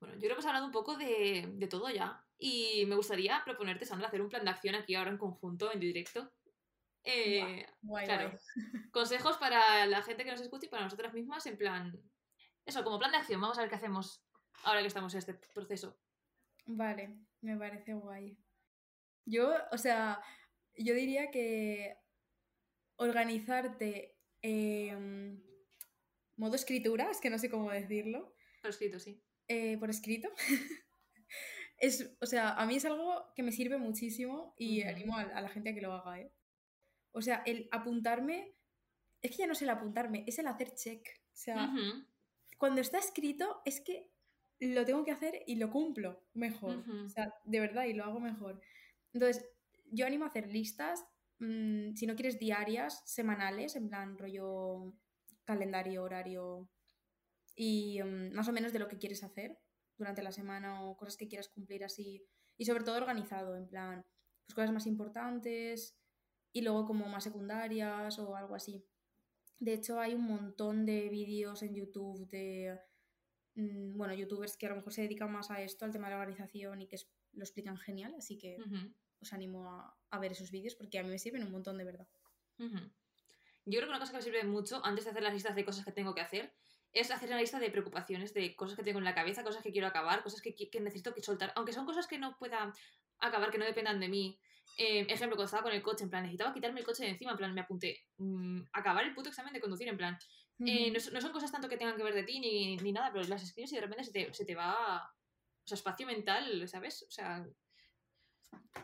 Bueno, 0.01 0.17
yo 0.17 0.23
creo 0.23 0.31
que 0.31 0.33
hemos 0.33 0.47
hablado 0.47 0.67
un 0.67 0.73
poco 0.73 0.97
de, 0.97 1.49
de 1.55 1.69
todo 1.69 1.89
ya. 1.89 2.27
Y 2.37 2.85
me 2.87 2.97
gustaría 2.97 3.41
proponerte, 3.45 3.87
Sandra, 3.87 4.09
hacer 4.09 4.21
un 4.21 4.29
plan 4.29 4.45
de 4.45 4.51
acción 4.51 4.75
aquí 4.75 4.97
ahora 4.97 5.11
en 5.11 5.19
conjunto, 5.19 5.73
en 5.73 5.79
directo. 5.79 6.33
Eh, 7.05 7.65
claro. 8.05 8.37
Consejos 8.91 9.37
para 9.37 9.87
la 9.87 10.03
gente 10.03 10.25
que 10.25 10.33
nos 10.33 10.41
escuche 10.41 10.67
y 10.67 10.69
para 10.69 10.83
nosotras 10.83 11.15
mismas, 11.15 11.47
en 11.47 11.57
plan. 11.57 11.93
Eso, 12.67 12.83
como 12.83 12.99
plan 12.99 13.13
de 13.13 13.19
acción. 13.19 13.41
Vamos 13.41 13.59
a 13.59 13.61
ver 13.61 13.71
qué 13.71 13.77
hacemos 13.77 14.24
ahora 14.63 14.81
que 14.81 14.89
estamos 14.89 15.13
en 15.15 15.19
este 15.19 15.35
proceso. 15.35 15.99
Vale, 16.67 17.17
me 17.41 17.57
parece 17.57 17.95
guay. 17.95 18.39
Yo, 19.27 19.55
o 19.71 19.79
sea, 19.79 20.21
yo 20.77 20.95
diría 20.95 21.31
que 21.31 21.97
organizarte 22.97 24.17
en 24.43 25.43
modo 26.37 26.57
escritura, 26.57 27.11
es 27.11 27.21
que 27.21 27.31
no 27.31 27.39
sé 27.39 27.51
cómo 27.51 27.71
decirlo. 27.71 28.35
Por 28.63 28.71
escrito, 28.71 28.99
sí. 28.99 29.23
Eh, 29.49 29.77
por 29.79 29.91
escrito. 29.91 30.31
es, 31.79 32.17
o 32.21 32.27
sea, 32.27 32.55
a 32.55 32.67
mí 32.67 32.77
es 32.77 32.85
algo 32.85 33.33
que 33.35 33.43
me 33.43 33.53
sirve 33.53 33.79
muchísimo 33.79 34.55
y 34.59 34.83
animo 34.83 35.17
a, 35.17 35.41
la 35.41 35.49
gente 35.49 35.71
a 35.71 35.75
que 35.75 35.81
lo 35.81 35.93
haga, 35.93 36.21
¿eh? 36.21 36.33
O 37.13 37.23
sea, 37.23 37.43
el 37.47 37.69
apuntarme, 37.71 38.57
es 39.23 39.31
que 39.31 39.39
ya 39.39 39.47
no 39.47 39.53
es 39.53 39.63
el 39.63 39.71
apuntarme, 39.71 40.25
es 40.27 40.39
el 40.39 40.49
hacer 40.49 40.75
check. 40.75 41.07
O 41.33 41.37
sea, 41.37 41.73
cuando 42.59 42.81
está 42.81 42.99
escrito 42.99 43.63
es 43.65 43.81
que 43.81 44.11
lo 44.73 44.85
tengo 44.85 45.05
que 45.05 45.11
hacer 45.11 45.43
y 45.47 45.57
lo 45.57 45.71
cumplo 45.71 46.23
mejor. 46.35 46.85
O 47.05 47.09
sea, 47.09 47.33
de 47.45 47.61
verdad, 47.61 47.85
y 47.85 47.93
lo 47.95 48.05
hago 48.05 48.21
mejor. 48.21 48.61
Entonces, 49.13 49.45
yo 49.91 50.07
animo 50.07 50.25
a 50.25 50.29
hacer 50.29 50.49
listas, 50.49 51.05
mm, 51.39 51.95
si 51.95 52.07
no 52.07 52.15
quieres 52.15 52.39
diarias, 52.39 53.03
semanales, 53.05 53.77
en 53.77 53.89
plan 53.89 54.19
rollo 54.19 54.95
calendario, 55.45 56.03
horario 56.03 56.69
y 57.55 58.01
mm, 58.03 58.33
más 58.33 58.49
o 58.49 58.53
menos 58.53 58.73
de 58.73 58.79
lo 58.79 58.89
que 58.89 58.99
quieres 58.99 59.23
hacer 59.23 59.59
durante 59.97 60.23
la 60.23 60.33
semana 60.33 60.83
o 60.85 60.97
cosas 60.97 61.17
que 61.17 61.29
quieras 61.29 61.49
cumplir 61.49 61.85
así. 61.85 62.27
Y 62.57 62.65
sobre 62.65 62.85
todo 62.85 62.97
organizado, 62.97 63.57
en 63.57 63.69
plan, 63.69 64.05
pues 64.47 64.55
cosas 64.55 64.73
más 64.73 64.87
importantes 64.87 65.97
y 66.53 66.63
luego 66.63 66.85
como 66.85 67.09
más 67.09 67.25
secundarias 67.25 68.19
o 68.19 68.37
algo 68.37 68.55
así. 68.55 68.85
De 69.59 69.75
hecho, 69.75 70.01
hay 70.01 70.15
un 70.15 70.25
montón 70.25 70.85
de 70.85 71.09
vídeos 71.09 71.63
en 71.63 71.75
YouTube 71.75 72.29
de 72.29 72.79
Mm, 73.55 73.97
bueno, 73.97 74.15
youtubers 74.15 74.57
que 74.57 74.67
a 74.67 74.71
lo 74.71 74.77
mejor 74.77 74.93
se 74.93 75.03
dedican 75.03 75.31
más 75.31 75.51
a 75.51 75.61
esto, 75.63 75.85
al 75.85 75.93
tema 75.93 76.09
de 76.09 76.15
la 76.15 76.21
organización 76.21 76.83
y 76.83 76.89
que 76.89 76.97
lo 77.33 77.43
explican 77.43 77.77
genial, 77.77 78.15
así 78.17 78.39
que 78.39 78.57
os 79.21 79.33
animo 79.33 79.71
a, 80.11 80.19
ver 80.19 80.33
esos 80.33 80.51
vídeos 80.51 80.75
porque 80.75 80.99
a 80.99 81.03
mí 81.03 81.11
me 81.11 81.19
sirven 81.19 81.45
un 81.45 81.53
montón 81.53 81.79
de 81.79 81.85
verdad. 81.85 82.09
Yo 82.59 83.79
creo 83.79 83.83
que 83.85 83.89
una 83.89 83.99
cosa 83.99 84.13
que 84.13 84.19
me 84.19 84.23
sirve 84.23 84.45
mucho 84.45 84.85
antes 84.85 85.05
de 85.05 85.11
hacer 85.11 85.23
las 85.23 85.33
listas 85.33 85.57
de 85.57 85.65
cosas 85.65 85.85
que 85.85 85.93
tengo 85.93 86.15
que 86.15 86.21
hacer 86.21 86.53
es 86.93 87.11
hacer 87.11 87.29
una 87.29 87.41
lista 87.41 87.59
de 87.59 87.71
preocupaciones, 87.71 88.35
de 88.35 88.55
cosas 88.55 88.77
que 88.77 88.85
tengo 88.85 88.99
en 88.99 89.05
la 89.05 89.15
cabeza, 89.15 89.43
cosas 89.43 89.63
que 89.63 89.73
quiero 89.73 89.89
acabar, 89.89 90.23
cosas 90.23 90.41
que, 90.41 90.55
que 90.55 90.81
necesito 90.81 91.13
que 91.13 91.23
soltar, 91.23 91.53
aunque 91.57 91.73
son 91.73 91.87
cosas 91.87 92.07
que 92.07 92.19
no 92.19 92.37
pueda 92.37 92.73
acabar, 93.19 93.51
que 93.51 93.59
no 93.59 93.65
dependan 93.65 93.99
de 93.99 94.09
mí. 94.09 94.39
Eh, 94.77 95.01
ejemplo, 95.01 95.37
cuando 95.37 95.45
estaba 95.45 95.63
con 95.63 95.73
el 95.73 95.83
coche, 95.83 96.05
en 96.05 96.11
plan, 96.11 96.23
necesitaba 96.23 96.55
quitarme 96.55 96.81
el 96.81 96.87
coche 96.87 97.05
de 97.05 97.11
encima, 97.11 97.33
en 97.33 97.37
plan, 97.37 97.55
me 97.55 97.61
apunté, 97.61 98.05
mm, 98.19 98.63
acabar 98.73 99.05
el 99.05 99.15
puto 99.15 99.29
examen 99.29 99.53
de 99.53 99.61
conducir, 99.61 99.89
en 99.89 99.97
plan, 99.97 100.19
eh, 100.61 100.91
no, 100.91 101.21
son 101.21 101.33
cosas 101.33 101.51
tanto 101.51 101.69
que 101.69 101.77
tengan 101.77 101.97
que 101.97 102.05
ver 102.05 102.15
de 102.15 102.23
ti 102.23 102.39
ni, 102.39 102.77
ni 102.77 102.93
nada, 102.93 103.13
pero 103.13 103.25
las 103.25 103.43
escribes 103.43 103.73
y 103.73 103.77
de 103.77 103.81
repente 103.81 104.05
se 104.05 104.13
te, 104.13 104.33
se 104.33 104.45
te 104.45 104.55
va. 104.55 105.03
O 105.03 105.67
sea, 105.67 105.77
espacio 105.77 106.07
mental, 106.07 106.69
¿sabes? 106.69 107.05
O 107.09 107.11
sea. 107.11 107.45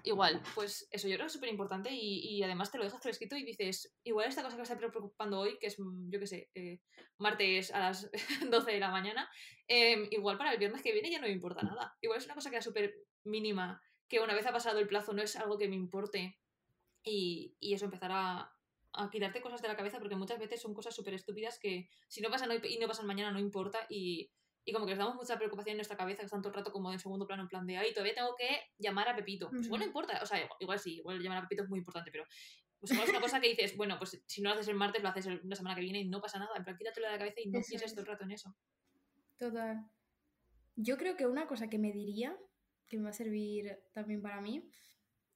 Igual, 0.02 0.42
pues 0.54 0.88
eso 0.90 1.06
yo 1.06 1.14
creo 1.14 1.26
que 1.26 1.28
es 1.28 1.32
súper 1.32 1.48
importante 1.48 1.90
y, 1.92 2.18
y, 2.20 2.42
además 2.42 2.72
te 2.72 2.78
lo 2.78 2.84
dejas 2.84 3.00
por 3.00 3.10
escrito 3.10 3.36
y 3.36 3.44
dices, 3.44 3.94
igual 4.02 4.26
esta 4.26 4.42
cosa 4.42 4.56
que 4.56 4.62
me 4.62 4.62
está 4.64 4.76
preocupando 4.76 5.38
hoy, 5.38 5.58
que 5.58 5.68
es, 5.68 5.76
yo 5.78 6.18
qué 6.18 6.26
sé, 6.26 6.50
eh, 6.54 6.80
martes 7.18 7.72
a 7.72 7.78
las 7.78 8.10
12 8.50 8.72
de 8.72 8.80
la 8.80 8.90
mañana, 8.90 9.30
em, 9.68 10.08
igual 10.10 10.38
para 10.38 10.52
el 10.52 10.58
viernes 10.58 10.82
que 10.82 10.92
viene 10.92 11.10
ya 11.10 11.20
no 11.20 11.26
me 11.26 11.32
importa 11.32 11.62
nada. 11.62 11.96
Igual 12.00 12.18
es 12.18 12.24
una 12.24 12.34
cosa 12.34 12.50
que 12.50 12.56
era 12.56 12.62
súper 12.62 12.94
mínima, 13.24 13.80
que 14.08 14.20
una 14.20 14.34
vez 14.34 14.46
ha 14.46 14.52
pasado 14.52 14.80
el 14.80 14.88
plazo 14.88 15.12
no 15.12 15.22
es 15.22 15.36
algo 15.36 15.56
que 15.56 15.68
me 15.68 15.76
importe 15.76 16.36
y, 17.04 17.54
y 17.60 17.74
eso 17.74 17.84
empezará 17.84 18.38
a 18.38 18.59
quitarte 19.10 19.40
cosas 19.40 19.62
de 19.62 19.68
la 19.68 19.76
cabeza 19.76 19.98
porque 19.98 20.16
muchas 20.16 20.38
veces 20.38 20.60
son 20.60 20.74
cosas 20.74 20.94
súper 20.94 21.14
estúpidas 21.14 21.58
que 21.58 21.88
si 22.08 22.20
no 22.20 22.30
pasan 22.30 22.50
hoy 22.50 22.60
y 22.68 22.78
no 22.78 22.88
pasan 22.88 23.06
mañana 23.06 23.30
no 23.30 23.38
importa 23.38 23.86
y, 23.88 24.30
y 24.64 24.72
como 24.72 24.84
que 24.84 24.90
les 24.92 24.98
damos 24.98 25.14
mucha 25.14 25.36
preocupación 25.36 25.72
en 25.72 25.78
nuestra 25.78 25.96
cabeza 25.96 26.20
que 26.20 26.26
están 26.26 26.42
todo 26.42 26.50
el 26.50 26.56
rato 26.56 26.72
como 26.72 26.92
en 26.92 26.98
segundo 26.98 27.26
plano 27.26 27.42
en 27.42 27.48
plan 27.48 27.66
de 27.66 27.76
ahí 27.76 27.92
todavía 27.92 28.14
tengo 28.14 28.34
que 28.36 28.48
llamar 28.78 29.08
a 29.08 29.16
Pepito 29.16 29.48
pues 29.50 29.66
igual 29.66 29.80
no 29.80 29.86
importa 29.86 30.20
o 30.22 30.26
sea 30.26 30.48
igual, 30.58 30.78
sí 30.78 30.96
igual 30.96 31.20
llamar 31.20 31.38
a 31.38 31.42
Pepito 31.42 31.62
es 31.62 31.68
muy 31.68 31.78
importante 31.78 32.10
pero 32.10 32.24
pues 32.78 32.92
igual 32.92 33.06
es 33.06 33.10
una 33.10 33.20
cosa 33.20 33.40
que 33.40 33.48
dices 33.48 33.76
bueno 33.76 33.96
pues 33.98 34.22
si 34.26 34.42
no 34.42 34.50
lo 34.50 34.54
haces 34.54 34.68
el 34.68 34.76
martes 34.76 35.02
lo 35.02 35.08
haces 35.08 35.26
la 35.44 35.56
semana 35.56 35.74
que 35.74 35.82
viene 35.82 36.00
y 36.00 36.08
no 36.08 36.20
pasa 36.20 36.38
nada 36.38 36.50
en 36.56 36.64
plan 36.64 36.76
quítatelo 36.76 37.06
de 37.06 37.12
la 37.12 37.18
cabeza 37.18 37.40
y 37.42 37.50
no 37.50 37.60
pienses 37.60 37.92
todo 37.92 38.02
el 38.02 38.06
rato 38.06 38.24
en 38.24 38.32
eso 38.32 38.54
total. 39.38 39.86
Yo 40.76 40.96
creo 40.96 41.16
que 41.16 41.26
una 41.26 41.46
cosa 41.46 41.68
que 41.68 41.78
me 41.78 41.92
diría 41.92 42.36
que 42.86 42.96
me 42.96 43.04
va 43.04 43.10
a 43.10 43.14
servir 43.14 43.78
también 43.92 44.20
para 44.20 44.40
mí 44.40 44.68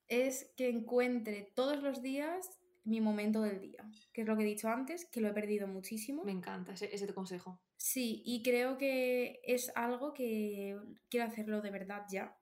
es 0.08 0.52
que 0.56 0.68
encuentre 0.68 1.52
todos 1.54 1.82
los 1.82 2.02
días 2.02 2.60
mi 2.84 3.00
momento 3.00 3.42
del 3.42 3.60
día, 3.60 3.90
que 4.12 4.22
es 4.22 4.26
lo 4.26 4.36
que 4.36 4.42
he 4.42 4.46
dicho 4.46 4.68
antes, 4.68 5.06
que 5.06 5.20
lo 5.20 5.28
he 5.28 5.32
perdido 5.32 5.66
muchísimo. 5.66 6.22
Me 6.24 6.32
encanta 6.32 6.72
ese, 6.74 6.94
ese 6.94 7.12
consejo. 7.12 7.60
Sí, 7.76 8.22
y 8.24 8.42
creo 8.42 8.76
que 8.78 9.40
es 9.44 9.72
algo 9.74 10.12
que 10.12 10.78
quiero 11.08 11.26
hacerlo 11.26 11.60
de 11.60 11.70
verdad 11.70 12.02
ya. 12.10 12.36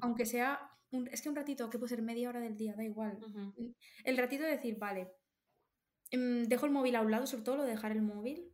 Aunque 0.00 0.24
sea, 0.24 0.70
un, 0.90 1.08
es 1.08 1.20
que 1.20 1.28
un 1.28 1.36
ratito, 1.36 1.68
que 1.68 1.78
puede 1.78 1.90
ser 1.90 2.02
media 2.02 2.30
hora 2.30 2.40
del 2.40 2.56
día, 2.56 2.74
da 2.74 2.84
igual. 2.84 3.18
El 4.04 4.16
ratito 4.16 4.44
de 4.44 4.50
decir, 4.50 4.78
vale, 4.78 5.12
em, 6.10 6.44
dejo 6.44 6.64
el 6.64 6.72
móvil 6.72 6.96
a 6.96 7.02
un 7.02 7.10
lado, 7.10 7.26
sobre 7.26 7.44
todo 7.44 7.56
lo 7.58 7.64
de 7.64 7.70
dejar 7.70 7.92
el 7.92 8.02
móvil. 8.02 8.50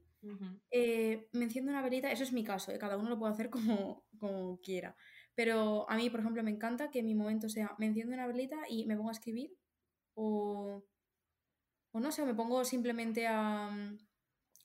Eh, 0.70 1.28
me 1.32 1.44
enciendo 1.44 1.70
una 1.70 1.82
velita, 1.82 2.10
eso 2.10 2.22
es 2.22 2.32
mi 2.32 2.44
caso, 2.44 2.72
¿eh? 2.72 2.78
cada 2.78 2.96
uno 2.96 3.10
lo 3.10 3.18
puede 3.18 3.34
hacer 3.34 3.50
como, 3.50 4.04
como 4.18 4.58
quiera. 4.60 4.96
Pero 5.34 5.88
a 5.90 5.96
mí, 5.96 6.10
por 6.10 6.20
ejemplo, 6.20 6.42
me 6.42 6.50
encanta 6.50 6.90
que 6.90 7.02
mi 7.02 7.14
momento 7.14 7.48
sea, 7.48 7.74
me 7.78 7.86
enciendo 7.86 8.14
una 8.14 8.26
velita 8.26 8.56
y 8.68 8.86
me 8.86 8.96
pongo 8.96 9.10
a 9.10 9.12
escribir 9.12 9.56
o 10.14 10.84
o 11.94 12.00
no 12.00 12.10
sé, 12.10 12.26
me 12.26 12.34
pongo 12.34 12.64
simplemente 12.64 13.28
a, 13.28 13.70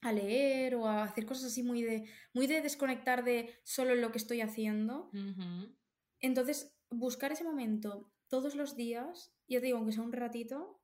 a, 0.02 0.12
leer 0.12 0.74
o 0.74 0.88
a 0.88 1.04
hacer 1.04 1.28
cosas 1.28 1.46
así 1.46 1.62
muy 1.62 1.84
de, 1.84 2.10
muy 2.34 2.48
de 2.48 2.62
desconectar 2.62 3.24
de 3.24 3.54
solo 3.64 3.94
lo 3.94 4.12
que 4.12 4.18
estoy 4.18 4.42
haciendo. 4.42 5.12
Entonces, 6.20 6.76
buscar 6.90 7.32
ese 7.32 7.44
momento 7.44 8.12
todos 8.30 8.56
los 8.56 8.76
días, 8.76 9.32
ya 9.48 9.60
te 9.60 9.68
digo, 9.68 9.78
aunque 9.78 9.94
sea 9.94 10.02
un 10.02 10.12
ratito, 10.12 10.82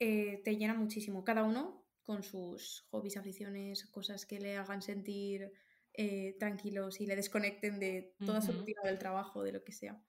eh, 0.00 0.42
te 0.42 0.56
llena 0.56 0.74
muchísimo. 0.74 1.22
Cada 1.22 1.44
uno 1.44 1.86
con 2.02 2.24
sus 2.24 2.88
hobbies, 2.90 3.16
aficiones, 3.16 3.86
cosas 3.86 4.26
que 4.26 4.40
le 4.40 4.56
hagan 4.56 4.82
sentir 4.82 5.52
eh, 5.92 6.34
tranquilos 6.40 7.00
y 7.00 7.06
le 7.06 7.14
desconecten 7.14 7.78
de 7.78 8.16
toda 8.26 8.40
su 8.40 8.50
rutina 8.50 8.82
del 8.82 8.98
trabajo, 8.98 9.44
de 9.44 9.52
lo 9.52 9.62
que 9.62 9.72
sea. 9.72 10.02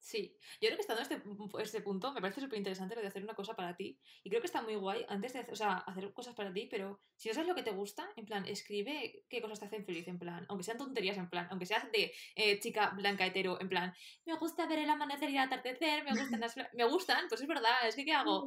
Sí, 0.00 0.36
yo 0.60 0.68
creo 0.68 0.76
que 0.76 0.82
estando 0.82 1.02
en 1.02 1.10
este, 1.10 1.62
este 1.62 1.80
punto 1.82 2.12
me 2.12 2.20
parece 2.20 2.40
súper 2.40 2.58
interesante 2.58 2.94
lo 2.94 3.02
de 3.02 3.08
hacer 3.08 3.22
una 3.22 3.34
cosa 3.34 3.54
para 3.54 3.76
ti. 3.76 3.98
Y 4.22 4.30
creo 4.30 4.40
que 4.40 4.46
está 4.46 4.62
muy 4.62 4.76
guay 4.76 5.04
antes 5.08 5.32
de 5.32 5.46
o 5.50 5.56
sea, 5.56 5.78
hacer 5.78 6.12
cosas 6.12 6.34
para 6.34 6.52
ti, 6.52 6.68
pero 6.70 7.00
si 7.16 7.28
no 7.28 7.34
sabes 7.34 7.48
lo 7.48 7.54
que 7.54 7.62
te 7.62 7.72
gusta, 7.72 8.08
en 8.16 8.24
plan, 8.24 8.46
escribe 8.46 9.24
qué 9.28 9.42
cosas 9.42 9.60
te 9.60 9.66
hacen 9.66 9.84
feliz, 9.84 10.06
en 10.08 10.18
plan, 10.18 10.46
aunque 10.48 10.64
sean 10.64 10.78
tonterías, 10.78 11.18
en 11.18 11.28
plan, 11.28 11.48
aunque 11.50 11.66
seas 11.66 11.90
de 11.90 12.12
eh, 12.36 12.58
chica 12.60 12.90
blanca 12.90 13.26
hetero, 13.26 13.60
en 13.60 13.68
plan, 13.68 13.92
me 14.24 14.36
gusta 14.36 14.66
ver 14.66 14.78
el 14.78 14.90
amanecer 14.90 15.30
y 15.30 15.36
el 15.36 15.42
atardecer, 15.42 16.04
me 16.04 16.12
gustan 16.12 16.40
las 16.40 16.56
me 16.74 16.84
gustan, 16.84 17.26
pues 17.28 17.40
es 17.40 17.48
verdad, 17.48 17.86
es 17.86 17.96
que 17.96 18.04
¿qué 18.04 18.12
hago? 18.12 18.46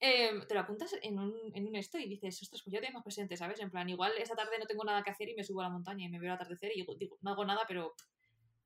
em, 0.00 0.46
te 0.46 0.54
lo 0.54 0.60
apuntas 0.60 0.94
en 1.02 1.18
un, 1.18 1.34
en 1.54 1.66
un 1.66 1.76
esto 1.76 1.98
y 1.98 2.06
dices, 2.08 2.40
ostras, 2.42 2.62
pues 2.62 2.72
ya 2.72 2.80
tienes 2.80 2.94
más 2.94 3.04
presente, 3.04 3.36
¿sabes? 3.36 3.58
En 3.60 3.70
plan, 3.70 3.88
igual 3.88 4.12
esa 4.18 4.34
tarde 4.34 4.58
no 4.58 4.66
tengo 4.66 4.84
nada 4.84 5.02
que 5.02 5.10
hacer 5.10 5.28
y 5.30 5.34
me 5.34 5.44
subo 5.44 5.62
a 5.62 5.64
la 5.64 5.70
montaña 5.70 6.04
y 6.04 6.10
me 6.10 6.18
veo 6.18 6.28
el 6.28 6.34
atardecer 6.34 6.72
y 6.74 6.80
digo, 6.80 7.18
no 7.22 7.30
hago 7.30 7.44
nada, 7.44 7.62
pero 7.66 7.94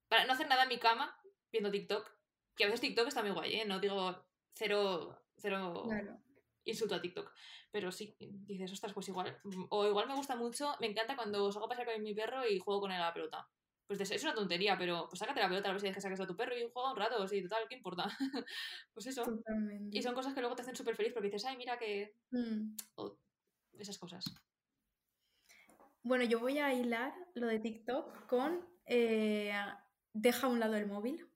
para 0.09 0.25
no 0.25 0.33
hacer 0.33 0.49
nada 0.49 0.65
en 0.65 0.71
mi 0.71 0.79
cama, 0.79 1.15
viendo 1.51 1.71
TikTok, 1.71 2.11
que 2.57 2.65
a 2.65 2.67
veces 2.67 2.81
TikTok 2.81 3.09
está 3.09 3.23
muy 3.23 3.31
guay, 3.33 3.55
¿eh? 3.57 3.65
No 3.65 3.79
digo 3.81 4.25
cero, 4.55 5.23
cero 5.37 5.85
Claro. 5.89 6.19
insulto 6.65 6.95
a 6.95 7.01
TikTok. 7.01 7.33
Pero 7.71 7.93
sí, 7.93 8.17
dices, 8.19 8.73
ostras, 8.73 8.93
pues 8.93 9.09
igual. 9.09 9.39
mm, 9.45 9.67
O 9.71 9.87
igual 9.87 10.09
me 10.09 10.15
gusta 10.17 10.37
mucho, 10.37 10.75
me 10.81 10.87
encanta 10.89 11.17
cuando 11.17 11.51
salgo 11.53 11.67
a 11.67 11.69
pasear 11.69 11.87
con 11.93 12.03
mi 12.03 12.15
perro 12.15 12.47
y 12.47 12.59
juego 12.59 12.81
con 12.81 12.93
él 12.93 13.01
a 13.01 13.07
la 13.07 13.15
pelota. 13.15 13.49
Pues 13.87 14.01
es 14.01 14.23
una 14.23 14.35
tontería, 14.35 14.77
pero 14.77 15.07
pues 15.09 15.19
sácate 15.19 15.41
la 15.41 15.49
pelota 15.49 15.71
a 15.71 15.73
ver 15.73 15.81
si 15.81 16.01
saques 16.01 16.21
a 16.21 16.27
tu 16.27 16.37
perro 16.37 16.55
y 16.57 16.69
juega 16.71 16.91
un 16.93 16.97
rato, 16.97 17.27
sí, 17.27 17.43
total, 17.43 17.67
¿qué 17.69 17.77
importa? 17.77 18.05
pues 18.93 19.07
eso. 19.07 19.25
Totalmente. 19.25 19.97
Y 19.97 20.03
son 20.03 20.15
cosas 20.15 20.35
que 20.35 20.41
luego 20.41 20.55
te 20.55 20.61
hacen 20.63 20.77
súper 20.77 20.95
feliz 20.95 21.13
porque 21.15 21.29
dices, 21.29 21.47
ay, 21.47 21.57
mira 21.57 21.79
que. 21.79 22.15
Mm. 22.31 22.77
o 22.97 23.19
esas 23.79 23.97
cosas. 23.99 24.25
Bueno, 26.03 26.25
yo 26.25 26.41
voy 26.41 26.59
a 26.59 26.73
hilar 26.75 27.15
lo 27.35 27.47
de 27.47 27.61
TikTok 27.61 28.27
con 28.27 28.67
eh, 28.87 29.53
deja 30.21 30.47
a 30.47 30.51
un 30.51 30.61
lado 30.61 30.75
el 30.75 30.87
móvil. 30.87 31.27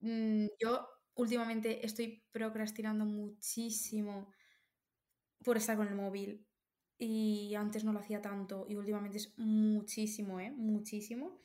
Mm, 0.00 0.46
yo 0.60 0.88
últimamente 1.14 1.84
estoy 1.84 2.24
procrastinando 2.32 3.04
muchísimo 3.04 4.32
por 5.44 5.56
estar 5.56 5.76
con 5.76 5.88
el 5.88 5.94
móvil. 5.94 6.46
Y 6.98 7.54
antes 7.56 7.84
no 7.84 7.92
lo 7.92 7.98
hacía 7.98 8.22
tanto. 8.22 8.66
Y 8.68 8.76
últimamente 8.76 9.18
es 9.18 9.36
muchísimo, 9.36 10.38
¿eh? 10.38 10.52
Muchísimo. 10.52 11.42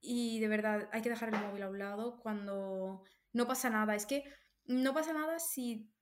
Y 0.00 0.40
de 0.40 0.48
verdad, 0.48 0.88
hay 0.92 1.02
que 1.02 1.10
dejar 1.10 1.32
el 1.32 1.40
móvil 1.40 1.62
a 1.62 1.70
un 1.70 1.78
lado 1.78 2.18
cuando 2.20 3.04
no 3.32 3.46
pasa 3.46 3.70
nada. 3.70 3.94
Es 3.94 4.06
que 4.06 4.24
no 4.64 4.92
pasa 4.92 5.12
nada 5.12 5.38
si 5.38 5.92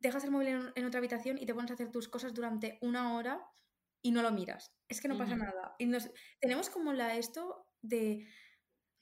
dejas 0.00 0.24
el 0.24 0.30
móvil 0.30 0.48
en, 0.48 0.72
en 0.74 0.84
otra 0.84 0.98
habitación 0.98 1.38
y 1.38 1.46
te 1.46 1.54
pones 1.54 1.70
a 1.70 1.74
hacer 1.74 1.90
tus 1.90 2.08
cosas 2.08 2.34
durante 2.34 2.78
una 2.82 3.14
hora 3.14 3.40
y 4.02 4.10
no 4.10 4.22
lo 4.22 4.32
miras. 4.32 4.74
Es 4.88 5.00
que 5.00 5.08
no 5.08 5.16
pasa 5.16 5.36
nada. 5.36 5.74
Y 5.78 5.86
nos, 5.86 6.10
tenemos 6.40 6.70
como 6.70 6.92
la 6.92 7.16
esto 7.16 7.66
de 7.82 8.26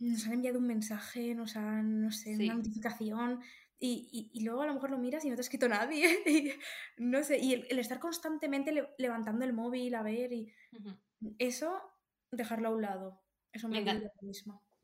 nos 0.00 0.26
han 0.26 0.34
enviado 0.34 0.58
un 0.58 0.66
mensaje, 0.66 1.34
nos 1.34 1.56
han, 1.56 2.02
no 2.02 2.12
sé, 2.12 2.36
Sí. 2.36 2.44
una 2.44 2.54
notificación 2.54 3.40
y, 3.80 4.08
y- 4.12 4.30
y 4.40 4.44
luego 4.44 4.62
a 4.62 4.66
lo 4.66 4.74
mejor 4.74 4.90
lo 4.90 4.98
miras 4.98 5.24
y 5.24 5.28
no 5.28 5.34
te 5.34 5.40
ha 5.40 5.42
escrito 5.42 5.68
nadie. 5.68 6.04
y 6.26 6.52
no 6.98 7.22
sé, 7.24 7.38
y 7.38 7.54
el, 7.54 7.66
el 7.70 7.78
estar 7.80 7.98
constantemente 7.98 8.72
le- 8.72 8.88
levantando 8.98 9.44
el 9.44 9.52
móvil 9.52 9.94
a 9.96 10.02
ver 10.02 10.32
y 10.32 10.52
eso, 11.38 11.80
dejarlo 12.30 12.68
a 12.68 12.72
un 12.72 12.82
lado. 12.82 13.22
Eso 13.52 13.68
me, 13.68 13.78
encanta. 13.78 14.12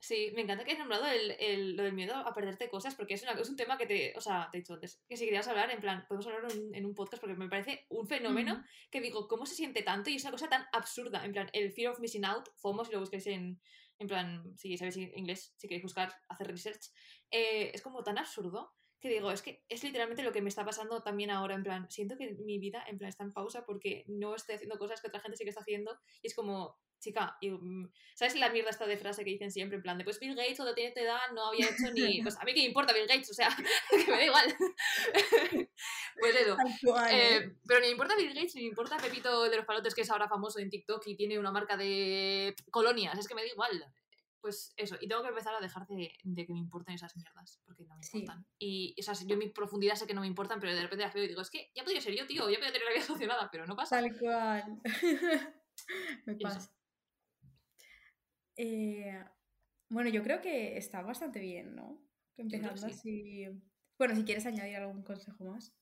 Sí, 0.01 0.32
me 0.34 0.42
encanta 0.42 0.64
que 0.64 0.72
hayas 0.72 0.80
nombrado 0.80 1.07
el, 1.07 1.30
el- 1.38 1.76
lo 1.76 1.84
del 1.84 1.92
miedo 1.92 2.14
a 2.14 2.34
perderte 2.34 2.68
cosas, 2.68 2.95
porque 2.95 3.14
es, 3.14 3.22
una- 3.22 3.32
es 3.32 3.49
un 3.49 3.57
tema 3.57 3.78
que 3.78 3.86
te. 3.86 4.12
O 4.16 4.20
sea, 4.20 4.49
te 4.51 4.59
he 4.59 4.61
dicho 4.62 4.74
antes, 4.74 5.01
que 5.09 5.16
si 5.16 5.24
querías 5.26 5.47
hablar, 5.49 5.70
en 5.70 5.80
plan, 5.80 6.05
podemos 6.09 6.26
hablar 6.26 6.51
en, 6.53 6.59
un- 6.61 6.74
en 6.74 6.86
un 6.86 6.95
podcast, 6.95 7.20
porque 7.20 7.36
me 7.36 7.49
parece 7.49 7.86
un 7.88 8.07
fenómeno 8.09 8.64
que 8.90 9.01
digo, 9.01 9.28
¿cómo 9.28 9.47
se 9.47 9.55
siente 9.55 9.82
tanto? 9.82 10.11
Y 10.11 10.16
es 10.16 10.22
una 10.24 10.32
cosa 10.32 10.49
tan 10.49 10.64
absurda, 10.72 11.24
en 11.24 11.32
plan, 11.32 11.49
el 11.53 11.72
fear 11.72 11.92
of 11.92 12.01
missing 12.01 12.24
out, 12.24 12.49
FOMO, 12.57 12.84
si 12.84 12.92
lo 12.92 13.01
busquéis 13.01 13.26
en, 13.28 13.61
en 13.99 14.07
plan, 14.07 14.57
si 14.57 14.76
sabéis 14.76 14.97
inglés, 14.97 15.55
si 15.57 15.68
queréis 15.68 15.82
buscar, 15.82 16.12
hacer 16.28 16.49
research, 16.49 16.90
eh, 17.30 17.70
es 17.74 17.82
como 17.82 18.03
tan 18.03 18.18
absurdo 18.18 18.74
que 19.01 19.11
digo, 19.11 19.30
es 19.30 19.42
que 19.42 19.62
es 19.68 19.84
literalmente 19.84 20.22
lo 20.22 20.32
que 20.32 20.40
me 20.40 20.49
está 20.49 20.64
pasando 20.64 21.03
también 21.03 21.30
ahora, 21.30 21.55
en 21.55 21.62
plan, 21.62 21.90
siento 21.90 22.16
que 22.16 22.36
mi 22.36 22.59
vida, 22.59 22.82
en 22.88 22.97
plan, 22.97 23.11
está 23.11 23.22
en 23.22 23.32
pausa 23.32 23.62
porque 23.66 24.05
no 24.07 24.34
estoy 24.34 24.55
haciendo 24.55 24.78
cosas 24.78 25.03
que 25.03 25.09
otra 25.09 25.20
gente 25.20 25.36
sí 25.36 25.45
que 25.45 25.51
está 25.51 25.61
haciendo, 25.61 25.99
y 26.22 26.28
es 26.28 26.34
como, 26.34 26.78
chica, 27.05 27.37
y, 27.41 27.51
mm, 27.51 27.93
¿sabes 28.15 28.35
la 28.37 28.49
mierda 28.51 28.71
esta 28.71 28.87
de 28.87 28.97
frase 28.97 29.23
que 29.25 29.31
dicen 29.31 29.51
siempre, 29.51 29.77
en 29.77 29.83
plan, 29.83 29.99
de 29.99 30.05
pues 30.05 30.19
Bill 30.19 30.35
Gates 30.35 30.57
cuando 30.57 30.75
tiene 30.75 30.89
esta 30.89 31.01
edad 31.03 31.21
no 31.35 31.47
había 31.49 31.67
hecho 31.67 31.93
ni, 31.93 32.23
pues 32.23 32.37
a 32.39 32.45
mí 32.45 32.55
que 32.55 32.61
me 32.61 32.67
importa 32.67 32.93
Bill 32.93 33.07
Gates, 33.07 33.31
o 33.31 33.35
sea, 33.35 33.49
que 33.91 34.11
me 34.11 34.17
da 34.17 34.25
igual. 34.25 34.55
pues 36.21 36.37
eso. 36.37 36.57
¿eh? 37.09 37.37
Eh, 37.37 37.57
pero 37.67 37.81
ni 37.81 37.87
me 37.87 37.93
importa 37.93 38.17
Bill 38.17 38.35
Gates, 38.35 38.55
ni 38.57 38.63
me 38.63 38.69
importa 38.69 38.97
Pepito 38.97 39.45
de 39.49 39.57
los 39.57 39.67
Palotes, 39.67 39.95
que 39.95 40.03
es 40.03 40.11
ahora 40.11 40.29
famoso 40.29 40.59
en 40.59 40.71
TikTok 40.71 41.07
y 41.07 41.17
tiene 41.17 41.39
una 41.39 41.53
marca 41.53 41.77
de 41.77 42.55
colonias. 42.71 43.19
Es 43.19 43.29
que 43.29 43.35
me 43.35 43.43
da 43.43 43.49
igual. 43.49 43.85
Pues 44.41 44.75
eso, 44.77 44.97
y 45.01 45.09
tengo 45.09 45.23
que 45.23 45.29
empezar 45.31 45.55
a 45.55 45.61
dejar 45.61 45.87
de, 45.87 46.13
de 46.23 46.47
que 46.47 46.53
me 46.53 46.59
importen 46.59 46.95
esas 46.95 47.17
mierdas, 47.17 47.63
porque 47.65 47.85
no 47.85 47.97
me 47.97 48.03
Sí. 48.03 48.19
importan. 48.19 48.47
Y, 48.59 48.95
o 48.99 49.03
sea, 49.03 49.15
yo 49.15 49.33
en 49.33 49.39
mi 49.39 49.49
profundidad 49.49 49.95
sé 49.95 50.07
que 50.07 50.13
no 50.13 50.21
me 50.21 50.27
importan, 50.27 50.61
pero 50.61 50.75
de 50.75 50.83
repente 50.83 51.03
las 51.03 51.15
veo 51.15 51.25
y 51.25 51.29
digo, 51.29 51.41
es 51.41 51.49
que 51.49 51.71
ya 51.75 51.83
podría 51.83 52.03
ser 52.03 52.15
yo, 52.15 52.27
tío, 52.27 52.51
ya 52.51 52.57
podría 52.59 52.73
tener 52.73 52.87
la 52.89 52.93
vida 52.95 53.03
solucionada, 53.07 53.49
pero 53.51 53.67
no 53.67 53.75
pasa. 53.75 54.01
Tal 54.01 54.19
cual. 54.19 54.83
Me 56.27 56.37
pasa. 56.37 56.71
Eh, 58.57 59.23
bueno, 59.89 60.11
yo 60.11 60.23
creo 60.23 60.41
que 60.41 60.77
está 60.77 61.03
bastante 61.03 61.41
bien, 61.41 61.75
¿no? 61.75 62.01
Empezando 62.37 62.77
sí. 62.77 62.93
así. 62.93 63.47
Bueno, 63.99 64.15
si 64.17 64.25
quieres 64.25 64.47
añadir 64.47 64.77
algún 64.77 65.03
consejo 65.03 65.45
más. 65.45 65.75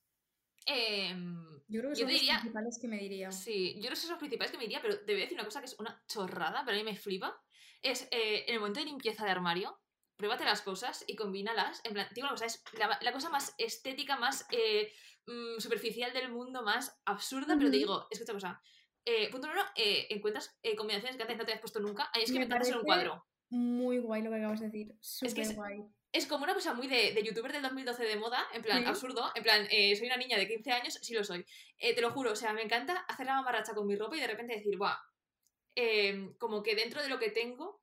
Em, 0.67 1.45
Yo 1.69 1.81
creo 1.81 1.91
que 1.91 1.97
son 1.97 2.07
te 2.07 2.13
los 2.13 2.21
diría- 2.21 2.35
principales 2.41 2.79
que 2.81 2.89
me 2.89 2.99
diría. 2.99 3.33
Sí, 3.33 3.81
yo 3.83 3.91
no 3.91 3.97
sé 3.97 4.03
son 4.03 4.13
los 4.13 4.19
principales 4.21 4.51
que 4.53 4.59
me 4.59 4.65
diría, 4.65 4.81
pero 4.81 4.99
te 5.01 5.13
voy 5.13 5.23
a 5.23 5.25
decir 5.25 5.37
una 5.37 5.45
cosa 5.45 5.61
que 5.61 5.67
es 5.67 5.79
una 5.79 6.03
chorrada, 6.07 6.63
pero 6.65 6.77
a 6.77 6.81
mí 6.81 6.85
me 6.85 6.97
flipa. 6.97 7.41
Es 7.81 8.07
eh, 8.13 8.45
en 8.47 8.55
el 8.55 8.61
momento 8.61 8.81
de 8.81 8.87
limpieza 8.87 9.25
de 9.25 9.31
armario, 9.33 9.77
pruébate 10.17 10.45
las 10.45 10.63
cosas 10.63 11.05
y 11.09 11.17
combínalas. 11.17 11.81
En 11.85 11.95
plan, 11.95 12.07
digo 12.15 12.27
una 12.27 12.35
cosa, 12.35 12.47
es 12.47 12.63
la, 12.79 12.97
la 13.03 13.13
cosa 13.13 13.29
más 13.29 13.55
estética, 13.59 14.17
más 14.17 14.47
eh, 14.53 14.93
mm, 15.27 15.59
superficial 15.59 16.13
del 16.13 16.31
mundo, 16.31 16.63
más 16.63 17.01
absurda, 17.07 17.57
pero 17.59 17.71
te 17.71 17.79
digo, 17.79 18.07
escucha 18.11 18.33
cosa. 18.33 18.63
Eh, 19.05 19.29
punto 19.31 19.47
número 19.49 19.63
uno, 19.65 19.73
eh, 19.77 20.07
encuentras 20.11 20.57
eh, 20.63 20.77
combinaciones 20.77 21.17
que 21.17 21.23
antes 21.23 21.37
no 21.37 21.45
te 21.45 21.53
habías 21.53 21.61
puesto 21.61 21.81
nunca. 21.81 22.11
Ahí 22.15 22.23
es 22.23 22.33
que 22.33 22.39
Me 22.39 22.47
me 22.47 22.65
ser 22.65 22.77
un 22.77 22.85
cuadro. 22.85 23.27
Muy 23.51 23.99
guay 23.99 24.23
lo 24.23 24.31
que 24.31 24.37
acabas 24.37 24.61
de 24.61 24.67
decir. 24.67 24.95
Súper 25.01 25.35
que 25.35 25.43
es- 25.43 25.55
guay. 25.57 25.83
Es 26.13 26.27
como 26.27 26.45
una 26.45 26.53
cosa 26.53 26.75
muy 26.75 26.89
de, 26.89 27.13
de 27.15 27.23
youtuber 27.23 27.53
del 27.53 27.63
2012 27.63 28.05
de 28.05 28.17
moda, 28.17 28.47
en 28.53 28.61
plan 28.63 28.83
Sí. 28.83 28.89
absurdo, 28.89 29.33
en 29.35 29.43
plan, 29.43 29.67
eh, 29.71 29.97
soy 29.97 30.07
una 30.09 30.19
niña 30.19 30.37
de 30.37 30.47
15 30.47 30.71
años, 30.71 30.99
sí 31.01 31.15
lo 31.15 31.25
soy. 31.25 31.45
Eh, 31.79 31.95
te 31.95 32.03
lo 32.03 32.11
juro, 32.11 32.33
o 32.33 32.37
sea, 32.37 32.53
me 32.53 32.61
encanta 32.63 32.99
hacer 33.09 33.25
la 33.25 33.35
mamarracha 33.37 33.73
con 33.75 33.87
mi 33.87 33.97
ropa 33.97 34.15
y 34.17 34.21
de 34.21 34.27
repente 34.27 34.55
decir, 34.57 34.77
guau, 34.77 34.95
em, 35.75 36.35
como 36.37 36.63
que 36.63 36.75
dentro 36.75 37.03
de 37.03 37.09
lo 37.09 37.19
que 37.19 37.31
tengo, 37.31 37.81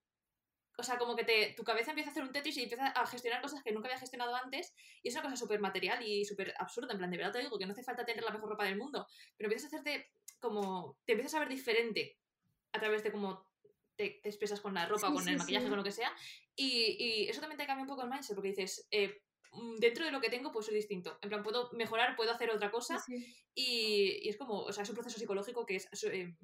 o 0.77 0.83
sea, 0.83 0.99
como 0.99 1.15
que 1.15 1.23
te, 1.23 1.53
tu 1.57 1.63
cabeza 1.63 1.89
empieza 1.91 2.09
a 2.09 2.11
hacer 2.11 2.21
un 2.23 2.31
Tetris 2.31 2.55
y 2.57 2.63
empieza 2.63 2.85
a 2.89 3.05
gestionar 3.07 3.41
cosas 3.41 3.63
que 3.63 3.71
nunca 3.71 3.87
había 3.87 3.99
gestionado 3.99 4.35
antes 4.35 4.73
y 5.01 5.09
es 5.09 5.15
una 5.15 5.23
cosa 5.23 5.35
súper 5.35 5.59
material 5.59 6.05
y 6.07 6.23
súper 6.23 6.53
absurda, 6.59 6.91
en 6.93 6.99
plan, 6.99 7.09
de 7.09 7.17
verdad 7.17 7.33
te 7.33 7.39
digo 7.39 7.57
que 7.57 7.65
no 7.65 7.71
hace 7.73 7.83
falta 7.83 8.05
tener 8.05 8.23
la 8.23 8.31
mejor 8.31 8.49
ropa 8.51 8.65
del 8.65 8.77
mundo, 8.77 9.07
pero 9.37 9.47
empiezas 9.47 9.73
a 9.73 9.77
hacerte 9.77 10.11
como, 10.39 10.99
te 11.05 11.13
empiezas 11.13 11.35
a 11.35 11.39
ver 11.39 11.49
diferente 11.49 12.19
a 12.73 12.79
través 12.79 13.03
de 13.03 13.11
cómo 13.11 13.47
te, 13.95 14.19
te 14.23 14.29
expresas 14.29 14.61
con 14.61 14.73
la 14.73 14.85
ropa, 14.85 15.07
Sí, 15.09 15.13
con 15.13 15.23
sí, 15.23 15.29
el 15.31 15.37
maquillaje, 15.37 15.65
sí. 15.65 15.69
con 15.69 15.77
lo 15.77 15.83
que 15.83 15.91
sea, 15.91 16.13
y, 16.55 16.95
y 16.99 17.29
eso 17.29 17.41
también 17.41 17.57
te 17.57 17.65
cambia 17.65 17.83
un 17.83 17.89
poco 17.89 18.03
el 18.03 18.09
mindset, 18.09 18.35
porque 18.35 18.49
dices, 18.49 18.87
eh, 18.91 19.21
mm, 19.51 19.75
dentro 19.77 20.05
de 20.05 20.11
lo 20.11 20.21
que 20.21 20.29
tengo, 20.29 20.51
pues 20.51 20.65
soy 20.65 20.75
distinto. 20.75 21.17
En 21.21 21.29
plan, 21.29 21.43
puedo 21.43 21.69
mejorar, 21.73 22.15
puedo 22.15 22.31
hacer 22.31 22.49
otra 22.51 22.71
cosa, 22.71 23.03
y, 23.53 24.19
y 24.23 24.29
es 24.29 24.37
como, 24.37 24.59
o 24.61 24.71
sea, 24.73 24.83
es 24.83 24.89
un 24.89 24.95
proceso 24.95 25.19
psicológico 25.19 25.65
que 25.65 25.75
es... 25.75 25.87
eh, 26.03 26.37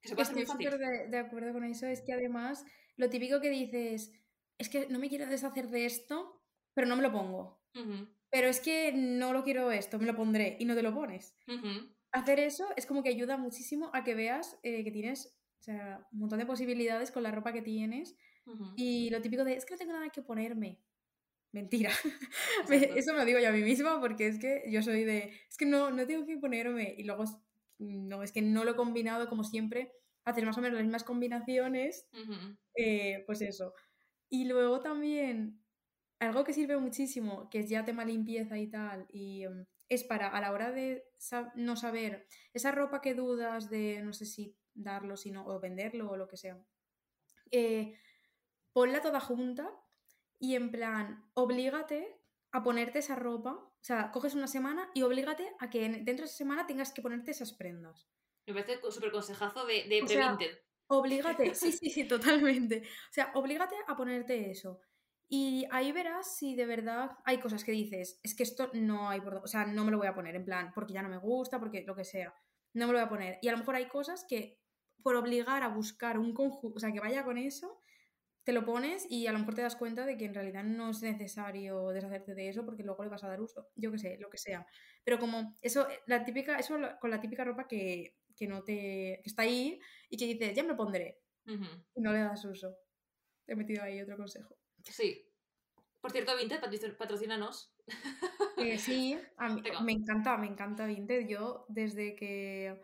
que 0.00 0.08
se 0.08 0.14
puede 0.14 0.24
hacer 0.24 0.36
muy 0.36 0.42
Estoy 0.44 0.56
súper 0.56 0.78
de, 0.78 1.08
de 1.08 1.18
acuerdo 1.18 1.52
con 1.52 1.64
eso. 1.64 1.86
Es 1.86 2.02
que 2.02 2.12
además, 2.12 2.64
lo 2.96 3.10
típico 3.10 3.40
que 3.40 3.50
dices, 3.50 4.12
es 4.58 4.68
que 4.68 4.86
no 4.88 4.98
me 4.98 5.08
quiero 5.08 5.26
deshacer 5.26 5.68
de 5.68 5.86
esto, 5.86 6.42
pero 6.74 6.86
no 6.86 6.96
me 6.96 7.02
lo 7.02 7.12
pongo. 7.12 7.64
Ujú, 7.74 8.08
Pero 8.30 8.48
es 8.48 8.60
que 8.60 8.92
no 8.94 9.32
lo 9.32 9.44
quiero 9.44 9.70
esto, 9.72 9.98
me 9.98 10.06
lo 10.06 10.16
pondré 10.16 10.56
y 10.60 10.64
no 10.64 10.74
te 10.74 10.82
lo 10.82 10.94
pones. 10.94 11.36
ujú, 11.48 11.95
Hacer 12.16 12.40
eso 12.40 12.66
es 12.76 12.86
como 12.86 13.02
que 13.02 13.10
ayuda 13.10 13.36
muchísimo 13.36 13.90
a 13.92 14.02
que 14.02 14.14
veas 14.14 14.58
eh, 14.62 14.84
que 14.84 14.90
tienes 14.90 15.36
o 15.60 15.62
sea, 15.62 16.06
un 16.12 16.20
montón 16.20 16.38
de 16.38 16.46
posibilidades 16.46 17.10
con 17.10 17.22
la 17.22 17.30
ropa 17.30 17.52
que 17.52 17.62
tienes. 17.62 18.16
Y 18.74 19.10
lo 19.10 19.20
típico 19.20 19.44
de, 19.44 19.56
es 19.56 19.66
que 19.66 19.74
no 19.74 19.78
tengo 19.78 19.92
nada 19.92 20.08
que 20.10 20.22
ponerme. 20.22 20.80
Mentira. 21.52 21.90
Eso 22.70 23.12
me 23.12 23.18
lo 23.18 23.24
digo 23.24 23.38
yo 23.40 23.48
a 23.48 23.52
mí 23.52 23.62
misma 23.62 24.00
porque 24.00 24.28
es 24.28 24.38
que 24.38 24.64
yo 24.70 24.82
soy 24.82 25.04
de, 25.04 25.32
es 25.48 25.56
que 25.58 25.66
no, 25.66 25.90
no 25.90 26.06
tengo 26.06 26.26
que 26.26 26.38
ponerme. 26.38 26.94
Y 26.96 27.04
luego, 27.04 27.24
es- 27.24 27.36
no, 27.78 28.22
es 28.22 28.32
que 28.32 28.42
no 28.42 28.64
lo 28.64 28.72
he 28.72 28.76
combinado 28.76 29.28
como 29.28 29.44
siempre, 29.44 29.92
hacer 30.24 30.46
más 30.46 30.58
o 30.58 30.62
menos 30.62 30.76
las 30.76 30.84
mismas 30.84 31.04
combinaciones, 31.04 32.08
Ujú, 32.12 32.56
eh, 32.76 33.24
pues 33.26 33.42
eso. 33.42 33.74
Y 34.30 34.46
luego 34.46 34.80
también, 34.80 35.62
algo 36.20 36.44
que 36.44 36.52
sirve 36.54 36.78
muchísimo, 36.78 37.50
que 37.50 37.60
es 37.60 37.70
ya 37.70 37.84
tema 37.84 38.04
limpieza 38.04 38.58
y 38.58 38.68
tal, 38.68 39.06
y 39.10 39.44
em, 39.44 39.66
es 39.88 40.04
para 40.04 40.28
a 40.28 40.40
la 40.40 40.52
hora 40.52 40.72
de 40.72 41.04
no 41.54 41.76
saber 41.76 42.26
esa 42.52 42.72
ropa 42.72 43.00
que 43.00 43.14
dudas 43.14 43.70
de 43.70 44.00
no 44.02 44.12
sé 44.12 44.26
si 44.26 44.56
darlo 44.74 45.16
si 45.16 45.30
no, 45.30 45.46
o 45.46 45.60
venderlo 45.60 46.10
o 46.10 46.16
lo 46.16 46.28
que 46.28 46.36
sea. 46.36 46.58
eh, 47.50 47.98
ponla 48.72 49.00
toda 49.00 49.20
junta 49.20 49.70
y 50.38 50.54
en 50.54 50.70
plan, 50.70 51.30
oblígate 51.34 52.20
a 52.52 52.62
ponerte 52.62 52.98
esa 52.98 53.14
ropa. 53.16 53.52
O 53.52 53.84
sea, 53.86 54.10
coges 54.10 54.34
una 54.34 54.48
semana 54.48 54.90
y 54.94 55.02
oblígate 55.02 55.54
a 55.60 55.70
que 55.70 55.84
en- 55.86 56.04
dentro 56.04 56.24
de 56.24 56.28
esa 56.28 56.36
semana 56.38 56.66
tengas 56.66 56.92
que 56.92 57.02
ponerte 57.02 57.30
esas 57.30 57.52
prendas. 57.54 58.08
Me 58.46 58.54
parece 58.54 58.78
súper 58.90 59.10
consejazo 59.12 59.64
de, 59.66 59.84
de 59.88 60.02
O 60.02 60.06
sea, 60.08 60.36
Previnted. 60.36 60.58
Oblígate, 60.88 61.54
sí, 61.54 61.72
sí, 61.72 61.90
sí, 61.90 62.04
totalmente. 62.06 62.82
O 62.82 63.12
sea, 63.12 63.32
oblígate 63.34 63.74
a 63.86 63.96
ponerte 63.96 64.50
eso. 64.50 64.80
Y 65.28 65.66
ahí 65.70 65.90
verás 65.92 66.36
si 66.36 66.54
de 66.54 66.66
verdad 66.66 67.10
hay 67.24 67.38
cosas 67.38 67.64
que 67.64 67.72
dices, 67.72 68.20
es 68.22 68.34
que 68.34 68.44
esto 68.44 68.70
no 68.74 69.08
hay 69.08 69.20
o 69.20 69.46
sea, 69.46 69.66
no 69.66 69.84
me 69.84 69.90
lo 69.90 69.98
voy 69.98 70.06
a 70.06 70.14
poner, 70.14 70.36
en 70.36 70.44
plan, 70.44 70.72
porque 70.74 70.92
ya 70.92 71.02
no 71.02 71.08
me 71.08 71.18
gusta, 71.18 71.58
porque 71.58 71.82
lo 71.84 71.96
que 71.96 72.04
sea, 72.04 72.32
no 72.74 72.86
me 72.86 72.92
lo 72.92 72.98
voy 72.98 73.06
a 73.06 73.08
poner. 73.08 73.38
Y 73.42 73.48
a 73.48 73.52
lo 73.52 73.58
mejor 73.58 73.74
hay 73.74 73.88
cosas 73.88 74.24
que 74.28 74.60
por 75.02 75.16
obligar 75.16 75.62
a 75.62 75.68
buscar 75.68 76.18
un 76.18 76.32
conjunto, 76.32 76.76
o 76.76 76.80
sea, 76.80 76.92
que 76.92 77.00
vaya 77.00 77.24
con 77.24 77.38
eso, 77.38 77.80
te 78.46 78.52
lo 78.52 78.64
pones 78.64 79.06
y 79.10 79.26
a 79.26 79.32
lo 79.32 79.40
mejor 79.40 79.54
te 79.54 79.62
das 79.62 79.74
cuenta 79.74 80.06
de 80.06 80.16
que 80.16 80.24
en 80.24 80.34
realidad 80.34 80.62
no 80.62 80.90
es 80.90 81.02
necesario 81.02 81.88
deshacerte 81.88 82.34
de 82.34 82.48
eso 82.48 82.64
porque 82.64 82.84
luego 82.84 83.02
le 83.02 83.10
vas 83.10 83.24
a 83.24 83.28
dar 83.28 83.40
uso. 83.40 83.68
Yo 83.74 83.90
qué 83.90 83.98
sé, 83.98 84.18
lo 84.20 84.30
que 84.30 84.38
sea. 84.38 84.64
Pero 85.02 85.18
como 85.18 85.56
eso, 85.62 85.88
la 86.06 86.24
típica, 86.24 86.56
eso 86.56 86.78
con 87.00 87.10
la 87.10 87.20
típica 87.20 87.44
ropa 87.44 87.66
que, 87.66 88.18
que 88.36 88.46
no 88.46 88.62
te. 88.62 89.20
que 89.22 89.22
está 89.24 89.42
ahí 89.42 89.80
y 90.08 90.16
que 90.16 90.26
dices, 90.26 90.54
ya 90.54 90.62
me 90.62 90.68
lo 90.70 90.76
pondré. 90.76 91.18
Y 91.94 92.00
no 92.00 92.12
le 92.12 92.20
das 92.20 92.44
uso. 92.44 92.76
Te 93.44 93.54
he 93.54 93.56
metido 93.56 93.82
ahí 93.82 94.00
otro 94.00 94.16
consejo. 94.16 94.56
Sí. 94.90 95.26
Por 96.00 96.12
cierto, 96.12 96.36
Vinted, 96.36 96.60
patrocínanos. 96.96 97.72
Eh, 98.58 98.78
sí, 98.78 99.18
me 99.84 99.92
encanta, 99.92 100.36
me 100.36 100.46
encanta 100.46 100.86
Vinted. 100.86 101.26
Yo, 101.26 101.66
desde 101.68 102.14
que, 102.16 102.80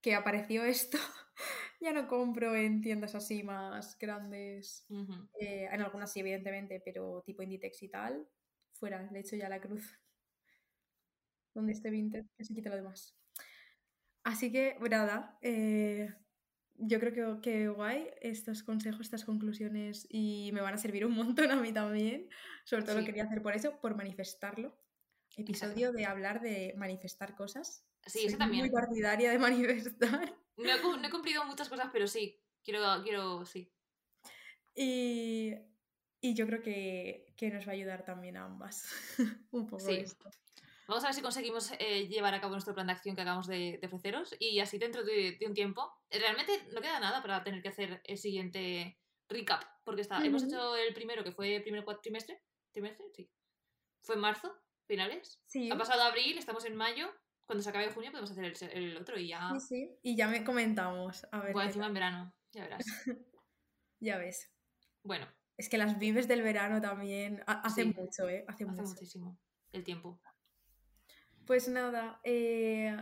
que 0.00 0.14
apareció 0.14 0.64
esto, 0.64 0.98
ya 1.80 1.92
no 1.92 2.08
compro 2.08 2.54
en 2.54 2.80
tiendas 2.80 3.14
así 3.14 3.42
más 3.42 3.98
grandes. 3.98 4.86
Eh, 5.40 5.68
en 5.70 5.80
algunas 5.82 6.12
sí, 6.12 6.20
evidentemente, 6.20 6.80
pero 6.84 7.22
tipo 7.26 7.42
Inditex 7.42 7.82
y 7.82 7.88
tal, 7.88 8.26
fuera, 8.72 9.08
le 9.12 9.20
echo 9.20 9.36
ya 9.36 9.48
la 9.48 9.60
cruz. 9.60 9.98
Donde 11.54 11.72
esté 11.72 11.90
Vinted, 11.90 12.26
que 12.36 12.44
se 12.44 12.54
quite 12.54 12.68
lo 12.68 12.76
demás. 12.76 13.16
Así 14.24 14.50
que, 14.50 14.76
nada, 14.90 15.38
eh, 15.40 16.12
yo 16.78 17.00
creo 17.00 17.12
que, 17.12 17.40
que, 17.42 17.68
guay 17.68 18.08
estos 18.20 18.62
consejos, 18.62 19.00
estas 19.00 19.24
conclusiones 19.24 20.06
y 20.10 20.50
me 20.52 20.60
van 20.60 20.74
a 20.74 20.78
servir 20.78 21.06
un 21.06 21.12
montón 21.12 21.50
a 21.50 21.56
mí 21.56 21.72
también. 21.72 22.28
Sobre 22.64 22.84
todo 22.84 23.00
lo 23.00 23.04
quería 23.04 23.24
hacer 23.24 23.42
por 23.42 23.54
eso, 23.54 23.78
por 23.80 23.96
manifestarlo. 23.96 24.76
Episodio 25.36 25.92
de 25.92 26.06
hablar 26.06 26.40
de 26.40 26.74
manifestar 26.76 27.36
cosas. 27.36 27.84
Sí, 28.06 28.26
eso 28.26 28.38
también. 28.38 28.64
Muy 28.64 28.70
partidaria 28.70 29.30
de 29.30 29.38
manifestar. 29.38 30.34
No 30.56 30.70
he, 31.04 31.10
cumplido 31.10 31.44
muchas 31.44 31.68
cosas, 31.68 31.90
pero 31.92 32.06
sí, 32.06 32.40
quiero, 32.64 32.80
quiero 33.02 33.44
sí. 33.44 33.70
Y, 34.74 35.52
y 36.22 36.32
yo 36.32 36.46
creo 36.46 36.62
que, 36.62 37.34
que, 37.36 37.50
nos 37.50 37.66
va 37.66 37.72
a 37.72 37.74
ayudar 37.74 38.06
también 38.06 38.38
a 38.38 38.46
ambas 38.46 38.88
un 39.50 39.66
poco 39.66 39.86
esto. 39.86 40.30
Vamos 40.88 41.02
a 41.02 41.08
ver 41.08 41.14
si 41.14 41.22
conseguimos 41.22 41.72
eh, 41.78 42.06
llevar 42.06 42.34
a 42.34 42.40
cabo 42.40 42.52
nuestro 42.52 42.74
plan 42.74 42.86
de 42.86 42.92
acción 42.92 43.16
que 43.16 43.22
acabamos 43.22 43.48
de, 43.48 43.80
ofreceros 43.84 44.34
y 44.38 44.60
así 44.60 44.78
dentro 44.78 45.02
de, 45.02 45.36
un 45.46 45.54
tiempo. 45.54 45.92
Realmente 46.10 46.52
no 46.72 46.80
queda 46.80 47.00
nada 47.00 47.22
para 47.22 47.42
tener 47.42 47.60
que 47.60 47.68
hacer 47.68 48.00
el 48.04 48.18
siguiente 48.18 48.98
recap, 49.28 49.62
porque 49.84 50.02
está, 50.02 50.24
hemos 50.24 50.44
hecho 50.44 50.76
el 50.76 50.94
primero 50.94 51.24
que 51.24 51.32
fue 51.32 51.56
el 51.56 51.62
primer 51.62 51.84
trimestre. 52.00 52.40
¿Trimestre? 52.72 53.06
Sí. 53.14 53.28
Fue 54.02 54.14
en 54.14 54.20
marzo, 54.20 54.54
finales. 54.86 55.40
Sí. 55.46 55.70
Ha 55.70 55.76
pasado 55.76 56.02
abril, 56.02 56.38
estamos 56.38 56.64
en 56.64 56.76
mayo. 56.76 57.08
Cuando 57.46 57.62
se 57.62 57.70
acabe 57.70 57.90
junio 57.90 58.10
podemos 58.10 58.30
hacer 58.30 58.44
el, 58.72 58.96
otro 58.96 59.18
y 59.18 59.28
ya. 59.28 59.50
Sí, 59.58 59.60
sí. 59.60 59.98
Y 60.02 60.16
ya 60.16 60.28
me 60.28 60.44
comentamos. 60.44 61.26
A 61.32 61.40
ver. 61.40 61.52
Bueno, 61.52 61.68
encima 61.68 61.86
en 61.86 61.94
verano, 61.94 62.34
ya 62.52 62.62
verás. 62.62 62.84
ya 64.00 64.18
ves. 64.18 64.52
Bueno. 65.02 65.26
Es 65.56 65.68
que 65.70 65.78
las 65.78 65.98
vives 65.98 66.28
del 66.28 66.42
verano 66.42 66.80
también 66.82 67.42
hacen 67.46 67.94
mucho, 67.96 68.28
¿eh? 68.28 68.44
Hace, 68.46 68.64
hace 68.64 68.82
muchísimo. 68.82 69.38
El 69.72 69.84
tiempo. 69.84 70.20
Pues 71.46 71.68
nada, 71.68 72.20
eh, 72.24 72.96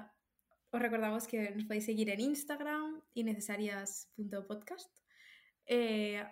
os 0.71 0.81
recordamos 0.81 1.27
que 1.27 1.51
nos 1.53 1.65
podéis 1.65 1.87
seguir 1.87 2.11
en 2.11 2.21
Instagram, 2.21 3.01
innecesarias.podcast, 3.15 4.91
eh, 5.65 6.23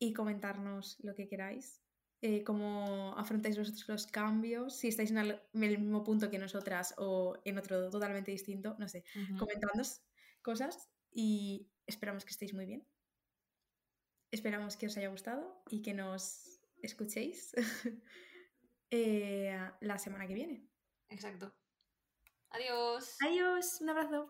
y 0.00 0.12
comentarnos 0.12 0.98
lo 1.04 1.14
que 1.14 1.28
queráis, 1.28 1.80
eh, 2.22 2.42
cómo 2.42 3.14
afrontáis 3.16 3.56
vosotros 3.56 3.88
los 3.88 4.08
cambios, 4.08 4.80
si 4.80 4.88
estáis 4.88 5.12
en 5.12 5.18
el, 5.18 5.40
mismo 5.52 6.02
punto 6.02 6.28
que 6.28 6.40
nosotras 6.40 6.92
o 6.98 7.38
en 7.44 7.56
otro 7.56 7.88
totalmente 7.88 8.32
distinto, 8.32 8.74
no 8.80 8.88
sé, 8.88 9.04
comentándonos 9.38 10.02
cosas 10.42 10.90
y 11.12 11.70
esperamos 11.86 12.24
que 12.24 12.32
estéis 12.32 12.52
muy 12.52 12.66
bien. 12.66 12.84
Esperamos 14.32 14.76
que 14.76 14.86
os 14.86 14.96
haya 14.96 15.08
gustado 15.08 15.62
y 15.68 15.82
que 15.82 15.94
nos 15.94 16.60
escuchéis 16.82 17.52
la 18.90 19.98
semana 19.98 20.26
que 20.26 20.34
viene. 20.34 20.66
Exacto. 21.10 21.59
Adiós. 22.50 23.16
Adiós, 23.22 23.80
un 23.80 23.88
abrazo. 23.90 24.28